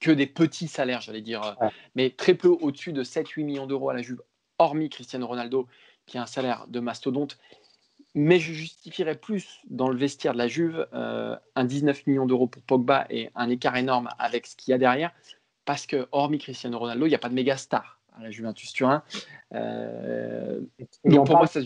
que 0.00 0.10
des 0.10 0.26
petits 0.26 0.68
salaires, 0.68 1.00
j'allais 1.00 1.22
dire, 1.22 1.56
mais 1.94 2.10
très 2.10 2.34
peu 2.34 2.48
au-dessus 2.48 2.92
de 2.92 3.02
7-8 3.02 3.44
millions 3.44 3.66
d'euros 3.66 3.90
à 3.90 3.94
la 3.94 4.02
Juve, 4.02 4.22
hormis 4.58 4.90
Cristiano 4.90 5.26
Ronaldo, 5.26 5.66
qui 6.06 6.18
a 6.18 6.22
un 6.22 6.26
salaire 6.26 6.66
de 6.68 6.80
mastodonte. 6.80 7.38
Mais 8.14 8.38
je 8.38 8.52
justifierais 8.52 9.16
plus 9.16 9.60
dans 9.68 9.88
le 9.88 9.96
vestiaire 9.96 10.34
de 10.34 10.38
la 10.38 10.46
Juve 10.46 10.86
euh, 10.92 11.36
un 11.56 11.64
19 11.64 12.06
millions 12.06 12.26
d'euros 12.26 12.46
pour 12.46 12.62
Pogba 12.62 13.06
et 13.10 13.30
un 13.34 13.48
écart 13.50 13.76
énorme 13.76 14.08
avec 14.18 14.46
ce 14.46 14.54
qu'il 14.54 14.70
y 14.70 14.74
a 14.74 14.78
derrière, 14.78 15.12
parce 15.64 15.86
que 15.86 16.06
hormis 16.12 16.38
Cristiano 16.38 16.78
Ronaldo, 16.78 17.06
il 17.06 17.08
n'y 17.08 17.14
a 17.14 17.18
pas 17.18 17.28
de 17.28 17.34
méga 17.34 17.56
star 17.56 17.98
à 18.16 18.22
la 18.22 18.30
Juventus 18.30 18.72
Turin. 18.72 19.02
Euh, 19.54 20.60
donc 21.04 21.26
pour 21.26 21.36
moi, 21.36 21.46
ça, 21.46 21.60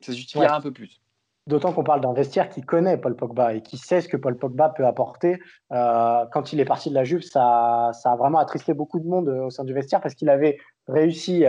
ça 0.00 0.12
justifierait 0.12 0.48
un 0.48 0.60
peu 0.60 0.72
plus. 0.72 1.00
D'autant 1.48 1.72
qu'on 1.72 1.82
parle 1.82 2.00
d'un 2.00 2.12
vestiaire 2.12 2.48
qui 2.48 2.60
connaît 2.60 2.96
Paul 2.96 3.16
Pogba 3.16 3.54
et 3.54 3.62
qui 3.62 3.76
sait 3.76 4.00
ce 4.00 4.08
que 4.08 4.16
Paul 4.16 4.38
Pogba 4.38 4.68
peut 4.68 4.86
apporter. 4.86 5.40
Euh, 5.72 6.24
quand 6.32 6.52
il 6.52 6.60
est 6.60 6.64
parti 6.64 6.88
de 6.88 6.94
la 6.94 7.02
Juve, 7.02 7.22
ça, 7.22 7.90
ça, 7.94 8.12
a 8.12 8.16
vraiment 8.16 8.38
attristé 8.38 8.74
beaucoup 8.74 9.00
de 9.00 9.08
monde 9.08 9.28
euh, 9.28 9.46
au 9.46 9.50
sein 9.50 9.64
du 9.64 9.74
vestiaire 9.74 10.00
parce 10.00 10.14
qu'il 10.14 10.30
avait 10.30 10.58
réussi 10.86 11.44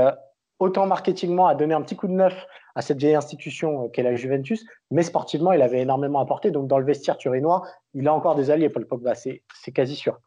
autant 0.63 0.87
marketingement 0.87 1.47
à 1.47 1.55
donner 1.55 1.73
un 1.73 1.81
petit 1.81 1.95
coup 1.95 2.07
de 2.07 2.13
neuf 2.13 2.45
à 2.75 2.81
cette 2.81 2.97
vieille 2.97 3.15
institution 3.15 3.89
qu'est 3.89 4.03
la 4.03 4.15
Juventus, 4.15 4.65
mais 4.89 5.03
sportivement, 5.03 5.51
il 5.51 5.61
avait 5.61 5.81
énormément 5.81 6.19
apporté. 6.19 6.51
Donc 6.51 6.67
dans 6.67 6.79
le 6.79 6.85
vestiaire 6.85 7.17
turinois, 7.17 7.63
il 7.93 8.07
a 8.07 8.13
encore 8.13 8.35
des 8.35 8.49
alliés, 8.49 8.69
Paul 8.69 8.87
Pogba, 8.87 9.13
c'est 9.15 9.43
quasi 9.73 9.95
sûr. 9.95 10.19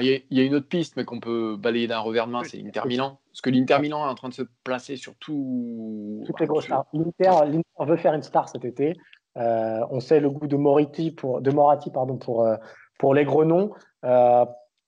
Il 0.00 0.22
y, 0.30 0.40
a 0.40 0.42
une 0.42 0.54
autre 0.54 0.68
piste, 0.68 0.96
mais 0.96 1.04
qu'on 1.04 1.20
peut 1.20 1.56
balayer 1.58 1.86
d'un 1.86 1.98
revers 1.98 2.26
de 2.26 2.32
main, 2.32 2.44
c'est 2.44 2.56
l'Inter 2.56 2.82
Milan. 2.86 3.18
Parce 3.30 3.42
que 3.42 3.50
l'Inter 3.50 3.78
Milan 3.78 4.06
est 4.06 4.10
en 4.10 4.14
train 4.14 4.30
de 4.30 4.34
se 4.34 4.42
placer 4.64 4.96
sur 4.96 5.14
tout. 5.16 6.22
Toutes 6.24 6.40
les 6.40 6.46
grosses 6.46 6.64
stars. 6.64 6.86
L'Inter 6.94 7.60
veut 7.78 7.96
faire 7.96 8.14
une 8.14 8.22
star 8.22 8.48
cet 8.48 8.64
été. 8.64 8.94
Euh, 9.36 9.80
on 9.90 10.00
sait 10.00 10.20
le 10.20 10.30
goût 10.30 10.46
de, 10.46 10.56
Moriti 10.56 11.10
pour, 11.10 11.42
de 11.42 11.50
Moratti 11.50 11.90
pardon, 11.90 12.16
pour, 12.16 12.46
euh, 12.46 12.56
pour 12.98 13.12
les 13.12 13.24
gros 13.24 13.44
noms. 13.44 13.72
Euh, 14.04 14.46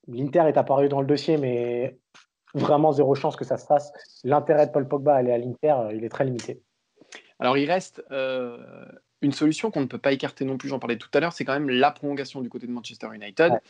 L'Inter 0.09 0.45
est 0.49 0.57
apparu 0.57 0.89
dans 0.89 1.01
le 1.01 1.07
dossier, 1.07 1.37
mais 1.37 1.99
vraiment 2.55 2.93
zéro 2.93 3.15
chance 3.15 3.37
que 3.37 3.45
ça 3.45 3.57
se 3.57 3.67
fasse. 3.67 3.93
L'intérêt 4.25 4.67
de 4.67 4.73
Paul 4.73 4.89
Pogba 4.89 5.15
à 5.15 5.17
aller 5.19 5.33
à 5.33 5.39
l'Inter, 5.39 5.75
il 5.93 6.05
est 6.05 6.09
très 6.09 6.25
limité. 6.25 6.63
Alors 7.39 7.59
il 7.59 7.71
reste 7.71 8.03
une 9.21 9.33
solution 9.33 9.71
qu'on 9.71 9.81
ne 9.81 9.87
peut 9.87 9.99
pas 9.99 10.13
écarter 10.13 10.45
non 10.45 10.57
plus, 10.57 10.69
j'en 10.69 10.79
parlais 10.79 10.99
tout 10.99 11.09
à 11.15 11.21
l'heure, 11.21 11.33
c'est 11.33 11.45
quand 11.45 11.55
même 11.55 11.71
la 11.71 11.91
prolongation 11.91 12.41
du 12.41 12.49
côté 12.49 12.67
de 12.67 12.73
Manchester 12.73 13.09
United. 13.13 13.61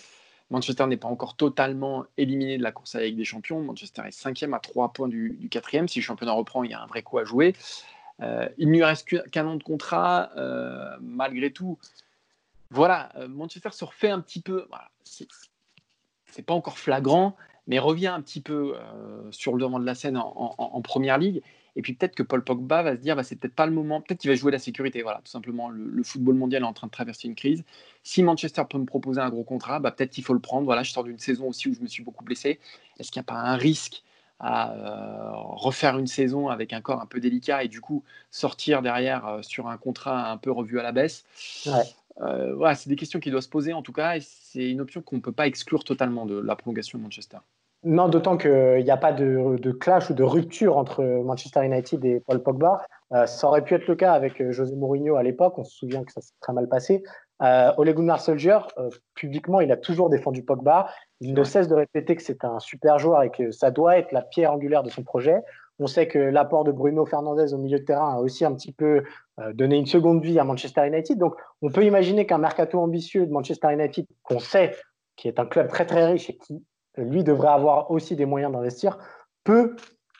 Manchester 0.50 0.86
n'est 0.86 0.96
pas 0.96 1.08
encore 1.08 1.36
totalement 1.36 2.04
éliminé 2.16 2.58
de 2.58 2.62
la 2.62 2.72
course 2.72 2.94
à 2.94 3.00
la 3.00 3.06
Ligue 3.06 3.16
des 3.16 3.24
Champions. 3.24 3.60
Manchester 3.60 4.02
est 4.06 4.10
cinquième 4.10 4.52
à 4.54 4.58
trois 4.58 4.92
points 4.92 5.08
du, 5.08 5.48
quatrième. 5.50 5.88
Si 5.88 6.00
le 6.00 6.04
championnat 6.04 6.32
reprend, 6.32 6.64
il 6.64 6.70
y 6.70 6.74
a 6.74 6.82
un 6.82 6.86
vrai 6.86 7.02
coup 7.02 7.18
à 7.18 7.24
jouer. 7.24 7.54
Euh, 8.20 8.48
il 8.58 8.68
ne 8.68 8.74
lui 8.74 8.84
reste 8.84 9.08
qu'un 9.30 9.46
an 9.46 9.56
de 9.56 9.62
contrat. 9.62 10.30
Euh, 10.36 10.96
malgré 11.00 11.50
tout, 11.50 11.78
voilà, 12.70 13.10
euh, 13.16 13.26
Manchester 13.26 13.70
se 13.72 13.84
refait 13.84 14.10
un 14.10 14.20
petit 14.20 14.40
peu. 14.40 14.66
Voilà, 14.68 14.90
c'est 15.02 16.42
pas 16.42 16.54
encore 16.54 16.78
flagrant, 16.78 17.36
mais 17.66 17.78
revient 17.78 18.08
un 18.08 18.20
petit 18.20 18.40
peu 18.40 18.74
sur 19.30 19.54
le 19.54 19.60
devant 19.60 19.78
de 19.78 19.86
la 19.86 19.94
scène 19.94 20.16
en 20.18 20.80
première 20.82 21.18
ligue. 21.18 21.42
Et 21.76 21.82
puis 21.82 21.94
peut-être 21.94 22.14
que 22.14 22.22
Paul 22.22 22.44
Pogba 22.44 22.82
va 22.82 22.96
se 22.96 23.00
dire, 23.00 23.16
bah, 23.16 23.24
c'est 23.24 23.36
peut-être 23.36 23.54
pas 23.54 23.66
le 23.66 23.72
moment, 23.72 24.00
peut-être 24.00 24.20
qu'il 24.20 24.30
va 24.30 24.36
jouer 24.36 24.52
la 24.52 24.58
sécurité. 24.58 25.02
Voilà, 25.02 25.18
tout 25.24 25.30
simplement, 25.30 25.68
le, 25.68 26.02
football 26.02 26.36
mondial 26.36 26.62
est 26.62 26.66
en 26.66 26.72
train 26.72 26.86
de 26.86 26.92
traverser 26.92 27.26
une 27.26 27.34
crise. 27.34 27.64
Si 28.02 28.22
Manchester 28.22 28.62
peut 28.68 28.78
me 28.78 28.84
proposer 28.84 29.20
un 29.20 29.30
gros 29.30 29.44
contrat, 29.44 29.80
bah, 29.80 29.90
peut-être 29.90 30.10
qu'il 30.10 30.24
faut 30.24 30.34
le 30.34 30.40
prendre. 30.40 30.64
Voilà, 30.64 30.82
je 30.82 30.92
sors 30.92 31.04
d'une 31.04 31.18
saison 31.18 31.48
aussi 31.48 31.68
où 31.68 31.74
je 31.74 31.80
me 31.80 31.86
suis 31.86 32.04
beaucoup 32.04 32.24
blessé. 32.24 32.60
Est-ce 32.98 33.10
qu'il 33.10 33.20
n'y 33.20 33.24
a 33.24 33.32
pas 33.32 33.40
un 33.40 33.56
risque 33.56 34.04
à 34.38 34.72
euh, 34.72 35.30
refaire 35.32 35.98
une 35.98 36.06
saison 36.06 36.48
avec 36.48 36.72
un 36.72 36.80
corps 36.80 37.00
un 37.00 37.06
peu 37.06 37.20
délicat 37.20 37.62
et 37.64 37.68
du 37.68 37.80
coup 37.80 38.02
sortir 38.32 38.82
derrière 38.82 39.26
euh, 39.26 39.42
sur 39.42 39.68
un 39.68 39.76
contrat 39.76 40.30
un 40.30 40.36
peu 40.36 40.50
revu 40.50 40.78
à 40.78 40.82
la 40.82 40.92
baisse? 40.92 41.24
Euh, 42.20 42.54
voilà, 42.54 42.74
c'est 42.74 42.88
des 42.88 42.96
questions 42.96 43.20
qui 43.20 43.30
doivent 43.30 43.42
se 43.42 43.48
poser 43.48 43.72
en 43.72 43.82
tout 43.82 43.92
cas 43.92 44.16
et 44.16 44.20
c'est 44.20 44.70
une 44.70 44.80
option 44.80 45.02
qu'on 45.02 45.16
ne 45.16 45.20
peut 45.20 45.32
pas 45.32 45.46
exclure 45.46 45.82
totalement 45.82 46.26
de 46.26 46.36
la 46.36 46.56
prolongation 46.56 46.98
de 46.98 47.04
Manchester. 47.04 47.38
Non, 47.84 48.08
d'autant 48.08 48.38
qu'il 48.38 48.82
n'y 48.82 48.90
a 48.90 48.96
pas 48.96 49.12
de, 49.12 49.70
clash 49.72 50.08
ou 50.08 50.14
de 50.14 50.22
rupture 50.22 50.78
entre 50.78 51.04
Manchester 51.04 51.64
United 51.66 52.02
et 52.04 52.20
Paul 52.20 52.42
Pogba. 52.42 52.80
Euh, 53.12 53.26
ça 53.26 53.46
aurait 53.46 53.62
pu 53.62 53.74
être 53.74 53.86
le 53.86 53.94
cas 53.94 54.14
avec 54.14 54.40
euh, 54.40 54.52
José 54.52 54.74
Mourinho 54.74 55.16
à 55.16 55.22
l'époque. 55.22 55.58
On 55.58 55.64
se 55.64 55.76
souvient 55.76 56.02
que 56.02 56.10
ça 56.10 56.22
s'est 56.22 56.32
très 56.40 56.54
mal 56.54 56.66
passé. 56.66 57.02
Euh, 57.42 57.72
Ole 57.76 57.92
Gunnar 57.92 58.20
Solskjaer, 58.20 58.66
euh, 58.78 58.88
publiquement, 59.14 59.60
il 59.60 59.70
a 59.70 59.76
toujours 59.76 60.08
défendu 60.08 60.42
Pogba. 60.42 60.88
Il 61.20 61.34
ne 61.34 61.44
cesse 61.44 61.68
de 61.68 61.74
répéter 61.74 62.16
que 62.16 62.22
c'est 62.22 62.42
un 62.44 62.58
super 62.58 62.98
joueur 62.98 63.22
et 63.22 63.30
que 63.30 63.50
ça 63.50 63.70
doit 63.70 63.98
être 63.98 64.12
la 64.12 64.22
pierre 64.22 64.52
angulaire 64.52 64.82
de 64.82 64.88
son 64.88 65.02
projet. 65.02 65.42
On 65.78 65.86
sait 65.86 66.08
que 66.08 66.18
l'apport 66.18 66.64
de 66.64 66.72
Bruno 66.72 67.04
Fernandez 67.04 67.52
au 67.52 67.58
milieu 67.58 67.80
de 67.80 67.84
terrain 67.84 68.14
a 68.14 68.20
aussi 68.20 68.44
un 68.44 68.54
petit 68.54 68.72
peu 68.72 69.02
donné 69.54 69.76
une 69.76 69.86
seconde 69.86 70.22
vie 70.22 70.38
à 70.38 70.44
Manchester 70.44 70.86
United. 70.86 71.18
Donc, 71.18 71.34
on 71.62 71.70
peut 71.70 71.84
imaginer 71.84 72.26
qu'un 72.26 72.38
mercato 72.38 72.78
ambitieux 72.78 73.26
de 73.26 73.32
Manchester 73.32 73.72
United, 73.72 74.06
qu'on 74.22 74.38
sait 74.38 74.72
qui 75.16 75.26
est 75.26 75.40
un 75.40 75.46
club 75.46 75.68
très 75.68 75.84
très 75.84 76.06
riche 76.06 76.30
et 76.30 76.36
qui 76.36 76.62
lui 76.96 77.24
devrait 77.24 77.48
avoir 77.48 77.90
aussi 77.90 78.16
des 78.16 78.26
moyens 78.26 78.52
d'investir, 78.52 78.98
peut, 79.44 79.76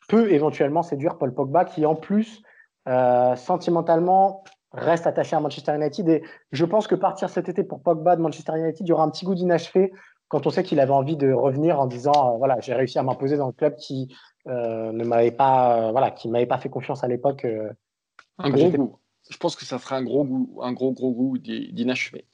peut 0.08 0.30
éventuellement 0.32 0.82
séduire 0.82 1.16
Paul 1.18 1.34
Pogba, 1.34 1.64
qui 1.64 1.87
en 1.87 1.94
plus, 1.94 2.42
euh, 2.88 3.37
sentimentalement, 3.37 4.44
reste 4.72 5.06
attaché 5.06 5.37
à 5.37 5.40
Manchester 5.40 5.74
United. 5.74 6.08
Et 6.08 6.22
je 6.52 6.64
pense 6.64 6.87
que 6.87 6.94
partir 6.94 7.30
cet 7.30 7.48
été 7.48 7.64
pour 7.64 7.82
Pogba 7.82 8.16
de 8.16 8.22
Manchester 8.22 8.52
United, 8.58 8.87
il 8.87 8.88
y 8.88 8.92
aura 8.92 9.04
un 9.04 9.10
petit 9.10 9.24
goût 9.24 9.34
d'inachevé 9.34 9.92
quand 10.28 10.46
on 10.46 10.50
sait 10.50 10.64
qu'il 10.64 10.80
avait 10.80 10.92
envie 10.92 11.16
de 11.16 11.32
revenir 11.32 11.78
en 11.78 11.87
disant 11.87 12.34
euh, 12.34 12.38
voilà, 12.38 12.58
j'ai 12.60 12.74
réussi 12.74 12.98
à 12.98 13.02
m'imposer 13.02 13.37
dans 13.37 13.46
le 13.46 13.52
club 13.52 13.76
qui 13.76 14.14
euh, 14.48 14.90
ne 14.90 15.04
m'avait 15.04 15.30
pas, 15.30 15.92
voilà, 15.92 16.10
qui 16.10 16.28
m'avait 16.28 16.46
pas 16.46 16.58
fait 16.58 16.70
confiance 16.70 17.04
à 17.04 17.08
l'époque. 17.08 17.46
un 18.38 18.50
gros 18.50 18.70
goût. 18.70 18.98
Je 19.30 19.38
pense 19.38 19.56
que 19.56 19.64
ça 19.64 19.78
fera 19.78 19.96
un 19.96 20.02
gros 20.02 20.24
goût, 20.24 20.60
un 20.62 20.72
gros 20.72 20.92
gros 20.92 21.12
goût 21.12 21.38
d'inachevé. 21.38 22.26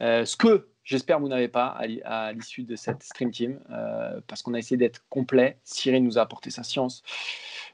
ce 0.00 0.36
que 0.36 0.71
J'espère 0.84 1.18
que 1.18 1.22
vous 1.22 1.28
n'avez 1.28 1.48
pas 1.48 1.78
à 2.04 2.32
l'issue 2.32 2.64
de 2.64 2.74
cette 2.74 3.02
Stream 3.02 3.30
Team, 3.30 3.60
euh, 3.70 4.20
parce 4.26 4.42
qu'on 4.42 4.54
a 4.54 4.58
essayé 4.58 4.76
d'être 4.76 5.04
complet. 5.08 5.58
Cyril 5.62 6.02
nous 6.02 6.18
a 6.18 6.22
apporté 6.22 6.50
sa 6.50 6.64
science, 6.64 7.02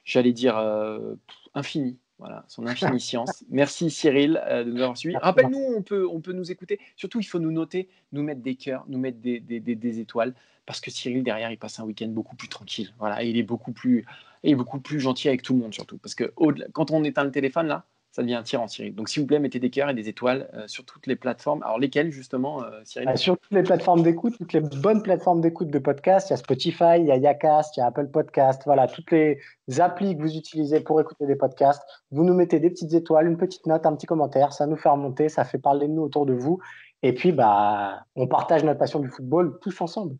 j'allais 0.05 0.33
dire 0.33 0.59
euh, 0.59 1.14
infinie, 1.55 1.99
voilà, 2.18 2.44
son 2.49 2.66
infinie 2.66 3.01
science. 3.01 3.44
Merci 3.49 3.90
Cyril 3.90 4.40
euh, 4.44 4.62
de 4.62 4.73
nous 4.73 4.83
avoir 4.83 4.97
suivis. 4.97 5.16
Rappelle-nous, 5.16 5.59
on 5.59 5.83
peut, 5.83 6.07
on 6.07 6.21
peut 6.21 6.33
nous 6.33 6.53
écouter. 6.53 6.79
Surtout, 6.97 7.21
il 7.21 7.25
faut 7.25 7.38
nous 7.38 7.53
noter, 7.53 7.88
nous 8.12 8.23
mettre 8.23 8.42
des 8.42 8.57
cœurs, 8.57 8.85
nous 8.88 8.99
mettre 8.99 9.18
des, 9.18 9.40
des, 9.40 9.61
des, 9.61 10.01
étoiles, 10.01 10.35
parce 10.66 10.81
que 10.81 10.90
Cyril, 10.90 11.23
derrière, 11.23 11.51
il 11.51 11.59
passe 11.59 11.81
un 11.81 11.85
week-end 11.85 12.09
beaucoup 12.09 12.37
plus 12.37 12.49
tranquille. 12.49 12.92
Voilà, 12.99 13.23
il 13.23 13.38
est 13.38 13.42
beaucoup 13.42 13.73
plus, 13.73 14.05
il 14.42 14.53
est 14.53 14.57
beaucoup 14.57 14.81
plus 14.81 15.01
gentil 15.01 15.29
avec 15.29 15.40
tout 15.40 15.55
le 15.55 15.61
monde, 15.61 15.73
surtout. 15.73 15.97
Parce 15.97 16.14
que 16.14 16.31
quand 16.73 16.90
on 16.90 17.05
éteint 17.05 17.25
le 17.25 17.33
téléphone, 17.33 17.68
là, 17.68 17.87
ça 18.18 18.22
devient 18.22 18.35
un 18.35 18.42
tir 18.42 18.61
en 18.61 18.66
Cyril. 18.66 18.96
Donc, 18.96 19.09
s'il 19.09 19.22
vous 19.22 19.28
plaît, 19.28 19.38
mettez 19.38 19.61
des 19.61 19.70
cœurs 19.70 19.90
et 19.90 19.94
des 19.94 20.09
étoiles 20.09 20.50
euh, 20.54 20.66
sur 20.66 20.85
toutes 20.85 21.07
les 21.07 21.14
plateformes. 21.14 21.62
Alors, 21.62 21.78
lesquelles, 21.78 22.11
justement, 22.11 22.64
euh, 22.64 22.81
Cyril 22.83 23.09
euh, 23.11 23.14
Sur 23.14 23.38
toutes 23.38 23.52
les 23.52 23.62
plateformes 23.62 24.02
d'écoute, 24.02 24.35
toutes 24.37 24.52
les 24.54 24.61
bonnes 24.61 25.04
plateformes 25.04 25.40
d'écoute 25.40 25.70
de 25.70 25.78
podcast. 25.78 26.28
Il 26.28 26.33
y 26.33 26.35
a 26.35 26.37
Spotify, 26.37 26.98
il 26.98 27.07
y 27.07 27.12
a 27.12 27.16
Yacast, 27.16 27.76
il 27.76 27.81
y 27.81 27.83
a 27.85 27.87
Apple 27.87 28.09
Podcast. 28.09 28.62
Voilà, 28.64 28.88
toutes 28.88 29.12
les 29.12 29.38
applis 29.78 30.16
que 30.16 30.22
vous 30.22 30.35
utilisez 30.35 30.81
pour 30.81 31.00
écouter 31.00 31.26
des 31.26 31.37
podcasts. 31.37 31.81
Vous 32.11 32.24
nous 32.24 32.35
mettez 32.35 32.59
des 32.59 32.70
petites 32.70 32.92
étoiles, 32.92 33.28
une 33.28 33.37
petite 33.37 33.64
note, 33.66 33.87
un 33.87 33.94
petit 33.94 34.07
commentaire. 34.07 34.52
Ça 34.52 34.66
nous 34.66 34.76
fait 34.76 34.88
remonter, 34.88 35.28
ça 35.28 35.44
fait 35.44 35.59
parler 35.59 35.87
de 35.87 35.92
nous 35.92 36.02
autour 36.02 36.26
de 36.26 36.33
vous. 36.33 36.59
Et 37.04 37.12
puis, 37.12 37.31
bah, 37.31 38.04
on 38.16 38.26
partage 38.26 38.64
notre 38.64 38.81
passion 38.81 38.98
du 38.98 39.11
football 39.11 39.61
tous 39.61 39.81
ensemble. 39.81 40.16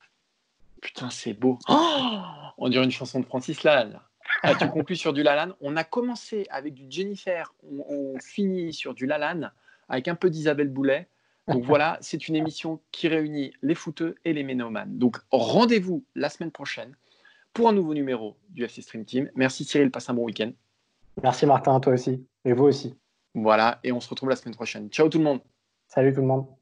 Putain, 0.81 1.11
c'est 1.11 1.35
beau. 1.35 1.59
Oh 1.69 1.75
on 2.59 2.69
dirait 2.69 2.85
une 2.85 2.93
chanson 2.93 3.19
de 3.19 3.27
Francis 3.27 3.65
Lalanne. 3.65 3.99
Ah, 4.43 4.55
tu 4.55 4.69
conclus 4.69 4.97
sur 4.97 5.13
du 5.13 5.23
Lalanne. 5.23 5.55
On 5.61 5.77
a 5.77 5.85
commencé 5.85 6.47
avec 6.51 6.75
du 6.75 6.87
Jennifer, 6.89 7.53
on, 7.63 8.19
finit 8.21 8.73
sur 8.73 8.95
du 8.95 9.07
Lalanne 9.07 9.53
avec 9.89 10.09
un 10.09 10.15
peu 10.15 10.31
d'Isabelle 10.31 10.69
Boulet. 10.69 11.09
Donc 11.49 11.65
voilà, 11.65 11.97
c'est 12.03 12.29
une 12.29 12.37
émission 12.37 12.81
qui 12.93 13.09
réunit 13.09 13.53
les 13.63 13.75
footeux 13.75 14.17
et 14.25 14.35
les 14.35 14.43
ménomanes. 14.43 14.99
Donc 14.99 15.17
rendez-vous 15.31 16.05
la 16.15 16.29
semaine 16.29 16.51
prochaine 16.51 16.95
pour 17.55 17.71
un 17.71 17.73
nouveau 17.73 17.95
numéro 17.95 18.37
du 18.51 18.65
FC 18.65 18.83
Stream 18.83 19.05
Team. 19.07 19.31
Merci 19.35 19.65
Cyril, 19.65 19.91
passe 19.91 20.11
un 20.11 20.15
bon 20.15 20.25
week-end. 20.25 20.53
Merci 21.23 21.47
Martin, 21.47 21.81
toi 21.81 21.95
aussi. 21.95 22.25
Et 22.45 22.53
vous 22.53 22.65
aussi. 22.65 22.95
Voilà, 23.35 23.81
et 23.83 23.93
on 23.93 24.01
se 24.01 24.11
retrouve 24.11 24.29
la 24.29 24.37
semaine 24.37 24.55
prochaine. 24.55 24.89
Ciao 24.91 25.09
tout 25.09 25.19
le 25.19 25.25
monde. 25.25 25.41
Salut 25.87 26.13
tout 26.13 26.21
le 26.21 26.27
monde. 26.27 26.58